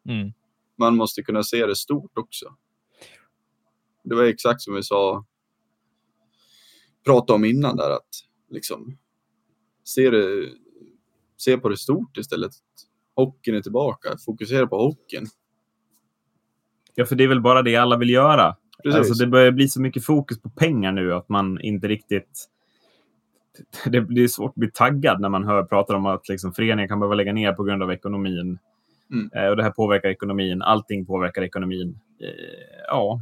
Mm. 0.09 0.33
man 0.77 0.97
måste 0.97 1.23
kunna 1.23 1.43
se 1.43 1.67
det 1.67 1.77
stort 1.77 2.19
också. 2.19 2.57
Det 4.03 4.15
var 4.15 4.25
exakt 4.25 4.63
som 4.63 4.75
vi 4.75 4.83
sa, 4.83 5.25
pratade 7.05 7.35
om 7.37 7.45
innan 7.45 7.77
där 7.77 7.91
att 7.91 8.09
liksom 8.49 8.99
se, 9.85 10.11
det, 10.11 10.53
se 11.37 11.59
på 11.59 11.69
det 11.69 11.77
stort 11.77 12.17
istället. 12.17 12.53
Hockeyn 13.17 13.55
är 13.55 13.61
tillbaka, 13.61 14.09
fokusera 14.27 14.67
på 14.67 14.79
hockeyn. 14.79 15.27
Ja, 16.95 17.05
för 17.05 17.17
det 17.17 17.25
är 17.25 17.29
väl 17.29 17.41
bara 17.41 17.63
det 17.63 17.77
alla 17.77 17.97
vill 17.97 18.11
göra. 18.11 18.57
Precis. 18.83 18.99
Alltså, 18.99 19.25
det 19.25 19.31
börjar 19.31 19.51
bli 19.53 19.69
så 19.69 19.81
mycket 19.81 20.05
fokus 20.05 20.43
på 20.43 20.51
pengar 20.51 20.93
nu 20.93 21.15
att 21.15 21.29
man 21.29 21.61
inte 21.61 21.89
riktigt... 21.89 22.51
Det 23.87 24.01
blir 24.01 24.29
svårt 24.29 24.51
att 24.51 24.55
bli 24.55 24.71
taggad 24.71 25.21
när 25.21 25.29
man 25.29 25.45
hör 25.45 25.63
pratar 25.63 25.95
om 25.95 26.07
att 26.07 26.29
liksom, 26.29 26.53
föreningen 26.53 26.89
kan 26.89 27.01
behöva 27.01 27.15
lägga 27.15 27.33
ner 27.33 27.53
på 27.53 27.65
grund 27.65 27.83
av 27.83 27.93
ekonomin. 27.93 28.59
Mm. 29.13 29.31
Eh, 29.35 29.51
och 29.51 29.57
det 29.57 29.63
här 29.63 29.71
påverkar 29.71 30.09
ekonomin. 30.09 30.63
Allting 30.63 31.07
påverkar 31.07 31.43
ekonomin. 31.43 31.99
Eh, 32.21 32.29
ja, 32.89 33.21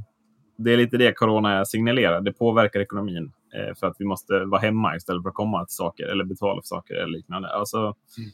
det 0.56 0.72
är 0.72 0.76
lite 0.76 0.96
det 0.96 1.12
corona 1.12 1.64
signalerar. 1.64 2.20
Det 2.20 2.32
påverkar 2.32 2.80
ekonomin 2.80 3.32
eh, 3.54 3.74
för 3.74 3.86
att 3.86 3.96
vi 3.98 4.04
måste 4.04 4.44
vara 4.44 4.60
hemma 4.60 4.96
istället 4.96 5.22
för 5.22 5.28
att 5.28 5.34
komma 5.34 5.64
till 5.64 5.74
saker 5.76 6.04
eller 6.06 6.24
betala 6.24 6.62
för 6.62 6.66
saker 6.66 6.94
eller 6.94 7.12
liknande. 7.12 7.48
Alltså, 7.48 7.78
Mm. 8.18 8.30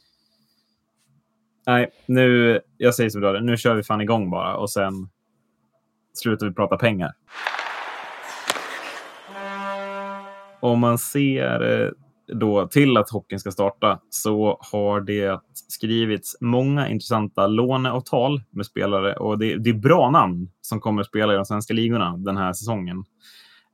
Nej, 1.67 1.89
nu, 2.05 2.59
jag 2.77 2.95
säger 2.95 3.09
som 3.09 3.21
du. 3.21 3.41
Nu 3.41 3.57
kör 3.57 3.75
vi 3.75 3.83
fan 3.83 4.01
igång 4.01 4.29
bara 4.29 4.55
och 4.55 4.69
sen 4.69 4.93
slutar 6.13 6.47
vi 6.47 6.53
prata 6.53 6.77
pengar. 6.77 7.11
Om 10.59 10.79
man 10.79 10.97
ser 10.97 11.81
eh, 11.81 11.89
då 12.33 12.67
till 12.67 12.97
att 12.97 13.09
hockeyn 13.09 13.39
ska 13.39 13.51
starta 13.51 13.99
så 14.09 14.57
har 14.71 15.01
det 15.01 15.39
skrivits 15.53 16.37
många 16.41 16.89
intressanta 16.89 17.47
låneavtal 17.47 18.41
med 18.49 18.65
spelare 18.65 19.13
och 19.15 19.39
det, 19.39 19.57
det 19.57 19.69
är 19.69 19.73
bra 19.73 20.09
namn 20.09 20.49
som 20.61 20.79
kommer 20.79 21.01
att 21.01 21.07
spela 21.07 21.33
i 21.33 21.35
de 21.35 21.45
svenska 21.45 21.73
ligorna 21.73 22.17
den 22.17 22.37
här 22.37 22.53
säsongen. 22.53 23.03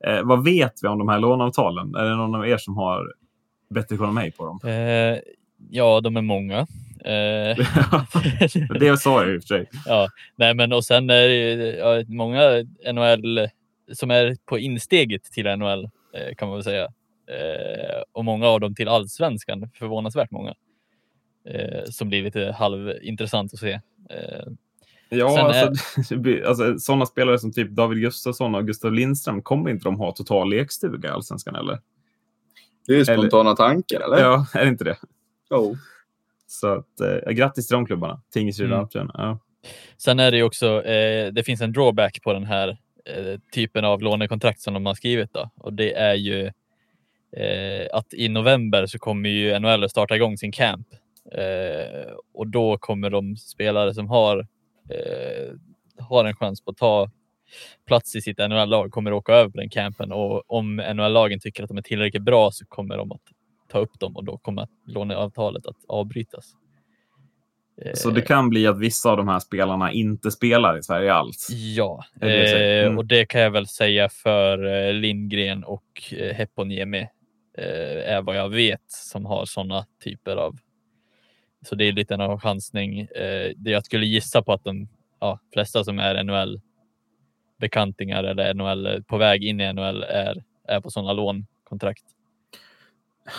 Eh, 0.06 0.22
vad 0.22 0.44
vet 0.44 0.72
vi 0.82 0.88
om 0.88 0.98
de 0.98 1.08
här 1.08 1.18
låneavtalen? 1.18 1.94
Är 1.94 2.04
det 2.04 2.16
någon 2.16 2.34
av 2.34 2.48
er 2.48 2.56
som 2.56 2.76
har 2.76 3.12
bättre 3.70 3.96
koll 3.96 4.08
än 4.08 4.14
mig 4.14 4.32
på 4.32 4.46
dem? 4.46 4.60
Eh, 4.64 5.18
ja, 5.70 6.00
de 6.00 6.16
är 6.16 6.22
många. 6.22 6.66
Eh, 7.06 7.56
det 8.80 8.96
sa 9.00 9.22
jag 9.24 9.34
i 9.34 9.38
och 9.38 9.42
för 9.42 9.46
sig. 9.46 9.68
ja, 9.86 10.08
nej, 10.36 10.54
men 10.54 10.72
och 10.72 10.84
sen 10.84 11.10
är 11.10 11.28
det 11.28 11.34
ju, 11.34 11.76
ja, 11.76 12.04
många 12.08 12.64
NHL 12.92 13.48
som 13.92 14.10
är 14.10 14.36
på 14.44 14.58
insteget 14.58 15.24
till 15.24 15.56
NHL 15.56 15.84
eh, 16.14 16.34
kan 16.36 16.48
man 16.48 16.56
väl 16.56 16.64
säga. 16.64 16.84
Eh, 17.30 18.02
och 18.12 18.24
många 18.24 18.46
av 18.46 18.60
dem 18.60 18.74
till 18.74 18.88
allsvenskan, 18.88 19.70
förvånansvärt 19.74 20.30
många. 20.30 20.54
Eh, 21.48 21.84
som 21.84 22.08
blir 22.08 22.22
lite 22.22 22.54
halvintressant 22.58 23.54
att 23.54 23.60
se. 23.60 23.72
Eh, 24.10 24.46
Ja, 25.08 25.28
Sen 25.36 25.46
är- 25.46 25.66
alltså, 25.66 26.00
det 26.14 26.16
blir- 26.20 26.44
alltså, 26.46 26.78
sådana 26.78 27.06
spelare 27.06 27.38
som 27.38 27.52
typ 27.52 27.70
David 27.70 27.98
Gustafsson 28.00 28.54
och 28.54 28.66
Gustav 28.66 28.92
Lindström, 28.92 29.42
kommer 29.42 29.70
inte 29.70 29.84
de 29.84 29.96
ha 29.98 30.12
total 30.12 30.50
lekstuga 30.50 31.08
i 31.08 31.12
Allsvenskan 31.12 31.54
eller? 31.56 31.78
Det 32.86 32.94
är 32.96 33.04
spontana 33.04 33.56
tankar, 33.56 34.00
eller? 34.00 34.18
Ja, 34.22 34.46
är 34.54 34.62
det 34.64 34.68
inte 34.68 34.84
det? 34.84 34.96
Jo. 35.50 35.76
Så 36.46 36.68
att, 36.68 37.00
eh, 37.00 37.32
grattis 37.32 37.66
till 37.68 37.74
de 37.74 37.86
klubbarna. 37.86 38.20
Tingsryd 38.32 38.72
och 38.72 38.96
Mm. 38.96 39.10
Ja. 39.14 39.38
Sen 39.96 40.20
är 40.20 40.30
det 40.30 40.36
ju 40.36 40.42
också, 40.42 40.84
eh, 40.84 41.32
det 41.32 41.44
finns 41.44 41.60
en 41.60 41.72
drawback 41.72 42.22
på 42.22 42.32
den 42.32 42.44
här 42.44 42.68
eh, 43.04 43.40
typen 43.54 43.84
av 43.84 44.02
lånekontrakt 44.02 44.60
som 44.60 44.74
de 44.74 44.86
har 44.86 44.94
skrivit 44.94 45.32
då. 45.32 45.50
Och 45.56 45.72
det 45.72 45.94
är 45.94 46.14
ju 46.14 46.46
eh, 47.36 47.86
att 47.92 48.14
i 48.14 48.28
november 48.28 48.86
så 48.86 48.98
kommer 48.98 49.28
ju 49.28 49.58
NHL 49.58 49.84
att 49.84 49.90
starta 49.90 50.16
igång 50.16 50.36
sin 50.38 50.52
camp. 50.52 50.86
Eh, 51.32 52.12
och 52.34 52.46
då 52.46 52.78
kommer 52.78 53.10
de 53.10 53.36
spelare 53.36 53.94
som 53.94 54.08
har, 54.08 54.38
eh, 54.90 55.54
har 55.98 56.24
en 56.24 56.36
chans 56.36 56.64
på 56.64 56.70
att 56.70 56.76
ta 56.76 57.10
plats 57.86 58.16
i 58.16 58.20
sitt 58.20 58.38
NHL-lag 58.38 58.90
kommer 58.90 59.12
åka 59.12 59.32
över 59.32 59.50
på 59.50 59.58
den 59.58 59.70
campen 59.70 60.12
och 60.12 60.50
om 60.50 60.76
NHL-lagen 60.76 61.40
tycker 61.40 61.62
att 61.62 61.68
de 61.68 61.78
är 61.78 61.82
tillräckligt 61.82 62.22
bra 62.22 62.50
så 62.52 62.66
kommer 62.66 62.96
de 62.96 63.12
att 63.12 63.20
ta 63.68 63.78
upp 63.78 64.00
dem 64.00 64.16
och 64.16 64.24
då 64.24 64.38
kommer 64.38 64.68
låneavtalet 64.86 65.66
att 65.66 65.76
avbrytas. 65.88 66.56
Så 67.94 68.10
det 68.10 68.22
kan 68.22 68.50
bli 68.50 68.66
att 68.66 68.78
vissa 68.78 69.10
av 69.10 69.16
de 69.16 69.28
här 69.28 69.38
spelarna 69.38 69.92
inte 69.92 70.30
spelar 70.30 70.78
i 70.78 70.82
Sverige 70.82 71.12
alls. 71.12 71.48
Ja, 71.50 72.04
det 72.14 72.80
eh, 72.82 72.86
Mm. 72.86 72.98
och 72.98 73.06
det 73.06 73.26
kan 73.26 73.40
jag 73.40 73.50
väl 73.50 73.66
säga 73.66 74.08
för 74.08 74.66
eh, 74.66 74.92
Lindgren 74.92 75.64
och 75.64 76.12
eh, 76.12 76.34
Heponiemi 76.34 77.08
är 78.06 78.22
vad 78.22 78.36
jag 78.36 78.48
vet 78.48 78.82
som 78.86 79.26
har 79.26 79.44
sådana 79.44 79.86
typer 80.04 80.36
av. 80.36 80.56
Så 81.62 81.74
det 81.74 81.84
är 81.84 81.92
lite 81.92 82.14
en 82.14 82.40
chansning. 82.40 83.08
Jag 83.64 83.84
skulle 83.84 84.06
gissa 84.06 84.42
på 84.42 84.52
att 84.52 84.64
de 84.64 84.88
ja, 85.20 85.40
flesta 85.52 85.84
som 85.84 85.98
är 85.98 86.24
NHL 86.24 86.60
bekantingar 87.58 88.24
eller 88.24 88.54
NHL 88.54 89.02
på 89.02 89.16
väg 89.18 89.44
in 89.44 89.60
i 89.60 89.72
NHL 89.72 90.02
är, 90.02 90.44
är 90.68 90.80
på 90.80 90.90
sådana 90.90 91.12
lånkontrakt. 91.12 92.04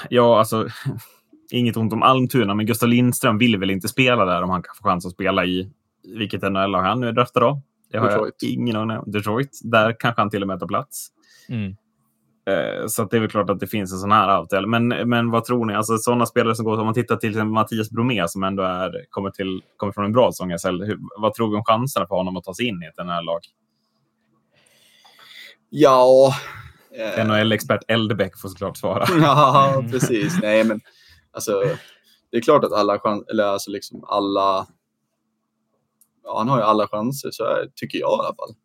Ja, 0.09 0.39
alltså, 0.39 0.67
inget 1.51 1.77
ont 1.77 1.93
om 1.93 2.03
Almtuna, 2.03 2.53
men 2.53 2.65
Gustav 2.65 2.89
Lindström 2.89 3.37
vill 3.37 3.57
väl 3.57 3.69
inte 3.69 3.87
spela 3.87 4.25
där 4.25 4.41
om 4.41 4.49
han 4.49 4.63
kan 4.63 4.75
få 4.75 4.83
chans 4.83 5.05
att 5.05 5.11
spela 5.11 5.45
i 5.45 5.71
vilket 6.15 6.41
NHL-lag 6.41 6.81
han 6.81 6.99
nu 6.99 7.07
är 7.07 7.11
draftad 7.11 7.43
av. 7.45 7.61
Det 7.91 7.97
har 7.97 8.09
Detroit. 8.09 8.35
jag 8.39 8.51
ingen 8.51 8.75
aning 8.75 8.97
om. 8.97 9.11
Detroit. 9.11 9.59
Där 9.63 9.95
kanske 9.99 10.21
han 10.21 10.29
till 10.29 10.41
och 10.41 10.47
med 10.47 10.59
tar 10.59 10.67
plats. 10.67 11.07
Mm. 11.49 11.75
Eh, 12.47 12.87
Så 12.87 13.03
att 13.03 13.11
det 13.11 13.17
är 13.17 13.21
väl 13.21 13.29
klart 13.29 13.49
att 13.49 13.59
det 13.59 13.67
finns 13.67 13.93
en 13.93 13.99
sån 13.99 14.11
här 14.11 14.27
avtal. 14.27 14.67
Men, 14.67 14.87
men 14.87 15.31
vad 15.31 15.45
tror 15.45 15.65
ni? 15.65 15.73
Alltså 15.73 15.97
sådana 15.97 16.25
spelare 16.25 16.55
som 16.55 16.65
går, 16.65 16.79
om 16.79 16.85
man 16.85 16.93
tittar 16.93 17.15
till 17.15 17.43
Mattias 17.43 17.89
Bromé 17.91 18.27
som 18.27 18.43
ändå 18.43 18.63
är, 18.63 19.05
kommer, 19.09 19.29
till, 19.29 19.61
kommer 19.77 19.93
från 19.93 20.05
en 20.05 20.11
bra 20.11 20.31
säsong 20.31 20.51
vad 21.17 21.33
tror 21.33 21.49
vi 21.49 21.55
om 21.55 21.63
chanserna 21.63 22.07
för 22.07 22.15
honom 22.15 22.37
att 22.37 22.43
ta 22.43 22.53
sig 22.53 22.65
in 22.65 22.83
i 22.83 22.85
ett 22.85 23.05
NHL-lag? 23.05 23.39
Ja. 25.69 26.33
Eh, 26.97 27.25
NHL-expert 27.25 27.83
Eldebäck 27.87 28.37
får 28.41 28.49
såklart 28.49 28.77
svara. 28.77 29.05
ja, 29.21 29.83
precis. 29.91 30.37
Nej, 30.41 30.63
men 30.63 30.81
alltså, 31.31 31.63
det 32.31 32.37
är 32.37 32.41
klart 32.41 32.63
att 32.63 32.73
alla 32.73 32.99
chanser, 32.99 33.31
eller 33.31 33.43
alltså 33.43 33.71
liksom 33.71 34.03
alla, 34.03 34.67
ja, 36.23 36.37
han 36.37 36.49
har 36.49 36.57
ju 36.57 36.63
alla 36.63 36.87
chanser, 36.87 37.31
så 37.31 37.43
här, 37.43 37.69
tycker 37.75 37.99
jag 37.99 38.09
i 38.09 38.25
alla 38.25 38.35
fall. 38.35 38.55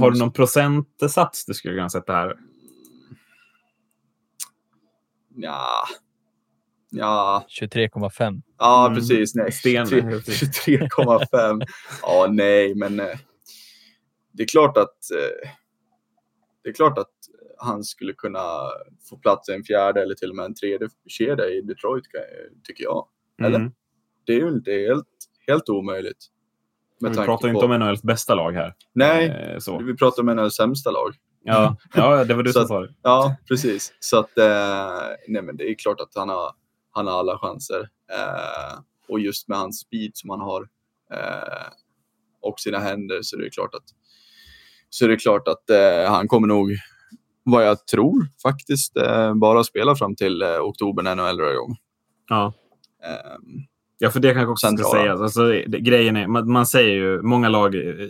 Har 0.00 0.10
du 0.10 0.18
någon 0.18 0.32
procentsats 0.32 1.44
du 1.46 1.54
skulle 1.54 1.74
kunna 1.74 1.90
sätta 1.90 2.12
här? 2.12 2.36
Ja. 5.34 5.84
Ja, 6.94 7.46
23,5. 7.60 8.42
ja 8.58 8.86
Mm, 8.86 8.98
precis. 8.98 9.34
Nej, 9.34 9.52
sten. 9.52 9.86
23 9.86 10.10
23,5. 10.18 11.62
ja, 12.02 12.26
nej, 12.30 12.74
men 12.74 13.00
eh, 13.00 13.18
det 14.32 14.42
är 14.42 14.46
klart 14.48 14.76
att 14.76 15.10
eh, 15.10 15.50
det 16.62 16.68
är 16.68 16.74
klart 16.74 16.98
att 16.98 17.10
han 17.62 17.84
skulle 17.84 18.12
kunna 18.12 18.40
få 19.10 19.16
plats 19.16 19.48
i 19.48 19.52
en 19.52 19.64
fjärde 19.64 20.02
eller 20.02 20.14
till 20.14 20.30
och 20.30 20.36
med 20.36 20.44
en 20.44 20.54
tredje 20.54 20.88
kedja 21.06 21.48
i 21.48 21.60
Detroit, 21.60 22.04
tycker 22.64 22.84
jag. 22.84 23.06
Eller? 23.42 23.58
Mm. 23.58 23.72
Det 24.26 24.32
är 24.32 24.40
ju 24.40 24.48
inte 24.48 24.70
helt, 24.72 25.08
helt 25.46 25.68
omöjligt. 25.68 26.26
Vi 27.00 27.08
pratar 27.14 27.48
ju 27.48 27.54
på- 27.54 27.58
inte 27.58 27.64
om 27.64 27.72
NHLs 27.80 28.02
bästa 28.02 28.34
lag 28.34 28.52
här. 28.52 28.74
Nej, 28.92 29.28
Eh, 29.28 29.58
så. 29.58 29.78
vi 29.78 29.96
pratar 29.96 30.22
om 30.22 30.38
av 30.38 30.50
sämsta 30.50 30.90
lag. 30.90 31.14
Ja, 31.44 31.76
ja, 31.94 32.24
det 32.24 32.34
var 32.34 32.42
du 32.42 32.52
som 32.52 32.66
sa 32.66 32.80
det. 32.80 32.94
Ja, 33.02 33.36
precis. 33.48 33.92
Så 34.00 34.18
att, 34.18 34.38
eh, 34.38 35.16
nej 35.28 35.42
men 35.42 35.56
det 35.56 35.70
är 35.70 35.74
klart 35.74 36.00
att 36.00 36.12
han 36.14 36.28
har, 36.28 36.52
han 36.90 37.06
har 37.06 37.18
alla 37.18 37.38
chanser. 37.38 37.80
Eh, 38.12 38.78
och 39.08 39.20
just 39.20 39.48
med 39.48 39.58
hans 39.58 39.80
speed 39.80 40.10
som 40.14 40.30
han 40.30 40.40
har 40.40 40.62
eh, 41.12 41.68
och 42.40 42.60
sina 42.60 42.78
händer 42.78 43.18
så 43.22 43.36
är 43.36 43.40
det 43.40 43.50
klart 43.50 43.74
att, 43.74 43.84
så 44.90 45.04
är 45.04 45.08
det 45.08 45.16
klart 45.16 45.48
att 45.48 45.70
eh, 45.70 46.10
han 46.12 46.28
kommer 46.28 46.48
nog, 46.48 46.70
vad 47.44 47.66
jag 47.66 47.86
tror 47.86 48.26
faktiskt, 48.42 48.96
eh, 48.96 49.34
bara 49.34 49.64
spela 49.64 49.96
fram 49.96 50.16
till 50.16 50.42
eh, 50.42 50.60
oktober 50.60 51.02
när 51.02 51.16
NHL 51.16 51.36
drar 51.36 51.52
igång. 51.52 51.76
Ja. 52.28 52.52
Eh, 53.04 53.62
Ja, 54.02 54.10
för 54.10 54.20
det 54.20 54.34
kanske 54.34 54.50
också 54.50 54.66
ska 54.66 54.76
Centrala. 54.76 55.02
sägas. 55.02 55.20
Alltså, 55.20 55.46
det, 55.46 55.80
grejen 55.80 56.16
är, 56.16 56.26
man, 56.26 56.52
man 56.52 56.66
säger 56.66 56.94
ju, 56.94 57.22
många 57.22 57.48
lag 57.48 57.74
eh, 57.74 58.08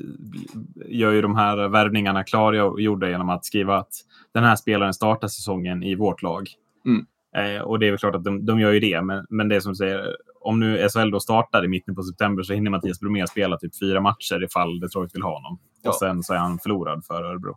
gör 0.89 1.12
ju 1.12 1.22
de 1.22 1.37
här 1.37 1.68
värvningarna 1.68 2.24
klargjorda 2.24 3.09
genom 3.09 3.28
att 3.28 3.45
skriva 3.45 3.76
att 3.76 3.93
den 4.35 4.45
här 4.45 4.57
spelaren 4.57 4.95
startar 4.95 5.28
säsongen 5.28 5.83
i 5.83 5.95
vårt 5.95 6.22
lag. 6.22 6.49
Mm. 6.87 7.07
Eh, 7.37 7.62
och 7.62 7.78
det 7.78 7.87
är 7.87 7.91
väl 7.91 7.99
klart 7.99 8.14
att 8.14 8.24
de, 8.24 8.47
de 8.47 8.61
gör 8.61 8.72
ju 8.72 8.80
det, 8.80 9.03
men, 9.03 9.26
men 9.30 9.49
det 9.49 9.61
som 9.61 9.74
säger, 9.74 10.16
om 10.41 10.61
nu 10.61 10.89
SHL 10.89 11.11
då 11.11 11.20
startar 11.20 11.64
i 11.64 11.68
mitten 11.68 11.95
på 11.95 12.03
september 12.03 12.43
så 12.43 12.53
hinner 12.53 12.70
Mattias 12.70 13.01
Bromé 13.01 13.26
spela 13.26 13.59
typ 13.59 13.78
fyra 13.78 14.01
matcher 14.01 14.45
ifall 14.45 14.80
Detroit 14.80 15.14
vill 15.14 15.22
ha 15.22 15.35
honom. 15.35 15.59
Ja. 15.83 15.91
Och 15.91 15.97
sen 15.97 16.22
så 16.22 16.35
är 16.35 16.39
han 16.39 16.59
förlorad 16.59 17.05
för 17.05 17.22
Örebro. 17.22 17.57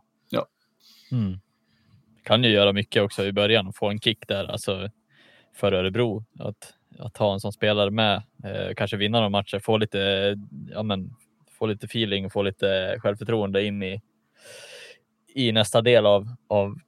Mm. 1.12 1.38
Kan 2.26 2.44
ju 2.44 2.50
göra 2.50 2.72
mycket 2.72 3.02
också 3.02 3.24
i 3.24 3.32
början 3.32 3.66
och 3.66 3.76
få 3.76 3.90
en 3.90 4.00
kick 4.00 4.28
där, 4.28 4.44
alltså 4.44 4.90
för 5.54 5.72
Örebro. 5.72 6.24
Att, 6.38 6.74
att 6.98 7.16
ha 7.16 7.32
en 7.32 7.40
sån 7.40 7.52
spelare 7.52 7.90
med, 7.90 8.22
eh, 8.44 8.74
kanske 8.76 8.96
vinna 8.96 9.18
några 9.18 9.28
matcher, 9.28 9.58
få 9.58 9.76
lite, 9.76 10.34
ja 10.70 10.82
men, 10.82 11.10
få 11.58 11.66
lite 11.66 11.86
feeling 11.86 12.26
och 12.26 12.32
få 12.32 12.42
lite 12.42 12.96
självförtroende 12.98 13.64
in 13.64 13.82
i, 13.82 14.00
i 15.34 15.52
nästa 15.52 15.82
del 15.82 16.06
av, 16.06 16.28
av 16.48 16.78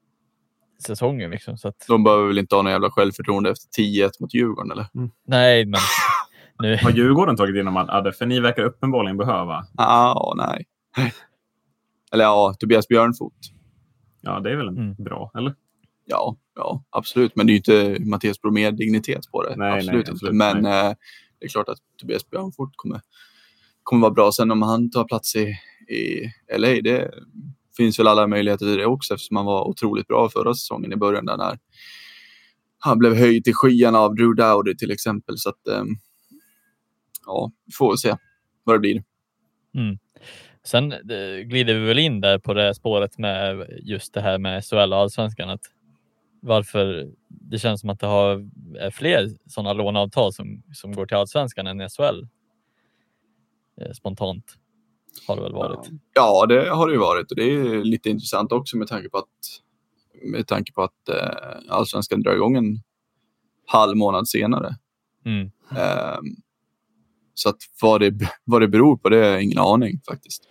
säsongen. 0.87 1.31
Liksom. 1.31 1.59
Så 1.59 1.69
att, 1.69 1.85
de 1.89 2.05
behöver 2.05 2.27
väl 2.27 2.39
inte 2.39 2.55
ha 2.55 2.63
någon 2.63 2.73
jävla 2.73 2.91
självförtroende 2.91 3.51
efter 3.51 3.83
10-1 3.83 4.11
mot 4.21 4.35
Djurgården 4.35 4.71
eller? 4.71 4.87
nej, 5.27 5.67
men 5.67 5.81
nu, 6.63 6.77
Har 6.77 6.91
Djurgården 6.91 7.37
tagit 7.37 7.57
in 7.57 7.69
Adde? 7.69 8.13
För 8.13 8.27
ni 8.27 8.41
verkar 8.41 8.63
uppenbarligen 8.63 9.17
behöva. 9.17 9.67
Ja, 9.77 10.35
nej. 10.37 10.67
Eller 12.13 12.25
ja, 12.25 12.55
Tobias 12.59 12.89
Björnfot. 12.89 13.58
Ja, 14.29 14.41
det 14.41 14.51
är 14.53 14.57
väl 14.57 14.69
Mm. 14.69 14.95
bra, 14.95 15.31
eller? 15.39 15.55
Ja, 16.05 16.37
ja, 16.55 16.85
absolut. 16.91 17.37
Men 17.37 17.47
det 17.47 17.51
är 17.51 17.55
ju 17.55 17.57
inte 17.95 18.05
Mattias 18.05 18.41
Bromé 18.41 18.71
dignitet 18.71 19.31
på 19.31 19.43
det. 19.43 19.57
Nej, 19.57 19.71
nej, 19.71 19.79
absolut 19.79 20.09
absolut 20.09 20.33
inte. 20.33 20.33
Men 20.33 20.63
nej. 20.63 20.87
eh, 20.91 20.95
det 21.39 21.45
är 21.47 21.49
klart 21.49 21.69
att 21.69 21.79
Tobias 22.01 22.31
Björnfot 22.31 22.71
kommer, 22.77 23.01
kommer 23.83 24.03
vara 24.03 24.13
bra. 24.13 24.33
Sen 24.33 24.51
om 24.51 24.63
han 24.63 24.91
tar 24.91 25.05
plats 25.05 25.37
i, 25.37 25.41
i 25.89 26.33
LA, 26.59 26.69
det 26.69 27.11
finns 27.77 27.99
väl 27.99 28.07
alla 28.07 28.27
möjligheter 28.27 28.67
till 28.67 28.77
det 28.79 28.87
också 28.87 29.15
eftersom 29.15 29.37
han 29.37 29.47
var 29.47 29.69
otroligt 29.69 30.07
bra 30.07 30.29
förra 30.29 30.55
säsongen 30.55 30.93
i 30.93 30.97
början 30.97 31.27
där 31.27 31.37
när 31.37 31.59
han 32.79 32.99
blev 32.99 33.15
höjd 33.15 33.45
till 33.45 33.55
skyarna 33.55 33.99
av 33.99 34.15
Drew 34.15 34.35
Dowdy 34.37 34.77
till 34.77 34.91
exempel. 34.91 35.39
Så 35.39 35.49
att, 35.49 35.69
eh, 35.69 35.85
ja, 37.27 37.53
vi 37.67 37.73
får 37.73 37.89
väl 37.91 37.99
se 37.99 38.17
vad 38.65 38.75
det 38.77 38.81
blir. 38.81 39.05
Sen 40.69 40.93
eh, 40.93 41.41
glider 41.45 41.75
vi 41.75 41.87
väl 41.87 41.99
in 41.99 42.21
där 42.21 42.39
på 42.39 42.55
det 42.55 42.75
spåret 42.75 43.19
med 43.19 43.67
just 43.83 44.15
det 44.15 44.21
här 44.21 44.39
med 44.39 44.65
SHL 44.65 44.93
och 44.93 44.99
allsvenskan. 44.99 45.51
Att 45.51 45.61
varför 46.41 47.11
det 47.29 47.59
känns 47.59 47.81
som 47.81 47.91
att 47.91 48.01
det 48.01 48.07
har, 48.07 48.49
är 48.79 48.91
fler 48.91 49.31
sådana 49.47 49.73
låneavtal 49.73 50.33
som, 50.33 50.63
som 50.75 50.93
går 50.93 51.07
till 51.07 51.17
allsvenskan 51.17 51.67
än 51.67 51.89
SHL. 51.89 52.27
Eh, 53.81 53.93
spontant 53.93 54.45
har 55.27 55.37
det 55.37 55.43
väl 55.43 55.53
varit. 55.53 55.89
Ja, 56.15 56.47
det 56.47 56.71
har 56.71 56.87
det 56.87 56.93
ju 56.93 57.01
varit 57.01 57.31
och 57.31 57.37
det 57.37 57.45
är 57.45 57.85
lite 57.85 58.11
intressant 58.11 58.53
också 58.53 58.77
med 58.77 58.89
tanke 58.89 59.09
på 59.09 59.19
att, 59.19 59.25
med 60.23 60.47
tanke 60.47 60.73
på 60.73 60.83
att 60.83 61.09
eh, 61.09 61.59
allsvenskan 61.69 62.23
drar 62.23 62.35
igång 62.35 62.57
en 62.57 62.83
halv 63.67 63.97
månad 63.97 64.29
senare. 64.29 64.77
Mm. 65.25 65.51
Ehm, 65.71 66.25
så 67.35 67.49
att 67.49 67.59
vad 67.83 68.01
det, 68.01 68.31
vad 68.45 68.63
det 68.63 68.69
beror 68.69 68.97
på, 68.97 69.09
det 69.09 69.17
har 69.17 69.25
jag 69.25 69.43
ingen 69.43 69.59
aning 69.59 70.01
faktiskt. 70.09 70.49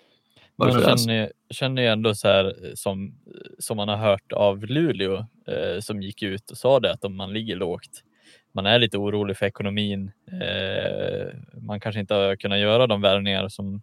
Men 0.57 0.69
jag 0.69 0.99
känner, 0.99 1.31
känner 1.49 1.81
ju 1.81 1.87
ändå 1.87 2.15
så 2.15 2.27
här 2.27 2.45
eh, 2.45 2.71
som, 2.75 3.15
som 3.59 3.77
man 3.77 3.89
har 3.89 3.97
hört 3.97 4.31
av 4.31 4.65
Luleå 4.65 5.25
eh, 5.47 5.79
som 5.79 6.01
gick 6.01 6.23
ut 6.23 6.51
och 6.51 6.57
sa 6.57 6.79
det 6.79 6.91
att 6.91 7.03
om 7.03 7.15
man 7.15 7.33
ligger 7.33 7.55
lågt, 7.55 8.03
man 8.51 8.65
är 8.65 8.79
lite 8.79 8.97
orolig 8.97 9.37
för 9.37 9.45
ekonomin. 9.45 10.11
Eh, 10.41 11.27
man 11.61 11.79
kanske 11.79 11.99
inte 11.99 12.13
har 12.13 12.35
kunnat 12.35 12.59
göra 12.59 12.87
de 12.87 13.01
värvningar 13.01 13.47
som, 13.49 13.81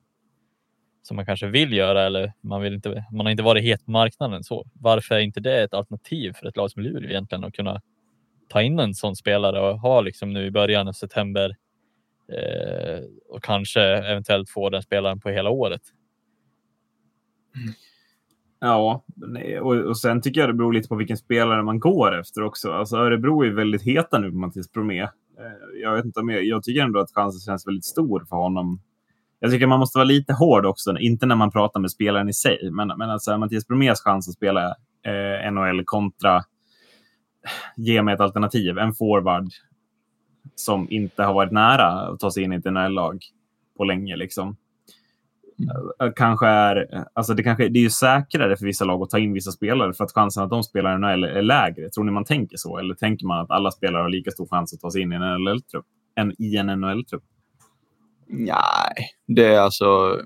som 1.02 1.16
man 1.16 1.26
kanske 1.26 1.46
vill 1.46 1.72
göra 1.72 2.06
eller 2.06 2.32
man, 2.40 2.62
vill 2.62 2.74
inte, 2.74 3.04
man 3.12 3.26
har 3.26 3.30
inte 3.30 3.42
varit 3.42 3.64
het 3.64 3.84
på 3.84 3.90
marknaden. 3.90 4.44
Så 4.44 4.64
varför 4.72 5.14
är 5.14 5.20
inte 5.20 5.40
det 5.40 5.62
ett 5.62 5.74
alternativ 5.74 6.32
för 6.32 6.46
ett 6.46 6.56
lag 6.56 6.70
som 6.70 6.82
Luleå 6.82 7.10
egentligen 7.10 7.44
att 7.44 7.54
kunna 7.54 7.82
ta 8.48 8.62
in 8.62 8.78
en 8.78 8.94
sån 8.94 9.16
spelare 9.16 9.60
och 9.60 9.80
ha 9.80 10.00
liksom 10.00 10.32
nu 10.32 10.46
i 10.46 10.50
början 10.50 10.88
av 10.88 10.92
september 10.92 11.56
eh, 12.32 13.04
och 13.28 13.42
kanske 13.42 13.82
eventuellt 13.82 14.50
få 14.50 14.70
den 14.70 14.82
spelaren 14.82 15.20
på 15.20 15.30
hela 15.30 15.50
året. 15.50 15.82
Mm. 17.56 17.74
Ja, 18.60 19.04
och, 19.60 19.76
och 19.76 19.98
sen 19.98 20.22
tycker 20.22 20.40
jag 20.40 20.50
det 20.50 20.54
beror 20.54 20.72
lite 20.72 20.88
på 20.88 20.96
vilken 20.96 21.16
spelare 21.16 21.62
man 21.62 21.80
går 21.80 22.20
efter 22.20 22.42
också. 22.42 22.72
Alltså 22.72 22.96
Örebro 22.96 23.44
är 23.44 23.50
väldigt 23.50 23.82
heta 23.82 24.18
nu 24.18 24.30
på 24.30 24.36
Mattias 24.36 24.72
Bromé. 24.72 25.02
Eh, 25.02 25.08
jag, 25.82 25.94
vet 25.96 26.04
inte 26.04 26.20
om 26.20 26.28
jag, 26.28 26.44
jag 26.44 26.62
tycker 26.62 26.82
ändå 26.82 27.00
att 27.00 27.12
chansen 27.14 27.40
känns 27.40 27.66
väldigt 27.66 27.84
stor 27.84 28.24
för 28.28 28.36
honom. 28.36 28.80
Jag 29.40 29.50
tycker 29.50 29.66
man 29.66 29.78
måste 29.78 29.98
vara 29.98 30.04
lite 30.04 30.32
hård 30.32 30.66
också, 30.66 30.98
inte 30.98 31.26
när 31.26 31.36
man 31.36 31.50
pratar 31.50 31.80
med 31.80 31.90
spelaren 31.90 32.28
i 32.28 32.32
sig, 32.32 32.70
men, 32.70 32.88
men 32.88 33.10
alltså 33.10 33.38
Mattias 33.38 33.66
Bromés 33.66 34.00
chans 34.00 34.28
att 34.28 34.34
spela 34.34 34.76
eh, 35.06 35.52
NHL 35.52 35.84
kontra 35.84 36.36
eh, 36.36 36.42
ge 37.76 38.02
mig 38.02 38.14
ett 38.14 38.20
alternativ, 38.20 38.78
en 38.78 38.94
forward 38.94 39.48
som 40.54 40.86
inte 40.90 41.22
har 41.22 41.34
varit 41.34 41.52
nära 41.52 41.86
att 41.86 42.20
ta 42.20 42.30
sig 42.30 42.42
in 42.42 42.52
i 42.52 42.56
ett 42.56 42.64
NHL-lag 42.64 43.18
på 43.76 43.84
länge. 43.84 44.16
Liksom. 44.16 44.56
Mm. 45.58 46.12
Kanske 46.16 46.46
är, 46.46 47.04
alltså 47.12 47.34
det, 47.34 47.42
kanske, 47.42 47.68
det 47.68 47.78
är 47.78 47.82
ju 47.82 47.90
säkrare 47.90 48.56
för 48.56 48.66
vissa 48.66 48.84
lag 48.84 49.02
att 49.02 49.10
ta 49.10 49.18
in 49.18 49.32
vissa 49.32 49.52
spelare 49.52 49.94
för 49.94 50.04
att 50.04 50.12
chansen 50.12 50.42
att 50.42 50.50
de 50.50 50.62
spelar 50.62 50.94
i 50.94 50.98
NHL 50.98 51.24
är 51.24 51.42
lägre. 51.42 51.90
Tror 51.90 52.04
ni 52.04 52.12
man 52.12 52.24
tänker 52.24 52.56
så? 52.56 52.78
Eller 52.78 52.94
tänker 52.94 53.26
man 53.26 53.40
att 53.40 53.50
alla 53.50 53.70
spelare 53.70 54.02
har 54.02 54.08
lika 54.08 54.30
stor 54.30 54.46
chans 54.46 54.74
att 54.74 54.80
ta 54.80 54.90
sig 54.90 55.02
in 55.02 55.12
i 55.12 55.16
en 55.16 55.22
NHL-trupp? 55.22 55.86
Än 56.16 56.42
i 56.42 56.56
en 56.56 56.66
NHL-trupp? 56.66 57.22
Nej, 58.26 58.94
det 59.26 59.44
är 59.44 59.60
alltså, 59.60 60.18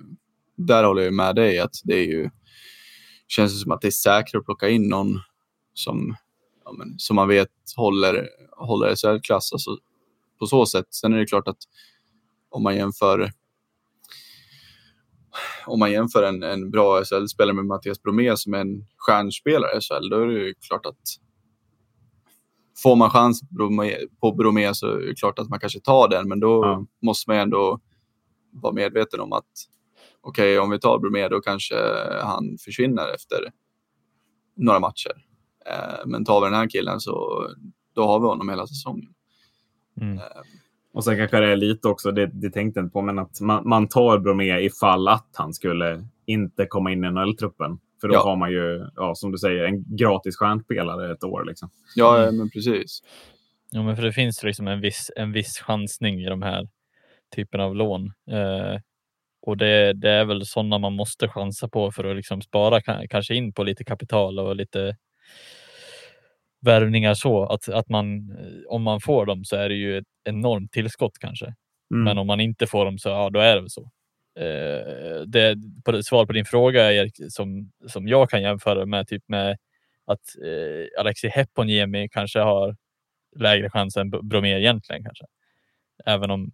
där 0.56 0.84
håller 0.84 1.02
jag 1.02 1.14
med 1.14 1.36
dig 1.36 1.58
att 1.58 1.74
det 1.84 1.94
är 1.94 2.06
ju, 2.06 2.30
känns 3.28 3.52
det 3.52 3.58
som 3.58 3.72
att 3.72 3.80
det 3.80 3.88
är 3.88 3.90
säkrare 3.90 4.40
att 4.40 4.44
plocka 4.44 4.68
in 4.68 4.88
någon 4.88 5.20
som, 5.74 6.16
ja, 6.64 6.72
men, 6.72 6.94
som 6.98 7.16
man 7.16 7.28
vet 7.28 7.48
håller, 7.76 8.28
håller 8.56 8.94
SHL-klass. 8.94 9.52
Alltså, 9.52 9.78
på 10.38 10.46
så 10.46 10.66
sätt. 10.66 10.86
Sen 10.90 11.12
är 11.12 11.18
det 11.18 11.26
klart 11.26 11.48
att 11.48 11.58
om 12.50 12.62
man 12.62 12.76
jämför 12.76 13.30
om 15.66 15.78
man 15.78 15.92
jämför 15.92 16.22
en, 16.22 16.42
en 16.42 16.70
bra 16.70 17.04
SHL-spelare 17.04 17.54
med 17.54 17.64
Mattias 17.64 18.02
Bromé 18.02 18.36
som 18.36 18.54
är 18.54 18.58
en 18.58 18.86
stjärnspelare 18.96 19.78
i 19.78 19.80
SHL, 19.80 20.08
då 20.10 20.20
är 20.20 20.26
det 20.26 20.32
ju 20.32 20.54
klart 20.54 20.86
att 20.86 20.98
får 22.82 22.96
man 22.96 23.10
chans 23.10 23.40
på 24.20 24.32
Bromé, 24.32 24.74
så 24.74 24.86
är 24.86 25.06
det 25.06 25.14
klart 25.14 25.38
att 25.38 25.48
man 25.48 25.60
kanske 25.60 25.80
tar 25.80 26.08
den, 26.08 26.28
men 26.28 26.40
då 26.40 26.64
Ja. 26.64 26.86
måste 27.02 27.30
man 27.30 27.38
ändå 27.38 27.80
vara 28.52 28.72
medveten 28.72 29.20
om 29.20 29.32
att 29.32 29.44
okej, 30.20 30.58
om 30.58 30.70
vi 30.70 30.78
tar 30.80 30.98
Bromé 30.98 31.28
då 31.28 31.40
kanske 31.40 31.74
han 32.22 32.58
försvinner 32.64 33.14
efter 33.14 33.38
några 34.56 34.80
matcher. 34.80 35.12
Eh, 35.66 36.06
men 36.06 36.24
tar 36.24 36.40
vi 36.40 36.44
den 36.46 36.54
här 36.54 36.70
killen 36.70 37.00
så 37.00 37.46
då 37.94 38.06
har 38.06 38.20
vi 38.20 38.26
honom 38.26 38.48
hela 38.48 38.66
säsongen. 38.66 39.14
Mm. 40.00 40.18
Och 40.92 41.04
sen 41.04 41.16
kanske 41.16 41.40
det 41.40 41.52
är 41.52 41.56
lite 41.56 41.88
också, 41.88 42.10
det, 42.12 42.26
det 42.26 42.50
tänkte 42.50 42.80
jag 42.80 42.84
inte 42.84 42.92
på, 42.92 43.02
men 43.02 43.18
att 43.18 43.40
man, 43.40 43.68
man 43.68 43.88
tar 43.88 44.18
Bromé 44.18 44.60
ifall 44.60 45.08
att 45.08 45.28
han 45.34 45.54
skulle 45.54 46.04
inte 46.26 46.66
komma 46.66 46.92
in 46.92 47.04
i 47.04 47.10
NHL-truppen. 47.10 47.78
För 48.00 48.08
då 48.08 48.14
Ja. 48.14 48.22
har 48.24 48.36
man 48.36 48.50
ju, 48.50 48.86
ja, 48.96 49.14
som 49.14 49.32
du 49.32 49.38
säger, 49.38 49.64
en 49.64 49.96
gratis 49.96 50.36
stjärnspelare 50.36 51.12
ett 51.12 51.24
år. 51.24 51.44
Liksom. 51.44 51.70
ja, 51.94 52.22
Mm. 52.22 52.36
men 52.36 52.50
precis. 52.50 53.02
Ja, 53.70 53.82
men 53.82 53.96
för 53.96 54.02
det 54.02 54.12
finns 54.12 54.42
liksom 54.42 54.68
en 54.68 54.80
viss, 54.80 55.10
en 55.16 55.32
viss 55.32 55.58
chansning 55.58 56.20
i 56.20 56.26
de 56.28 56.42
här 56.42 56.68
typen 57.36 57.60
av 57.60 57.76
lån. 57.76 58.06
Eh, 58.30 58.80
och 59.42 59.56
det, 59.56 59.92
det 59.92 60.10
är 60.10 60.24
väl 60.24 60.46
sådana 60.46 60.78
man 60.78 60.92
måste 60.92 61.28
chansa 61.28 61.68
på 61.68 61.92
för 61.92 62.04
att 62.04 62.16
liksom 62.16 62.42
spara 62.42 62.80
ka- 62.80 63.06
kanske 63.10 63.34
in 63.34 63.52
på 63.52 63.62
lite 63.64 63.84
kapital 63.84 64.38
och 64.38 64.56
lite 64.56 64.96
värvningar 66.60 67.14
så 67.14 67.44
att, 67.44 67.68
att 67.68 67.88
man 67.88 68.36
om 68.68 68.82
man 68.82 69.00
får 69.00 69.26
dem 69.26 69.44
så 69.44 69.56
är 69.56 69.68
det 69.68 69.74
ju 69.74 69.98
ett 69.98 70.04
enormt 70.24 70.72
tillskott 70.72 71.18
kanske. 71.20 71.54
Mm. 71.90 72.04
Men 72.04 72.18
om 72.18 72.26
man 72.26 72.40
inte 72.40 72.66
får 72.66 72.84
dem 72.84 72.98
så 72.98 73.08
ja, 73.08 73.30
då 73.30 73.40
är 73.40 73.60
det 73.60 73.70
så. 73.70 73.90
Eh, 74.38 75.22
det, 75.26 75.56
på 75.84 76.02
svar 76.02 76.26
på 76.26 76.32
din 76.32 76.44
fråga 76.44 76.92
Erik, 76.92 77.14
som, 77.28 77.72
som 77.86 78.08
jag 78.08 78.30
kan 78.30 78.42
jämföra 78.42 78.86
med 78.86 79.08
typ 79.08 79.22
med 79.28 79.58
att 80.04 80.20
eh, 80.44 81.00
Alexi 81.00 81.28
Heponiemi 81.28 82.08
kanske 82.08 82.38
har 82.38 82.76
lägre 83.36 83.70
chans 83.70 83.96
än 83.96 84.10
Bromé 84.10 84.58
egentligen 84.58 85.04
kanske. 85.04 85.24
Även 86.04 86.30
om 86.30 86.44
eh, 86.44 86.48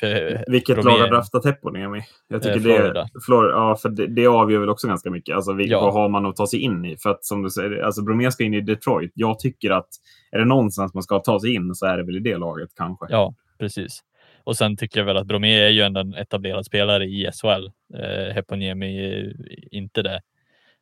för 0.00 0.44
Vilket 0.52 0.76
Bromé- 0.78 0.84
lag 0.84 0.98
har 0.98 1.08
draftat 1.08 1.44
Heponiemi? 1.44 2.00
Jag 2.28 2.42
tycker 2.42 2.56
Eh, 2.56 2.62
det, 2.62 2.74
Florida. 2.78 3.08
Florida. 3.26 3.52
Ja, 3.54 3.76
för 3.76 3.88
det, 3.88 4.06
det 4.06 4.26
avgör 4.26 4.60
väl 4.60 4.68
också 4.68 4.88
ganska 4.88 5.10
mycket. 5.10 5.36
Alltså, 5.36 5.52
vilka 5.52 5.72
Ja. 5.72 5.90
har 5.90 6.08
man 6.08 6.26
att 6.26 6.36
ta 6.36 6.46
sig 6.46 6.60
in 6.60 6.84
i? 6.84 6.96
För 6.96 7.10
att 7.10 7.24
som 7.24 7.42
du 7.42 7.50
säger, 7.50 7.82
alltså 7.82 8.02
Bromé 8.02 8.30
ska 8.30 8.44
in 8.44 8.54
i 8.54 8.60
Detroit. 8.60 9.12
Jag 9.14 9.38
tycker 9.38 9.70
att 9.70 9.88
är 10.32 10.38
det 10.38 10.44
någonstans 10.44 10.94
man 10.94 11.02
ska 11.02 11.18
ta 11.18 11.40
sig 11.40 11.54
in 11.54 11.74
så 11.74 11.86
är 11.86 11.96
det 11.96 12.04
väl 12.04 12.16
i 12.16 12.20
det 12.20 12.36
laget 12.36 12.68
kanske. 12.76 13.06
Ja, 13.10 13.34
precis. 13.58 14.00
Och 14.44 14.56
sen 14.56 14.76
tycker 14.76 15.00
jag 15.00 15.04
väl 15.04 15.16
att 15.16 15.26
Bromé 15.26 15.58
är 15.60 15.68
ju 15.70 15.80
ändå 15.82 16.00
en 16.00 16.14
etablerad 16.14 16.66
spelare 16.66 17.04
i 17.04 17.30
SHL. 17.32 17.66
Eh, 18.02 18.34
Heponiemi 18.34 18.98
är 19.04 19.34
inte 19.74 20.02
det. 20.02 20.20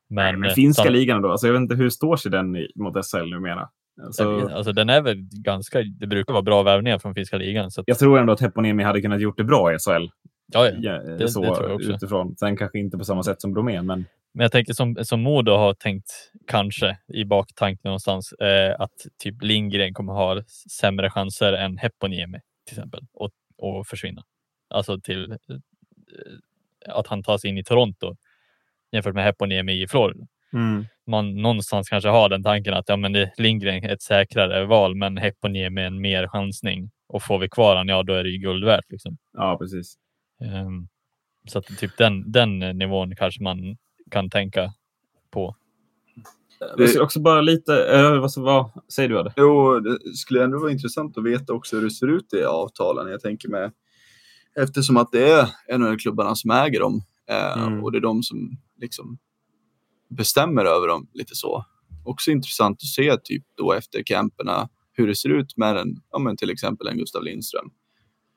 Men, 0.09 0.25
Nej, 0.25 0.37
men 0.37 0.49
eh, 0.51 0.55
finska 0.55 0.83
sam- 0.85 0.93
ligan 0.93 1.23
då? 1.23 1.31
Alltså, 1.31 1.47
jag 1.47 1.53
vet 1.53 1.61
inte, 1.61 1.75
hur 1.75 1.91
står 1.91 2.17
sig 2.17 2.31
den 2.31 2.67
mot 2.75 3.05
SL 3.05 3.25
numera? 3.31 3.69
Alltså, 4.03 4.49
Alltså, 4.49 4.73
den 4.73 4.91
är 4.91 5.01
väl 5.01 5.17
ganska, 5.33 5.83
det 5.83 6.07
brukar 6.07 6.33
vara 6.33 6.43
bra 6.43 6.63
värvningar 6.63 6.99
från 6.99 7.15
finska 7.15 7.37
ligan. 7.39 7.71
Så 7.71 7.81
att, 7.81 7.89
jag 7.89 7.99
tror 7.99 8.19
ändå 8.19 8.33
att 8.33 8.41
Heponiemi 8.41 8.83
hade 8.83 9.03
kunnat 9.03 9.21
gjort 9.21 9.37
det 9.37 9.45
bra 9.45 9.75
i 9.75 9.79
SHL. 9.79 10.07
ja, 10.53 10.71
ja. 10.81 10.99
Det 10.99 11.29
så, 11.29 11.43
tror 11.43 11.69
jag 11.69 11.75
också. 11.75 11.93
Utifrån. 11.93 12.37
Sen 12.37 12.57
kanske 12.57 12.79
inte 12.79 12.99
på 12.99 13.05
samma 13.05 13.23
sätt 13.23 13.41
som 13.41 13.53
Bromé, 13.53 13.83
men 13.83 14.05
Men 14.35 14.43
jag 14.43 14.53
tänker 14.53 14.73
som, 14.73 14.97
som 15.03 15.21
Modo 15.23 15.53
har 15.53 15.75
tänkt 15.75 16.11
kanske 16.47 16.99
i 17.09 17.25
baktanken 17.25 17.81
någonstans 17.85 18.33
eh, 18.33 18.75
att 18.79 18.93
typ 19.23 19.43
Lindgren 19.43 19.95
kommer 19.95 20.13
ha 20.13 20.43
sämre 20.81 21.11
chanser 21.11 21.53
än 21.53 21.79
Heponiemi 21.79 22.39
till 22.67 22.79
exempel 22.79 23.01
och, 23.13 23.31
och 23.59 23.87
försvinna. 23.87 24.23
Alltså 24.71 25.01
till 25.01 25.31
eh, 25.31 25.37
att 26.89 27.07
han 27.07 27.23
tar 27.23 27.39
sig 27.39 27.51
in 27.51 27.59
i 27.59 27.65
Toronto 27.65 28.17
jämfört 28.93 29.15
med 29.15 29.25
Heponiemi 29.25 29.83
i 29.83 29.89
Florida. 29.89 30.27
Man 31.07 31.43
någonstans 31.43 31.89
kanske 31.89 32.09
har 32.09 32.29
den 32.29 32.43
tanken 32.43 32.75
att 32.75 32.89
ja, 32.89 32.97
men 32.97 33.13
det, 33.13 33.33
Lindgren 33.39 33.85
är 33.85 33.93
ett 33.93 34.03
säkrare 34.03 34.67
val, 34.67 34.95
men 34.95 35.17
Heponiemi 35.17 35.83
är 35.83 35.87
en 35.87 36.01
mer 36.01 36.29
chansning 36.29 36.91
och 37.09 37.23
får 37.23 37.39
vi 37.39 37.49
kvar 37.49 37.77
han, 37.77 37.89
ja, 37.89 38.03
då 38.03 38.13
är 38.13 38.25
det 38.25 38.31
ju 38.31 38.39
guld 38.39 38.65
värt. 38.65 38.85
Liksom. 38.91 39.17
ja, 39.33 39.59
precis. 39.61 39.95
Ehm, 40.45 40.89
så 41.49 41.59
att 41.59 41.67
typ 41.67 41.97
den, 41.99 42.33
den 42.33 42.59
nivån 42.59 43.17
kanske 43.17 43.43
man 43.43 43.77
kan 44.11 44.31
tänka 44.31 44.73
på. 45.31 45.57
Det 46.77 46.85
är 46.85 47.03
också 47.03 47.21
bara 47.21 47.41
lite, 47.41 47.85
äh, 47.87 48.19
vad, 48.21 48.31
vad 48.37 48.71
säger 48.93 49.09
du? 49.09 49.19
Adde? 49.19 49.33
Jo, 49.37 49.81
det 49.81 50.17
skulle 50.17 50.45
ändå 50.45 50.59
vara 50.59 50.73
intressant 50.73 51.19
att 51.19 51.25
veta 51.25 51.53
också 51.53 51.77
hur 51.77 51.85
det 51.85 51.91
ser 51.91 52.07
ut 52.09 52.35
i 52.35 52.45
avtalen. 52.45 53.09
Jag 53.11 53.21
tänker 53.21 53.49
med 53.49 53.73
eftersom 54.57 54.97
att 54.97 55.13
det 55.13 55.31
är 55.31 55.79
NHL-klubbarna 55.79 56.35
som 56.35 56.51
äger 56.51 56.81
dem 56.81 57.03
eh, 57.31 57.63
Mm. 57.63 57.85
och 57.85 57.93
det 57.93 57.99
är 57.99 58.03
de 58.03 58.23
som 58.23 58.57
liksom 58.81 59.19
bestämmer 60.09 60.65
över 60.65 60.89
dem 60.89 61.09
lite 61.13 61.35
så. 61.35 61.65
Också 62.05 62.31
intressant 62.31 62.77
att 62.77 62.89
se 62.89 63.17
typ 63.17 63.45
då 63.57 63.73
efter 63.73 64.03
camperna 64.03 64.69
hur 64.93 65.07
det 65.07 65.17
ser 65.17 65.29
ut 65.29 65.57
med 65.57 65.77
en, 65.77 65.97
ja, 66.11 66.19
men 66.19 66.37
till 66.37 66.51
exempel 66.51 66.89
en 66.89 66.99
Gustav 66.99 67.23
Lindström. 67.23 67.71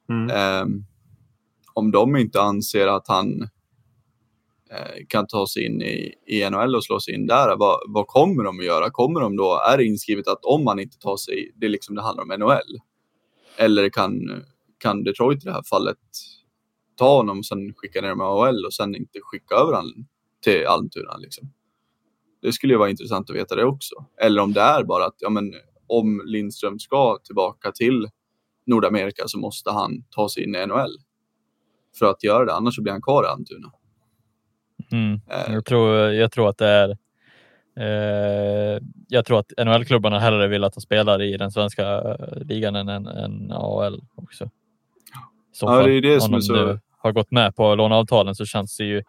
Mm. 0.10 0.30
Ehm, 0.30 0.86
om 1.74 1.92
de 1.92 2.16
inte 2.16 2.42
anser 2.42 2.88
att 2.88 3.08
han 3.08 3.42
eh, 4.72 5.06
kan 5.08 5.28
ta 5.28 5.48
sig 5.48 5.66
in 5.66 5.82
i, 5.82 6.14
i 6.28 6.50
NHL 6.50 6.76
och 6.76 6.84
slå 6.84 7.00
sig 7.00 7.14
in 7.14 7.28
där, 7.28 7.56
vad, 7.58 7.80
vad 7.88 8.08
kommer 8.08 8.44
de 8.44 8.60
att 8.60 8.66
göra? 8.66 8.90
Kommer 8.90 9.20
de 9.20 9.36
då, 9.36 9.62
är 9.72 9.78
det 9.78 9.86
inskrivet 9.86 10.28
att 10.28 10.46
om 10.46 10.64
man 10.64 10.80
inte 10.80 10.98
tar 10.98 11.18
sig, 11.18 11.52
det 11.56 11.66
är 11.66 11.70
liksom 11.70 11.96
det 11.96 12.02
handlar 12.02 12.24
om 12.24 12.40
NHL? 12.40 12.80
Eller 13.58 13.90
kan, 13.90 14.44
kan 14.78 15.04
Detroit 15.04 15.44
i 15.44 15.46
det 15.46 15.54
här 15.54 15.64
fallet 15.70 15.98
ta 16.96 17.18
honom 17.18 17.40
och 17.40 17.46
sen 17.46 17.74
skicka 17.74 18.02
ner 18.02 18.16
med 18.16 18.28
AHL 18.28 18.66
och 18.66 18.74
sen 18.74 18.96
inte 18.96 19.20
skicka 19.22 19.56
över 19.56 19.74
honom 19.74 20.08
till 20.44 20.66
Almtuna 20.66 21.18
liksom? 21.18 21.52
Det 22.42 22.52
skulle 22.54 22.74
ju 22.74 22.80
vara 22.80 22.90
intressant 22.90 23.30
att 23.30 23.36
veta 23.36 23.56
det 23.56 23.66
också. 23.66 23.96
Eller 24.22 24.42
om 24.42 24.54
det 24.54 24.62
är 24.62 24.84
bara 24.84 25.06
att 25.06 25.16
ja, 25.20 25.30
men, 25.30 25.54
om 25.88 26.22
Lindström 26.26 26.80
ska 26.80 27.18
tillbaka 27.24 27.72
till 27.72 28.08
Nordamerika 28.66 29.24
så 29.28 29.40
måste 29.40 29.72
han 29.72 30.04
ta 30.10 30.30
sig 30.30 30.44
in 30.44 30.56
i 30.56 30.66
NHL. 30.66 30.92
För 32.00 32.06
att 32.06 32.24
göra 32.24 32.46
det, 32.46 32.54
annars 32.54 32.76
så 32.76 32.82
blir 32.82 32.92
han 32.94 33.02
kvar 33.02 33.24
i 33.24 33.28
Almtuna. 33.28 33.72
Mm. 34.92 35.14
Eh, 35.14 35.54
Jag, 35.54 35.66
tror, 35.66 35.96
jag 35.98 36.32
tror 36.32 36.50
att 36.50 36.58
det 36.58 36.68
är 36.68 36.90
eh, 37.80 38.82
jag 39.08 39.26
tror 39.26 39.40
att 39.40 39.52
NHL-klubbarna 39.66 40.20
hellre 40.20 40.48
vill 40.48 40.64
att 40.64 40.76
han 40.76 40.82
spelar 40.82 41.22
i 41.22 41.38
den 41.38 41.52
svenska 41.52 41.84
eh, 42.02 42.42
ligan 42.42 42.76
än, 42.76 42.90
än, 42.90 43.08
än 43.08 43.52
AHL 43.52 44.02
också. 44.16 44.50
Så 45.52 45.66
Ja, 45.66 45.84
det 45.84 45.94
är 45.94 46.02
det 46.02 46.14
Om 46.16 46.22
som 46.22 46.34
är 46.34 46.40
så- 46.40 46.80
har 47.02 47.12
gått 47.12 47.32
med 47.32 47.56
på 47.56 47.76
låneavtalen 47.76 48.36
så 48.36 48.46
känns 48.46 48.78
det 48.78 48.84
ju 48.86 49.04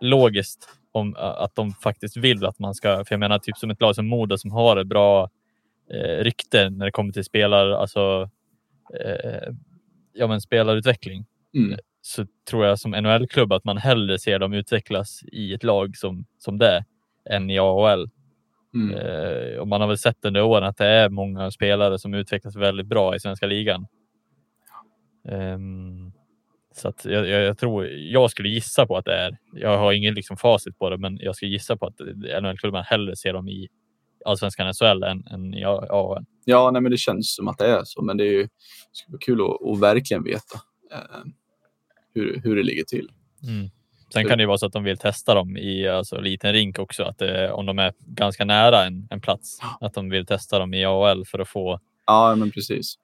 logiskt 0.00 0.68
om, 0.98 1.14
att 1.18 1.54
de 1.54 1.72
faktiskt 1.72 2.16
vill 2.16 2.46
att 2.46 2.58
man 2.58 2.74
ska, 2.74 2.88
för 2.88 3.14
jag 3.14 3.20
menar 3.20 3.38
typ 3.38 3.56
som 3.56 3.70
ett 3.70 3.80
lag 3.80 3.94
som 3.94 4.06
Modo 4.08 4.38
som 4.38 4.50
har 4.52 4.84
bra 4.84 5.30
eh, 5.90 6.24
rykte 6.24 6.70
när 6.70 6.86
det 6.86 6.92
kommer 6.92 7.12
till 7.12 7.24
spelar, 7.24 7.70
alltså 7.70 8.30
eh, 9.04 9.54
ja, 10.12 10.26
men 10.26 10.40
spelarutveckling 10.40 11.26
Mm. 11.54 11.78
så 12.00 12.26
tror 12.50 12.66
jag 12.66 12.78
som 12.78 12.90
NHL-klubb 12.90 13.52
att 13.52 13.64
man 13.64 13.78
hellre 13.78 14.18
ser 14.18 14.38
dem 14.38 14.52
utvecklas 14.52 15.22
i 15.32 15.54
ett 15.54 15.62
lag 15.62 15.96
som, 15.96 16.24
som 16.38 16.58
det 16.58 16.84
än 17.30 17.50
i 17.50 17.58
AHL. 17.58 18.10
Mm. 18.74 18.94
Eh, 18.94 19.58
och 19.58 19.68
man 19.68 19.80
har 19.80 19.88
väl 19.88 19.98
sett 19.98 20.24
under 20.24 20.42
åren 20.42 20.64
att 20.64 20.76
det 20.76 20.86
är 20.86 21.08
många 21.08 21.50
spelare 21.50 21.98
som 21.98 22.14
utvecklas 22.14 22.56
väldigt 22.56 22.86
bra 22.86 23.16
i 23.16 23.20
svenska 23.20 23.46
ligan. 23.46 23.86
Ehm, 25.28 26.12
så 26.78 26.88
att 26.88 27.04
jag, 27.04 27.28
jag, 27.28 27.42
jag 27.42 27.58
tror, 27.58 27.86
jag 27.86 28.30
skulle 28.30 28.48
gissa 28.48 28.86
på 28.86 28.96
att 28.96 29.04
det 29.04 29.14
är, 29.14 29.38
jag 29.52 29.78
har 29.78 29.92
ingen 29.92 30.14
liksom 30.14 30.36
facit 30.36 30.78
på 30.78 30.90
det, 30.90 30.98
men 30.98 31.18
jag 31.20 31.36
skulle 31.36 31.50
gissa 31.50 31.76
på 31.76 31.86
att 31.86 32.00
NHL-klubbarna 32.42 32.82
hellre 32.82 33.16
ser 33.16 33.32
dem 33.32 33.48
i 33.48 33.68
allsvenskan 34.24 34.74
SHL 34.74 35.02
än, 35.02 35.26
än 35.26 35.54
i 35.54 35.64
AHL. 35.64 36.24
Ja, 36.44 36.70
nej, 36.70 36.82
men 36.82 36.92
det 36.92 36.98
känns 36.98 37.34
som 37.34 37.48
att 37.48 37.58
det 37.58 37.66
är 37.66 37.82
så, 37.84 38.02
men 38.02 38.16
det 38.16 38.24
är 38.24 38.32
ju 38.32 38.42
det 38.42 38.48
skulle 38.92 39.12
vara 39.12 39.20
kul 39.20 39.40
att, 39.40 39.68
att 39.72 39.80
verkligen 39.80 40.24
veta 40.24 40.60
eh, 40.92 41.22
hur, 42.14 42.40
hur 42.44 42.56
det 42.56 42.62
ligger 42.62 42.84
till. 42.84 43.08
Mm. 43.42 43.70
Sen 44.12 44.24
kan 44.24 44.38
det 44.38 44.42
ju 44.42 44.48
vara 44.48 44.58
så 44.58 44.66
att 44.66 44.72
de 44.72 44.84
vill 44.84 44.98
testa 44.98 45.34
dem 45.34 45.56
i 45.56 45.88
alltså, 45.88 46.20
liten 46.20 46.52
rink 46.52 46.78
också, 46.78 47.02
att 47.02 47.22
eh, 47.22 47.50
om 47.50 47.66
de 47.66 47.78
är 47.78 47.92
ganska 47.98 48.44
nära 48.44 48.84
en, 48.84 49.08
en 49.10 49.20
plats, 49.20 49.58
att 49.80 49.94
de 49.94 50.10
vill 50.10 50.26
testa 50.26 50.58
dem 50.58 50.74
i 50.74 50.84
AHL 50.84 51.24
för 51.26 51.38
att 51.38 51.48
få 51.48 51.80
Ja, 52.06 52.34
men 52.34 52.50
precis. 52.50 52.94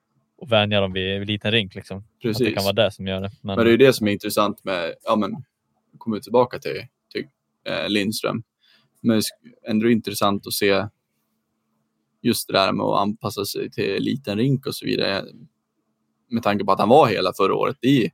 Och 0.44 0.52
vänja 0.52 0.80
dem 0.80 0.92
vid, 0.92 1.18
vid 1.18 1.28
liten 1.28 1.52
rink. 1.52 1.74
Liksom. 1.74 1.98
Att 1.98 2.04
det 2.22 2.28
precis. 2.28 2.54
kan 2.54 2.64
vara 2.64 2.72
det 2.72 2.90
som 2.90 3.06
gör 3.06 3.20
det. 3.20 3.30
Men, 3.40 3.56
Men 3.56 3.64
det 3.64 3.70
är 3.70 3.72
ju 3.72 3.76
det 3.76 3.92
som 3.92 4.08
är 4.08 4.12
intressant 4.12 4.64
med, 4.64 4.94
ja 5.04 5.16
men, 5.16 5.44
kommer 5.98 6.20
tillbaka 6.20 6.58
till, 6.58 6.86
till 7.12 7.24
eh, 7.64 7.88
Lindström. 7.88 8.42
Men 9.00 9.22
ändå 9.68 9.90
intressant 9.90 10.46
att 10.46 10.52
se 10.52 10.86
just 12.22 12.48
det 12.48 12.52
där 12.52 12.72
med 12.72 12.86
att 12.86 13.00
anpassa 13.00 13.44
sig 13.44 13.70
till 13.70 14.02
liten 14.02 14.38
rink 14.38 14.66
och 14.66 14.74
så 14.74 14.86
vidare. 14.86 15.24
Med 16.30 16.42
tanke 16.42 16.64
på 16.64 16.72
att 16.72 16.80
han 16.80 16.88
var 16.88 17.08
hela 17.08 17.32
förra 17.36 17.54
året 17.54 17.84
i, 17.84 18.10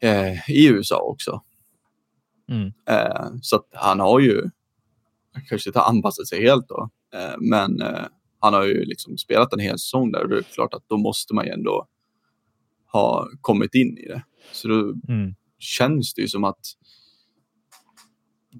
eh, 0.00 0.50
i 0.50 0.68
USA 0.68 1.00
också. 1.00 1.42
Mm. 2.48 2.72
Eh, 2.88 3.30
så 3.42 3.64
han 3.72 4.00
har 4.00 4.20
ju, 4.20 4.50
kanske 5.48 5.70
inte 5.70 5.80
anpassat 5.80 6.26
sig 6.26 6.42
helt 6.42 6.68
då, 6.68 6.90
eh, 7.14 7.34
men 7.38 7.82
eh, 7.82 8.06
han 8.44 8.54
har 8.54 8.64
ju 8.64 8.84
liksom 8.84 9.18
spelat 9.18 9.52
en 9.52 9.60
hel 9.60 9.78
säsong 9.78 10.12
där 10.12 10.22
och 10.22 10.28
det 10.28 10.36
är 10.38 10.42
klart 10.42 10.74
att 10.74 10.88
då 10.88 10.96
måste 10.96 11.34
man 11.34 11.46
ju 11.46 11.52
ändå 11.52 11.88
ha 12.92 13.28
kommit 13.40 13.74
in 13.74 13.98
i 13.98 14.06
det. 14.06 14.24
Så 14.52 14.68
då 14.68 14.74
mm, 15.08 15.34
känns 15.58 16.14
det 16.14 16.22
ju 16.22 16.28
som 16.28 16.44
att 16.44 16.60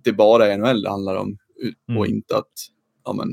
det 0.04 0.12
bara 0.12 0.46
är 0.46 0.58
NHL 0.58 0.82
det 0.82 0.90
handlar 0.90 1.16
om 1.16 1.38
och 1.88 2.06
Mm. 2.06 2.14
inte 2.16 2.36
att 2.36 2.52
ja, 3.04 3.12
men, 3.12 3.28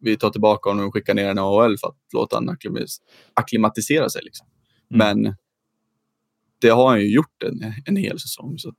vi 0.00 0.16
tar 0.16 0.30
tillbaka 0.30 0.70
honom 0.70 0.86
och 0.86 0.94
skickar 0.94 1.14
ner 1.14 1.28
en 1.28 1.38
AHL 1.38 1.78
för 1.78 1.88
att 1.88 1.96
låta 2.12 2.36
honom 2.36 2.54
akklimatis- 2.56 3.00
akklimatisera 3.34 4.08
sig. 4.08 4.22
Liksom. 4.24 4.46
Mm. 4.94 5.22
Men 5.22 5.34
det 6.58 6.68
har 6.68 6.88
han 6.88 7.00
ju 7.00 7.14
gjort 7.14 7.42
en, 7.42 7.60
en 7.86 7.96
hel 7.96 8.18
säsong. 8.20 8.58
Så 8.58 8.68
att, 8.68 8.76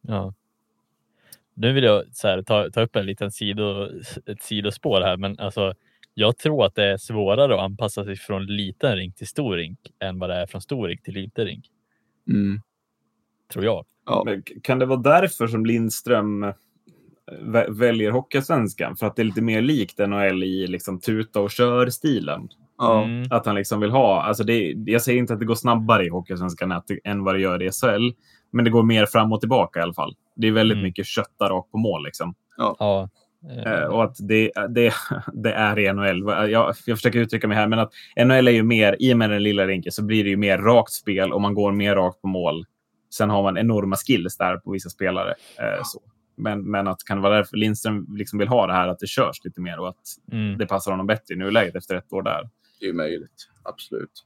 ja. 0.00 0.34
Nu 1.54 1.72
vill 1.72 1.84
jag 1.84 2.04
så 2.12 2.28
här, 2.28 2.42
ta, 2.42 2.70
ta 2.70 2.82
upp 2.82 2.96
en 2.96 3.06
liten 3.06 3.30
sido, 3.32 3.86
ett 4.26 4.42
sidospår 4.42 5.00
här, 5.00 5.16
men 5.16 5.38
alltså, 5.38 5.74
jag 6.18 6.38
tror 6.38 6.64
att 6.64 6.74
det 6.74 6.84
är 6.84 6.96
svårare 6.96 7.54
att 7.54 7.60
anpassa 7.60 8.04
sig 8.04 8.16
från 8.16 8.46
liten 8.46 8.96
rink 8.96 9.16
till 9.16 9.26
stor 9.28 9.56
rink 9.56 9.78
än 10.02 10.18
vad 10.18 10.30
det 10.30 10.36
är 10.36 10.46
från 10.46 10.60
stor 10.60 10.88
rink 10.88 11.02
till 11.02 11.14
liten 11.14 11.44
rink. 11.44 11.64
mm. 12.30 12.60
Tror 13.52 13.64
jag. 13.64 13.84
ja. 14.06 14.22
Men 14.26 14.42
Kan 14.62 14.78
det 14.78 14.86
vara 14.86 15.00
därför 15.00 15.46
som 15.46 15.66
Lindström 15.66 16.42
eh, 16.44 16.52
vä- 17.42 17.78
väljer 17.78 18.10
Hockeysvenskan? 18.10 18.96
För 18.96 19.06
att 19.06 19.16
det 19.16 19.22
är 19.22 19.24
lite 19.24 19.42
mer 19.42 19.62
likt 19.62 19.98
NHL 19.98 20.42
i 20.44 20.66
liksom 20.66 21.00
tuta 21.00 21.40
och 21.40 21.50
kör-stilen. 21.50 22.48
Ja, 22.78 23.04
Mm. 23.04 23.26
Att 23.30 23.46
han 23.46 23.54
liksom 23.54 23.80
vill 23.80 23.90
ha, 23.90 24.22
alltså 24.22 24.44
det, 24.44 24.74
jag 24.86 25.02
säger 25.02 25.18
inte 25.18 25.32
att 25.32 25.38
det 25.40 25.46
går 25.46 25.54
snabbare 25.54 26.04
i 26.04 26.08
Hockeysvenskan 26.08 26.82
än- 27.04 27.24
vad 27.24 27.34
det 27.34 27.40
gör 27.40 27.62
i 27.62 27.70
SHL, 27.72 28.10
Men 28.50 28.64
det 28.64 28.70
går 28.70 28.82
mer 28.82 29.06
fram 29.06 29.32
och 29.32 29.40
tillbaka 29.40 29.80
i 29.80 29.82
alla 29.82 29.94
fall. 29.94 30.14
Det 30.36 30.46
är 30.46 30.52
väldigt 30.52 30.76
Mm. 30.76 30.84
mycket 30.84 31.06
kötta 31.06 31.48
rakt 31.50 31.70
på 31.70 31.78
mål. 31.78 32.04
Liksom. 32.04 32.34
Ja. 32.56 32.76
Eh, 32.80 33.08
och 33.90 34.04
att 34.04 34.16
det, 34.20 34.52
det, 34.68 34.94
det 35.32 35.52
är 35.52 35.78
i 35.78 35.92
NHL. 35.92 36.50
Jag, 36.50 36.74
jag 36.86 36.98
försöker 36.98 37.18
uttrycka 37.18 37.48
mig 37.48 37.56
här, 37.56 37.68
men 37.68 37.78
att 37.78 37.92
NHL 38.16 38.48
är 38.48 38.52
ju 38.52 38.62
mer, 38.62 38.96
i 38.98 39.14
och 39.14 39.18
med 39.18 39.30
den 39.30 39.42
lilla 39.42 39.66
rinken, 39.66 39.92
så 39.92 40.04
blir 40.04 40.24
det 40.24 40.30
ju 40.30 40.36
mer 40.36 40.58
rakt 40.58 40.92
spel 40.92 41.32
och 41.32 41.40
man 41.40 41.54
går 41.54 41.72
mer 41.72 41.94
rakt 41.94 42.20
på 42.20 42.28
mål. 42.28 42.64
Sen 43.10 43.30
har 43.30 43.42
man 43.42 43.58
enorma 43.58 43.96
skills 43.96 44.36
där 44.36 44.56
på 44.56 44.70
vissa 44.70 44.90
spelare. 44.90 45.34
Eh, 45.58 45.82
så. 45.84 46.00
Men, 46.36 46.70
men 46.70 46.88
att 46.88 47.04
kan 47.04 47.16
det 47.16 47.22
vara 47.22 47.36
därför 47.36 47.56
Lindström 47.56 48.06
liksom 48.16 48.38
vill 48.38 48.48
ha 48.48 48.66
det 48.66 48.72
här, 48.72 48.88
att 48.88 48.98
det 48.98 49.06
körs 49.06 49.44
lite 49.44 49.60
mer 49.60 49.80
och 49.80 49.88
att 49.88 50.02
mm. 50.32 50.58
det 50.58 50.66
passar 50.66 50.90
honom 50.90 51.06
bättre 51.06 51.34
i 51.34 51.36
nuläget 51.36 51.76
efter 51.76 51.94
ett 51.94 52.12
år 52.12 52.22
där. 52.22 52.48
Det 52.80 52.86
är 52.86 52.88
ju 52.88 52.94
möjligt. 52.94 53.48
Absolut. 53.62 54.24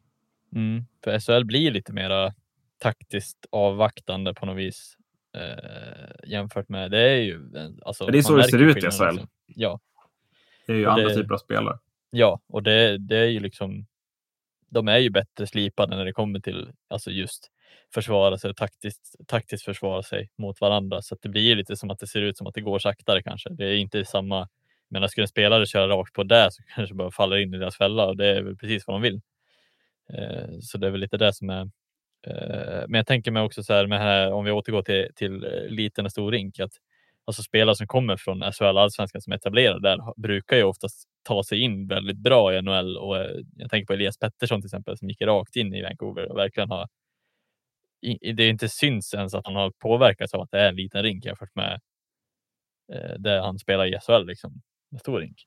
Mm, 0.54 0.84
för 1.04 1.18
SHL 1.18 1.44
blir 1.44 1.70
lite 1.70 1.92
mera 1.92 2.32
taktiskt 2.78 3.46
avvaktande 3.50 4.34
på 4.34 4.46
något 4.46 4.56
vis 4.56 4.96
eh, 5.34 6.30
jämfört 6.30 6.68
med 6.68 6.90
det 6.90 6.98
är 7.10 7.16
ju. 7.16 7.40
Alltså, 7.82 8.06
Det 8.06 8.18
är 8.18 8.22
så 8.22 8.36
det 8.36 8.44
ser 8.44 8.58
ut 8.62 8.76
i 8.76 8.80
SHL. 8.80 9.04
liksom. 9.04 9.28
Ja, 9.46 9.80
Det 10.66 10.72
är 10.72 10.76
ju 10.76 10.86
Och 10.86 10.92
andra 10.92 11.08
det- 11.08 11.14
typer 11.14 11.34
av 11.34 11.38
spelare. 11.38 11.78
ja, 12.10 12.40
och 12.48 12.62
det, 12.62 12.98
det 12.98 13.16
är 13.16 13.26
ju 13.28 13.40
liksom. 13.40 13.86
De 14.70 14.88
är 14.88 14.98
ju 14.98 15.10
bättre 15.10 15.46
slipade 15.46 15.96
när 15.96 16.04
det 16.04 16.12
kommer 16.12 16.40
till 16.40 16.72
alltså 16.88 17.10
just 17.10 17.48
försvara 17.94 18.38
sig 18.38 18.54
taktiskt, 18.54 19.14
taktiskt 19.26 19.64
försvara 19.64 20.02
sig 20.02 20.30
mot 20.38 20.60
varandra. 20.60 21.02
Så 21.02 21.14
att 21.14 21.22
det 21.22 21.28
blir 21.28 21.56
lite 21.56 21.76
som 21.76 21.90
att 21.90 21.98
det 21.98 22.06
ser 22.06 22.22
ut 22.22 22.38
som 22.38 22.46
att 22.46 22.54
det 22.54 22.60
går 22.60 22.78
saktare 22.78 23.22
kanske. 23.22 23.48
Det 23.50 23.64
är 23.64 23.74
inte 23.76 24.04
samma. 24.04 24.48
Men 24.88 25.08
skulle 25.08 25.24
en 25.24 25.28
spelare 25.28 25.66
köra 25.66 25.88
rakt 25.88 26.12
på 26.12 26.22
det 26.22 26.48
så 26.52 26.62
kanske 26.74 26.94
bara 26.94 27.10
faller 27.10 27.36
in 27.36 27.54
i 27.54 27.58
deras 27.58 27.76
fälla 27.76 28.06
och 28.06 28.16
det 28.16 28.26
är 28.26 28.42
väl 28.42 28.56
precis 28.56 28.86
vad 28.86 28.94
de 28.94 29.02
vill. 29.02 29.20
Eh, 30.14 30.58
så 30.60 30.78
det 30.78 30.86
är 30.86 30.90
väl 30.90 31.00
lite 31.00 31.16
det 31.16 31.32
som 31.34 31.50
är. 31.50 31.70
Eh, 32.26 32.84
men 32.88 32.94
jag 32.94 33.06
tänker 33.06 33.30
mig 33.30 33.42
också 33.42 33.62
så 33.62 33.72
här 33.72 33.86
med 33.86 33.98
här, 33.98 34.32
om 34.32 34.44
vi 34.44 34.50
återgår 34.50 34.82
till, 34.82 35.08
till 35.14 35.44
eh, 35.44 35.68
liten 35.68 36.04
och 36.04 36.10
stor 36.10 36.32
rink, 36.32 36.60
att 36.60 36.72
alltså 37.24 37.42
spelare 37.42 37.76
som 37.76 37.86
kommer 37.86 38.16
från 38.16 38.52
SHL 38.52 38.64
allsvenskan 38.64 39.20
som 39.20 39.32
är 39.32 39.36
etablerade 39.36 39.88
där 39.88 40.20
brukar 40.20 40.56
ju 40.56 40.62
oftast 40.62 41.08
ta 41.22 41.44
sig 41.44 41.60
in 41.60 41.86
väldigt 41.86 42.16
bra 42.16 42.54
i 42.54 42.62
NHL 42.62 42.96
och 42.96 43.16
eh, 43.18 43.40
jag 43.56 43.70
tänker 43.70 43.86
på 43.86 43.92
Elias 43.92 44.18
Pettersson 44.18 44.60
till 44.60 44.66
exempel 44.66 44.98
som 44.98 45.08
gick 45.08 45.22
rakt 45.22 45.56
in 45.56 45.74
i 45.74 45.82
Vancouver 45.82 46.30
och 46.30 46.38
verkligen 46.38 46.70
har. 46.70 46.88
Det 48.34 48.48
inte 48.48 48.68
syns 48.68 49.14
ens 49.14 49.34
att 49.34 49.46
han 49.46 49.56
har 49.56 49.70
påverkats 49.70 50.34
av 50.34 50.40
att 50.40 50.50
det 50.50 50.60
är 50.60 50.68
en 50.68 50.76
liten 50.76 51.02
rink 51.02 51.24
jämfört 51.24 51.54
med 51.54 51.80
där 53.18 53.40
han 53.40 53.58
spelar 53.58 53.86
i 53.86 53.98
SHL 54.00 54.26
liksom, 54.26 54.62
en 54.92 54.98
stor 54.98 55.20
rink 55.20 55.46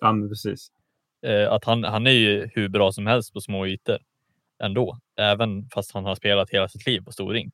Ja, 0.00 0.12
men 0.12 0.28
precis. 0.28 0.68
att 1.48 1.64
han, 1.64 1.84
han 1.84 2.06
är 2.06 2.10
ju 2.10 2.48
hur 2.54 2.68
bra 2.68 2.92
som 2.92 3.06
helst 3.06 3.32
på 3.32 3.40
små 3.40 3.66
ytor 3.66 3.98
ändå, 4.62 4.98
även 5.16 5.68
fast 5.74 5.94
han 5.94 6.04
har 6.04 6.14
spelat 6.14 6.50
hela 6.50 6.68
sitt 6.68 6.86
liv 6.86 7.00
på 7.00 7.12
storring. 7.12 7.50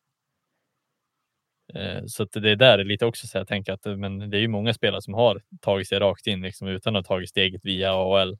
Eh, 1.74 2.02
så 2.06 2.22
att 2.22 2.32
det 2.32 2.50
är 2.50 2.56
där 2.56 2.78
är 2.78 2.84
lite 2.84 3.06
också 3.06 3.26
så 3.26 3.38
jag 3.38 3.48
tänker 3.48 3.72
att 3.72 3.98
men 3.98 4.30
det 4.30 4.36
är 4.36 4.40
ju 4.40 4.48
många 4.48 4.74
spelare 4.74 5.02
som 5.02 5.14
har 5.14 5.42
tagit 5.61 5.88
sig 5.88 5.98
rakt 5.98 6.26
in 6.26 6.42
liksom, 6.42 6.68
utan 6.68 6.96
att 6.96 7.06
ha 7.06 7.14
tagit 7.16 7.28
steget 7.28 7.64
via 7.64 7.92
AHL 7.92 8.36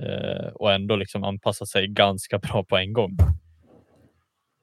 eh, 0.00 0.46
och 0.54 0.72
ändå 0.72 0.96
liksom 0.96 1.24
anpassat 1.24 1.68
sig 1.68 1.86
ganska 1.88 2.38
bra 2.38 2.64
på 2.64 2.76
en 2.76 2.92
gång. 2.92 3.16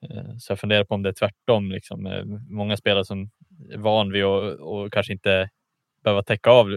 Eh, 0.10 0.38
så 0.38 0.52
jag 0.52 0.60
funderar 0.60 0.84
på 0.84 0.95
om 0.95 1.04
det 1.04 1.10
är 1.10 1.14
tvärtom. 1.14 1.72
Liksom, 1.72 2.28
många 2.50 2.78
spelare 2.78 3.06
som 3.06 3.30
är 3.72 3.78
van 3.78 4.12
vid 4.12 4.24
att 4.24 4.60
och 4.60 4.93
kanske 4.93 5.14
inte 5.14 5.50
behöva 6.04 6.24
täcka 6.24 6.52
av 6.52 6.70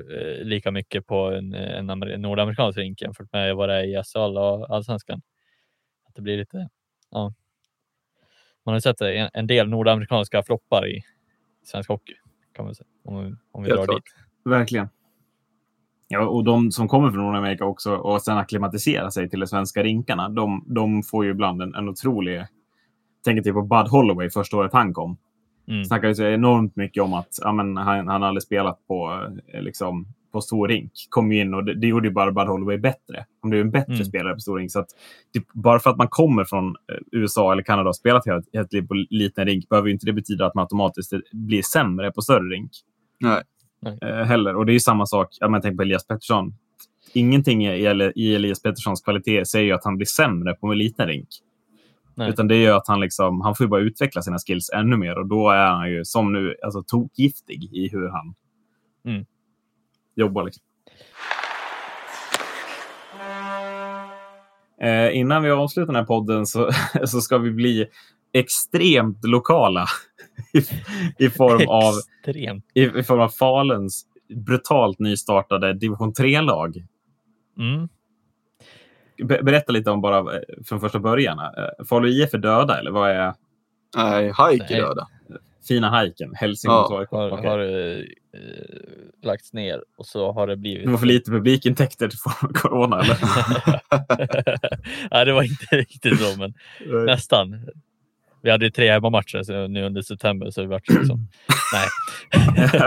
lika 0.43 0.71
mycket 0.71 1.07
på 1.07 1.17
en, 1.17 1.55
en 1.55 1.87
nordamerikansk 2.23 2.79
rink 2.79 3.03
jämfört 3.03 3.33
med 3.33 3.57
vad 3.57 3.69
det 3.69 3.75
är 3.75 3.85
i 3.85 4.03
SHL 4.05 4.39
och 4.39 4.75
allsvenskan. 4.75 5.23
Att 6.13 6.17
det 6.17 6.23
blir 6.23 6.37
lite, 6.37 6.69
ja. 7.11 7.35
Man 8.65 8.73
har 8.73 8.81
sett 8.81 9.01
en, 9.01 9.29
en 9.33 9.47
del 9.47 9.69
nordamerikanska 9.69 10.43
floppar 10.43 10.89
i 10.89 11.03
svensk 11.63 11.89
hockey 11.89 12.15
kan 12.53 12.65
man 12.65 12.75
säga. 12.75 12.87
Om, 13.05 13.39
om 13.53 13.63
vi 13.63 13.69
Helt 13.69 13.79
drar 13.79 13.87
klart. 13.87 13.97
dit. 13.97 14.15
Verkligen. 14.45 14.89
Ja, 16.09 16.27
och 16.27 16.45
de 16.45 16.73
som 16.73 16.89
kommer 16.89 17.11
från 17.11 17.25
Nordamerika 17.25 17.65
också 17.65 17.95
och 17.95 18.23
sen 18.23 18.39
akklimatisera 18.39 19.11
sig 19.11 19.31
till 19.31 19.41
de 19.41 19.47
svenska 19.47 19.83
rinkarna, 19.83 20.29
de, 20.29 20.65
de 20.67 21.03
får 21.03 21.25
ju 21.25 21.31
ibland 21.31 21.63
en, 21.63 21.75
en 21.75 21.89
otrolig... 21.89 22.47
Tänker 23.25 23.43
typ 23.43 23.55
på 23.55 23.63
Bud 23.63 23.89
Holloway 23.89 24.31
första 24.31 24.57
året 24.57 24.73
han 24.73 24.95
kom. 24.95 25.17
Mm. 25.69 25.85
Snackar 25.85 26.09
ju 26.09 26.15
så 26.15 26.25
enormt 26.25 26.77
mycket 26.77 27.03
om 27.03 27.15
att 27.15 27.39
ja, 27.41 27.53
men 27.53 27.77
han, 27.77 28.09
han 28.09 28.23
aldrig 28.23 28.43
spelat 28.43 28.87
på, 28.87 29.29
eh, 29.55 29.63
liksom, 29.63 30.07
på 30.33 30.41
stor 30.41 30.69
rink. 30.69 30.93
Kom 31.11 31.33
ju 31.33 31.41
in 31.41 31.55
och 31.55 31.65
det, 31.65 31.75
det 31.75 31.87
gjorde 31.87 32.09
ju 32.09 32.15
bara 32.15 32.33
Bud 32.33 32.47
Holloway 32.47 32.79
bättre. 32.79 33.27
Han 33.43 33.51
blev 33.51 33.63
en 33.63 33.71
bättre 33.71 33.93
Mm. 33.93 34.05
spelare 34.05 34.35
på 34.35 34.41
stor 34.41 34.59
rink. 34.59 34.73
Så 34.73 34.81
att, 34.81 34.89
det, 35.33 35.45
bara 35.53 35.79
för 35.79 35.91
att 35.91 35.97
man 35.97 36.09
kommer 36.09 36.45
från 36.45 36.67
eh, 36.69 36.73
USA 37.13 37.53
eller 37.53 37.63
Kanada 37.63 37.89
och 37.89 37.97
spelat 37.97 38.27
hela 38.27 38.43
sitt 38.43 38.73
liv 38.73 38.87
på 38.87 38.95
liten 39.11 39.47
rink 39.47 39.69
behöver 39.69 39.89
ju 39.89 39.93
inte 39.95 40.07
det 40.07 40.13
betyda 40.13 40.47
att 40.47 40.55
man 40.55 40.63
automatiskt 40.63 41.13
blir 41.33 41.63
sämre 41.63 42.13
på 42.13 42.23
större 42.23 42.49
rink 42.55 42.71
Nej. 43.21 43.43
eh, 44.03 44.09
heller. 44.25 44.57
Och 44.57 44.67
det 44.67 44.73
är 44.73 44.75
ju 44.75 44.81
samma 44.81 45.07
sak, 45.07 45.29
ja, 45.41 45.49
men 45.49 45.61
tänk 45.63 45.77
på 45.77 45.83
Elias 45.83 46.07
Pettersson. 46.07 46.55
Ingenting 47.15 47.67
i, 47.67 48.13
i 48.15 48.35
Elias 48.35 48.63
Petterssons 48.63 49.01
kvalitet 49.03 49.45
säger 49.47 49.67
ju 49.67 49.73
att 49.73 49.85
han 49.85 49.97
blir 49.97 50.07
sämre 50.07 50.55
på 50.55 50.67
en 50.67 50.79
liten 50.79 51.07
rink. 51.09 51.29
Nej. 52.15 52.31
Utan 52.31 52.49
det 52.49 52.57
är 52.57 52.73
att 52.73 52.89
han, 52.89 53.01
liksom, 53.01 53.41
han 53.41 53.55
får 53.55 53.65
ju 53.65 53.69
bara 53.69 53.81
utveckla 53.81 54.23
sina 54.23 54.39
skills 54.39 54.71
ännu 54.71 54.97
mer 54.97 55.19
och 55.19 55.27
då 55.27 55.51
är 55.51 55.67
han 55.67 55.91
ju 55.91 56.05
som 56.05 56.33
nu 56.33 56.55
alltså, 56.65 56.83
tokgiftig 56.83 57.65
i 57.75 57.89
hur 57.89 58.09
han 58.09 58.35
Mm. 59.05 59.25
Jobbar. 60.15 60.45
Liksom. 60.45 60.63
Eh, 64.81 65.17
innan 65.17 65.43
vi 65.43 65.51
avslutar 65.51 65.87
den 65.93 65.97
här 66.01 66.05
podden 66.07 66.47
så, 66.47 66.71
så 67.07 67.21
ska 67.21 67.39
vi 67.39 67.51
bli 67.51 67.87
extremt 68.33 69.25
lokala 69.25 69.87
i, 70.53 70.59
i, 71.25 71.31
form 71.31 71.69
av, 71.69 71.95
Extremt. 72.27 72.65
i, 72.75 72.83
i 72.83 73.03
form 73.03 73.21
av 73.21 73.29
Faluns 73.29 74.07
brutalt 74.35 74.99
nystartade 74.99 75.73
division 75.73 76.13
3-lag. 76.13 76.85
Mm. 77.59 77.89
Be- 79.29 79.43
berätta 79.43 79.73
lite 79.73 79.91
om 79.91 80.01
bara 80.01 80.19
eh, 80.37 80.41
från 80.65 80.81
första 80.81 80.99
början. 80.99 81.39
Eh, 81.39 81.85
Falu 81.89 82.09
IF 82.09 82.35
är 82.35 82.39
döda 82.39 82.79
eller 82.79 82.91
vad 82.91 83.11
är 83.11 83.35
Nej, 83.97 84.33
Nej. 84.39 84.61
är 84.69 84.81
döda. 84.81 85.09
Fina 85.69 85.91
hajken? 85.91 86.35
Hälsingland 86.35 86.87
Ja. 86.91 87.07
Har, 87.11 87.31
Okej. 87.33 87.49
har 87.51 87.59
eh, 87.59 88.05
lagts 89.23 89.53
ner 89.53 89.83
och 89.99 90.07
så 90.07 90.33
har 90.33 90.47
det 90.47 90.57
blivit. 90.57 90.85
Det 90.85 90.91
var 90.91 90.99
för 90.99 91.07
lite 91.07 91.31
publikintäkter 91.31 92.09
för 92.09 92.49
corona 92.55 93.01
eller? 93.01 93.17
Nej, 95.11 95.25
det 95.25 95.33
var 95.33 95.43
inte 95.43 95.77
riktigt 95.77 96.21
så, 96.21 96.39
men 96.39 96.55
nästan. 97.07 97.67
Vi 98.43 98.51
hade 98.51 98.65
ju 98.65 98.71
tre 98.71 98.91
hemmamatcher 98.91 99.43
så 99.43 99.67
nu 99.67 99.85
under 99.87 100.03
september 100.03 100.51
så 100.51 100.61
det 100.61 100.67
vart 100.67 100.89
liksom. 100.89 101.29
Nej. 101.73 101.89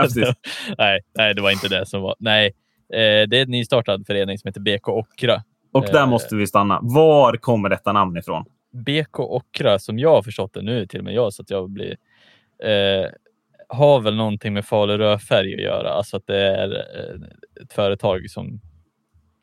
Nej, 0.78 1.00
nej, 1.14 1.34
det 1.34 1.42
var 1.42 1.50
inte 1.50 1.68
det 1.68 1.86
som 1.86 2.02
var. 2.02 2.14
Nej, 2.18 2.46
eh, 2.92 3.28
det 3.28 3.38
är 3.38 3.42
en 3.42 3.50
nystartad 3.50 4.06
förening 4.06 4.38
som 4.38 4.48
heter 4.48 4.60
BK 4.60 4.88
Ockra. 4.88 5.42
Och 5.72 5.84
där 5.84 6.00
Eh. 6.02 6.06
måste 6.06 6.36
vi 6.36 6.46
stanna. 6.46 6.78
Var 6.82 7.36
kommer 7.36 7.68
detta 7.68 7.92
namn 7.92 8.16
ifrån? 8.16 8.44
BK 8.72 9.18
Ockra, 9.20 9.78
som 9.78 9.98
jag 9.98 10.10
har 10.10 10.22
förstått 10.22 10.54
det 10.54 10.62
nu, 10.62 10.86
till 10.86 10.98
och 11.00 11.04
med 11.04 11.14
jag, 11.14 11.32
så 11.32 11.42
att 11.42 11.50
jag 11.50 11.70
blir 11.70 11.96
eh, 12.64 13.10
har 13.68 14.00
väl 14.00 14.16
någonting 14.16 14.52
med 14.52 14.64
Falu 14.64 14.98
rödfärg 14.98 15.54
att 15.54 15.60
göra. 15.62 15.90
Alltså 15.90 16.16
att 16.16 16.26
det 16.26 16.36
är 16.38 16.70
eh, 16.74 17.62
ett 17.62 17.72
företag 17.72 18.30
som 18.30 18.60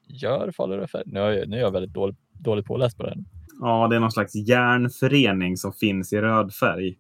gör 0.08 0.52
Falu 0.52 0.76
rödfärg. 0.78 1.04
Nu 1.06 1.20
är 1.20 1.32
jag, 1.32 1.50
nu 1.50 1.58
är 1.58 1.62
jag 1.62 1.72
väldigt 1.72 1.94
dålig, 1.94 2.16
dåligt 2.40 2.66
påläst 2.66 2.98
på 2.98 3.04
det. 3.04 3.10
Här. 3.10 3.18
Ja, 3.62 3.88
det 3.88 3.96
är 3.96 4.00
någon 4.00 4.12
slags 4.12 4.36
järnförening 4.36 5.58
som 5.58 5.74
finns 5.74 6.14
i 6.14 6.22
röd 6.22 6.54
färg. 6.54 6.96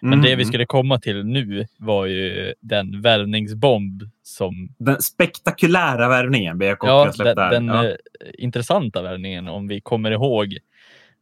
Men 0.00 0.22
det 0.22 0.28
vi 0.28 0.32
Mm. 0.34 0.44
skulle 0.44 0.66
komma 0.66 0.98
till 1.00 1.24
nu 1.24 1.66
var 1.78 2.06
ju 2.06 2.54
den 2.60 3.00
värvningsbomb 3.02 4.02
som 4.22 4.74
Den 4.78 5.02
spektakulära 5.02 6.08
värvningen 6.08 6.58
BK 6.58 6.78
Ja, 6.82 7.12
den, 7.18 7.36
den 7.36 7.66
ja. 7.66 7.84
eh, 7.88 7.94
intressanta 8.38 9.02
värvningen 9.02 9.48
om 9.48 9.68
vi 9.68 9.80
kommer 9.80 10.10
ihåg 10.10 10.56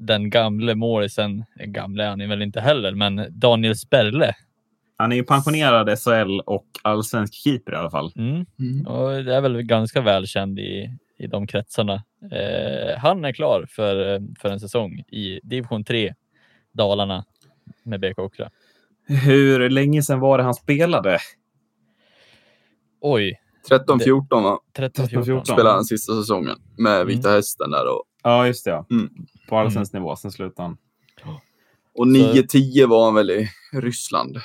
den 0.06 0.30
gamle 0.30 0.74
målisen, 0.74 1.44
gamle 1.64 2.04
är 2.04 2.08
han 2.08 2.28
väl 2.28 2.42
inte 2.42 2.60
heller, 2.60 2.92
men 2.94 3.26
Daniel 3.30 3.76
Sperle. 3.76 4.34
Han 4.96 5.12
är 5.12 5.16
ju 5.16 5.24
pensionerad 5.24 5.98
SHL 5.98 6.40
och 6.40 6.66
allsvensk 6.82 7.34
keeper 7.34 7.72
i 7.72 7.76
alla 7.76 7.90
fall. 7.90 8.12
Mm. 8.16 8.46
Mm. 8.58 8.86
Och 8.86 9.24
det 9.24 9.34
är 9.34 9.40
väl 9.40 9.62
ganska 9.62 10.00
välkänd 10.00 10.58
i, 10.58 10.90
i 11.18 11.26
de 11.26 11.46
kretsarna. 11.46 11.94
Eh, 12.32 12.98
han 12.98 13.24
är 13.24 13.32
klar 13.32 13.66
för, 13.68 14.20
för 14.40 14.48
en 14.48 14.60
säsong 14.60 14.98
i 14.98 15.40
division 15.42 15.84
3 15.84 16.14
Dalarna 16.72 17.24
med 17.84 18.00
BK 18.00 18.18
Ockra. 18.18 18.50
Hur 19.06 19.70
länge 19.70 20.02
sedan 20.02 20.20
var 20.20 20.38
det 20.38 20.44
han 20.44 20.54
spelade? 20.54 21.18
Oj, 23.00 23.38
13-14 23.70 24.42
va? 24.42 24.58
13-14. 24.76 25.22
13-14. 25.22 25.44
spelade 25.44 25.74
han 25.74 25.84
sista 25.84 26.12
säsongen 26.12 26.56
med 26.78 27.06
Vita 27.06 27.30
Hästen 27.30 27.70
där. 27.70 27.86
Och, 27.86 28.04
Ja, 28.22 28.46
just 28.46 28.64
det. 28.64 28.70
Ja. 28.70 28.86
Mm. 28.90 29.10
På 29.48 29.58
allsvensk 29.58 29.92
nivå. 29.92 30.16
Sen 30.16 30.30
slutade 30.30 30.68
han. 30.68 30.78
och 31.94 32.06
9-10 32.06 32.86
var 32.86 33.04
han 33.04 33.14
väl 33.14 33.30
i 33.30 33.48
Ryssland. 33.72 34.36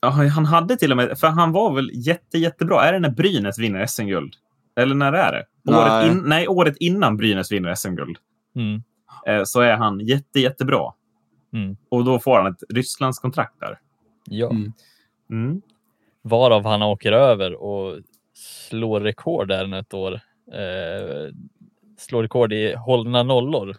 Ja, 0.00 0.10
han 0.10 0.46
hade 0.46 0.76
till 0.76 0.90
och 0.90 0.96
med, 0.96 1.18
för 1.18 1.28
han 1.28 1.52
var 1.52 1.74
väl 1.74 1.90
jätte, 1.94 2.38
jättebra. 2.38 2.84
Är 2.84 2.92
det 2.92 2.98
när 2.98 3.10
Brynäs 3.10 3.58
vinner 3.58 3.86
SM-guld? 3.86 4.34
Eller 4.76 4.94
när 4.94 5.12
är 5.12 5.32
det? 5.32 5.72
Året 5.72 5.88
Nej. 5.88 6.10
in, 6.10 6.22
nej, 6.26 6.48
året 6.48 6.76
innan 6.76 7.16
Brynäs 7.16 7.52
vinner 7.52 7.74
SM-guld. 7.74 8.16
Mm. 8.56 8.82
Eh, 9.26 9.44
så 9.44 9.60
är 9.60 9.76
han 9.76 10.00
jätte, 10.00 10.40
jättebra. 10.40 10.92
Mm. 11.52 11.76
Och 11.88 12.04
då 12.04 12.18
får 12.18 12.38
han 12.38 12.52
ett 12.52 12.62
Rysslands 12.68 13.18
kontrakt 13.18 13.60
där. 13.60 13.78
Ja. 14.24 14.50
Mm. 14.50 14.72
Mm. 15.30 15.62
Varav 16.22 16.64
han 16.64 16.82
åker 16.82 17.12
över 17.12 17.54
och 17.54 17.98
slår 18.34 19.00
rekord 19.00 19.48
där 19.48 19.74
ett 19.78 19.94
år. 19.94 20.20
Eh, 20.52 21.34
slår 22.02 22.22
rekord 22.22 22.52
i 22.52 22.74
hållna 22.74 23.22
nollor. 23.22 23.76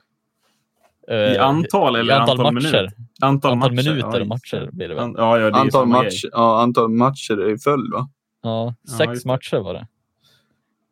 Eh, 1.07 1.15
I 1.17 1.37
antal 1.37 1.95
eller 1.95 2.13
i 2.13 2.17
antal, 2.17 2.39
antal 2.39 2.53
matcher. 2.53 2.65
minuter? 2.65 2.91
Antal, 3.21 3.51
Antal 3.51 3.71
matcher. 3.73 3.89
minuter 3.89 4.17
ja, 4.17 4.21
och 4.21 4.27
matcher 4.27 4.69
blir 4.71 4.87
det 4.87 4.95
väl. 4.95 5.03
An- 5.03 5.15
Ja, 5.17 5.39
ja, 5.39 5.49
det 5.51 5.57
är 5.57 5.61
Antal, 5.61 5.87
match, 5.87 6.23
ja, 6.31 6.61
antal 6.61 6.89
matcher 6.89 7.51
i 7.53 7.57
följd 7.57 7.93
va? 7.93 8.09
Ja, 8.43 8.75
sex 8.97 9.25
matcher 9.25 9.57
var 9.57 9.73
det. 9.73 9.87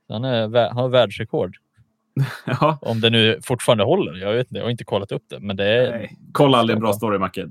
Han, 0.09 0.23
är, 0.23 0.67
han 0.67 0.77
har 0.77 0.89
världsrekord. 0.89 1.57
Ja, 2.45 2.77
Om 2.82 3.01
det 3.01 3.09
nu 3.09 3.39
fortfarande 3.43 3.84
håller. 3.84 4.13
Jag 4.15 4.34
vet 4.34 4.47
inte, 4.47 4.57
jag 4.57 4.65
har 4.65 4.71
inte 4.71 4.84
kollat 4.84 5.11
upp 5.11 5.23
det. 5.29 5.39
Men 5.39 5.55
det 5.57 5.65
är... 5.65 5.91
nej. 5.91 6.17
Kolla 6.32 6.57
aldrig 6.57 6.75
en 6.75 6.82
bra 6.82 6.93
story, 6.93 7.17
Macke. 7.17 7.49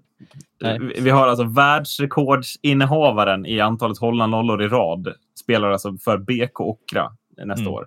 Vi 0.99 1.11
har 1.11 1.28
alltså 1.28 1.45
världsrekordsinnehavaren 1.45 3.47
i 3.47 3.61
antalet 3.61 3.99
hållna 3.99 4.26
nollor 4.26 4.62
i 4.62 4.68
rad. 4.68 5.09
Spelar 5.41 5.70
alltså 5.70 5.97
för 6.05 6.18
BK 6.18 6.61
Ockra 6.61 7.11
nästa 7.45 7.62
Mm. 7.62 7.72
år. 7.74 7.87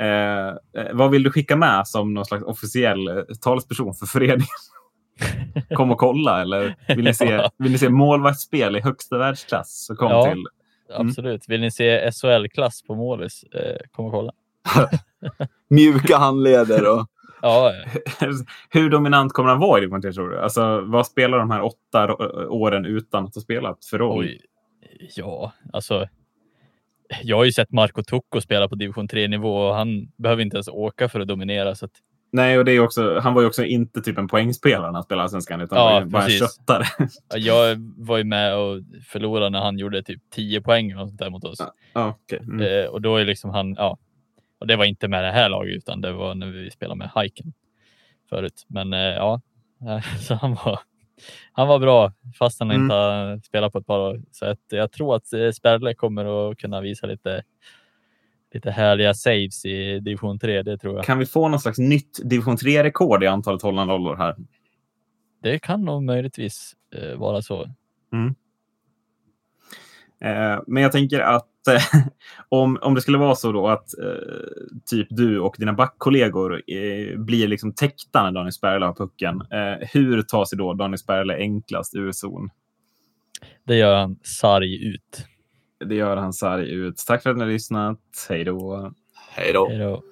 Eh, 0.00 0.48
eh, 0.48 0.92
vad 0.92 1.10
vill 1.10 1.22
du 1.22 1.30
skicka 1.30 1.56
med 1.56 1.88
som 1.88 2.14
någon 2.14 2.24
slags 2.24 2.44
officiell 2.44 3.08
eh, 3.08 3.14
talesperson 3.40 3.94
för 3.94 4.06
föreningen? 4.06 4.46
Kom 5.74 5.90
och 5.90 5.98
kolla, 5.98 6.42
eller 6.42 6.76
vill 6.96 7.04
ni 7.04 7.14
se, 7.14 7.48
vill 7.58 7.72
ni 7.72 7.78
se 7.78 7.88
målvaktsspel 7.88 8.76
i 8.76 8.80
högsta 8.80 9.18
världsklass? 9.18 9.84
Så 9.86 9.96
kom 9.96 10.10
Ja. 10.10 10.24
till 10.24 10.44
Mm. 10.96 11.06
Absolut. 11.08 11.44
Vill 11.48 11.60
ni 11.60 11.70
se 11.70 12.10
SHL-klass 12.12 12.82
på 12.82 12.94
målis? 12.94 13.44
Eh, 13.44 13.76
kom 13.92 14.04
och 14.06 14.12
kolla. 14.12 14.32
Mjuka 15.70 16.16
handleder 16.16 16.90
och 16.98 17.06
Ja, 17.42 17.72
Hur 18.70 18.90
dominant 18.90 19.32
kommer 19.32 19.48
han 19.48 19.58
vara 19.58 19.78
i 19.78 19.80
division 19.80 20.02
3, 20.02 20.12
tror 20.12 20.28
du? 20.28 20.40
Alltså, 20.40 20.80
vad 20.80 21.06
spelar 21.06 21.38
de 21.38 21.50
här 21.50 21.62
åtta 21.62 22.06
ro- 22.06 22.46
åren 22.48 22.84
utan 22.84 23.24
att 23.24 23.34
ha 23.34 23.42
spelat 23.42 23.84
för 23.84 23.98
roll? 23.98 24.18
oj. 24.20 24.40
Ja, 25.16 25.52
alltså. 25.72 26.08
Jag 27.22 27.36
har 27.36 27.44
ju 27.44 27.52
sett 27.52 27.72
Marco 27.72 28.02
Tucco 28.02 28.40
spela 28.40 28.68
på 28.68 28.74
division 28.74 29.08
3-nivå 29.08 29.56
och 29.56 29.74
han 29.74 30.12
behöver 30.16 30.42
inte 30.42 30.56
ens 30.56 30.68
åka 30.68 31.08
för 31.08 31.20
att 31.20 31.28
dominera. 31.28 31.74
Så 31.74 31.84
att, 31.84 31.90
Nej, 32.32 32.58
och 32.58 32.64
det 32.64 32.72
är 32.72 32.80
också, 32.80 33.18
han 33.18 33.34
var 33.34 33.42
ju 33.42 33.48
också 33.48 33.64
inte 33.64 34.00
typ 34.00 34.18
en 34.18 34.28
poängspelare 34.28 34.86
när 34.86 34.94
han 34.94 35.02
spelade 35.02 35.22
Allsvenskan, 35.22 35.60
utan 35.60 35.78
Ja, 35.78 36.04
bara 36.04 36.24
en 36.24 36.30
köttare. 36.30 36.84
ja, 37.28 37.38
jag 37.38 37.76
var 37.96 38.18
ju 38.18 38.24
med 38.24 38.56
och 38.56 38.80
förlorade 39.08 39.50
när 39.50 39.60
han 39.60 39.78
gjorde 39.78 40.02
typ 40.02 40.22
10 40.30 40.60
poäng 40.60 40.96
och 40.96 41.08
sånt 41.08 41.18
där 41.18 41.30
mot 41.30 41.44
oss. 41.44 41.58
ja, 41.92 42.18
okej. 42.24 42.38
mm. 42.38 42.84
Eh, 42.84 42.90
och 42.90 43.00
då 43.02 43.16
är 43.16 43.24
liksom 43.24 43.50
han, 43.50 43.74
ja. 43.78 43.98
Och 44.58 44.66
det 44.66 44.76
var 44.76 44.84
inte 44.84 45.08
med 45.08 45.24
det 45.24 45.30
här 45.32 45.48
laget 45.48 45.76
utan 45.76 46.00
det 46.00 46.12
var 46.12 46.34
när 46.34 46.46
vi 46.46 46.70
spelade 46.70 46.98
med 46.98 47.10
Heiken 47.14 47.52
förut. 48.28 48.64
Men 48.68 48.92
eh, 48.92 48.98
ja, 49.00 49.40
så 50.20 50.34
han 50.34 50.54
var, 50.54 50.80
han 51.52 51.68
var 51.68 51.78
bra 51.78 52.12
fast 52.38 52.60
han 52.60 52.70
Mm. 52.70 52.82
inte 52.82 52.94
har 52.94 53.38
spelat 53.38 53.72
på 53.72 53.78
ett 53.78 53.86
par 53.86 53.98
år. 53.98 54.22
Så 54.30 54.46
att 54.46 54.60
jag 54.68 54.92
tror 54.92 55.16
att 55.16 55.32
eh, 55.32 55.50
Sperle 55.50 55.94
kommer 55.94 56.50
att 56.50 56.58
kunna 56.58 56.80
visa 56.80 57.06
lite, 57.06 57.42
lite 58.54 58.70
härliga 58.70 59.14
saves 59.14 59.64
i 59.64 60.00
division 60.00 60.38
3. 60.38 60.62
Det 60.62 60.78
tror 60.78 60.96
jag. 60.96 61.04
Kan 61.04 61.18
vi 61.18 61.26
få 61.26 61.48
någon 61.48 61.60
slags 61.60 61.78
nytt 61.78 62.30
division 62.30 62.56
3-rekord 62.56 63.22
i 63.24 63.26
antalet 63.26 63.62
hållna 63.62 63.84
nollor 63.84 64.16
här? 64.16 64.36
Det 65.42 65.58
kan 65.58 65.84
nog 65.84 66.02
möjligtvis 66.02 66.76
eh, 66.94 67.18
vara 67.18 67.42
så. 67.42 67.62
Eh, 70.20 70.60
men 70.66 70.82
jag 70.82 70.92
tänker 70.92 71.20
att 71.20 71.46
om, 72.48 72.78
om 72.82 72.94
det 72.94 73.00
skulle 73.00 73.18
vara 73.18 73.34
så 73.34 73.52
då 73.52 73.68
att 73.68 73.98
eh, 73.98 74.64
typ 74.86 75.06
du 75.10 75.40
och 75.40 75.56
dina 75.58 75.72
backkollegor 75.72 76.62
eh, 76.66 77.18
blir 77.18 77.48
liksom 77.48 77.74
täckta 77.74 78.22
när 78.22 78.32
Daniel 78.32 78.52
Sperle 78.52 78.86
har 78.86 78.94
pucken. 78.94 79.40
Eh, 79.40 79.88
hur 79.92 80.22
tar 80.22 80.44
sig 80.44 80.58
då 80.58 80.74
Daniel 80.74 80.98
Sperle 80.98 81.34
enklast 81.34 81.94
ur 81.94 82.12
zon? 82.12 82.50
Det 83.66 83.76
gör 83.76 83.96
han 83.96 84.16
sarg 84.22 84.88
ut. 84.88 85.26
Det 85.84 85.94
gör 85.94 86.16
han 86.16 86.32
sarg 86.32 86.70
ut. 86.70 86.96
Tack 87.06 87.22
för 87.22 87.30
att 87.30 87.36
ni 87.36 87.42
har 87.42 87.50
lyssnat. 87.50 88.00
Hej 88.28 88.44
då. 88.44 88.92
hej 89.30 89.52
då. 89.52 89.68
Hej 89.68 89.78
då. 89.78 90.02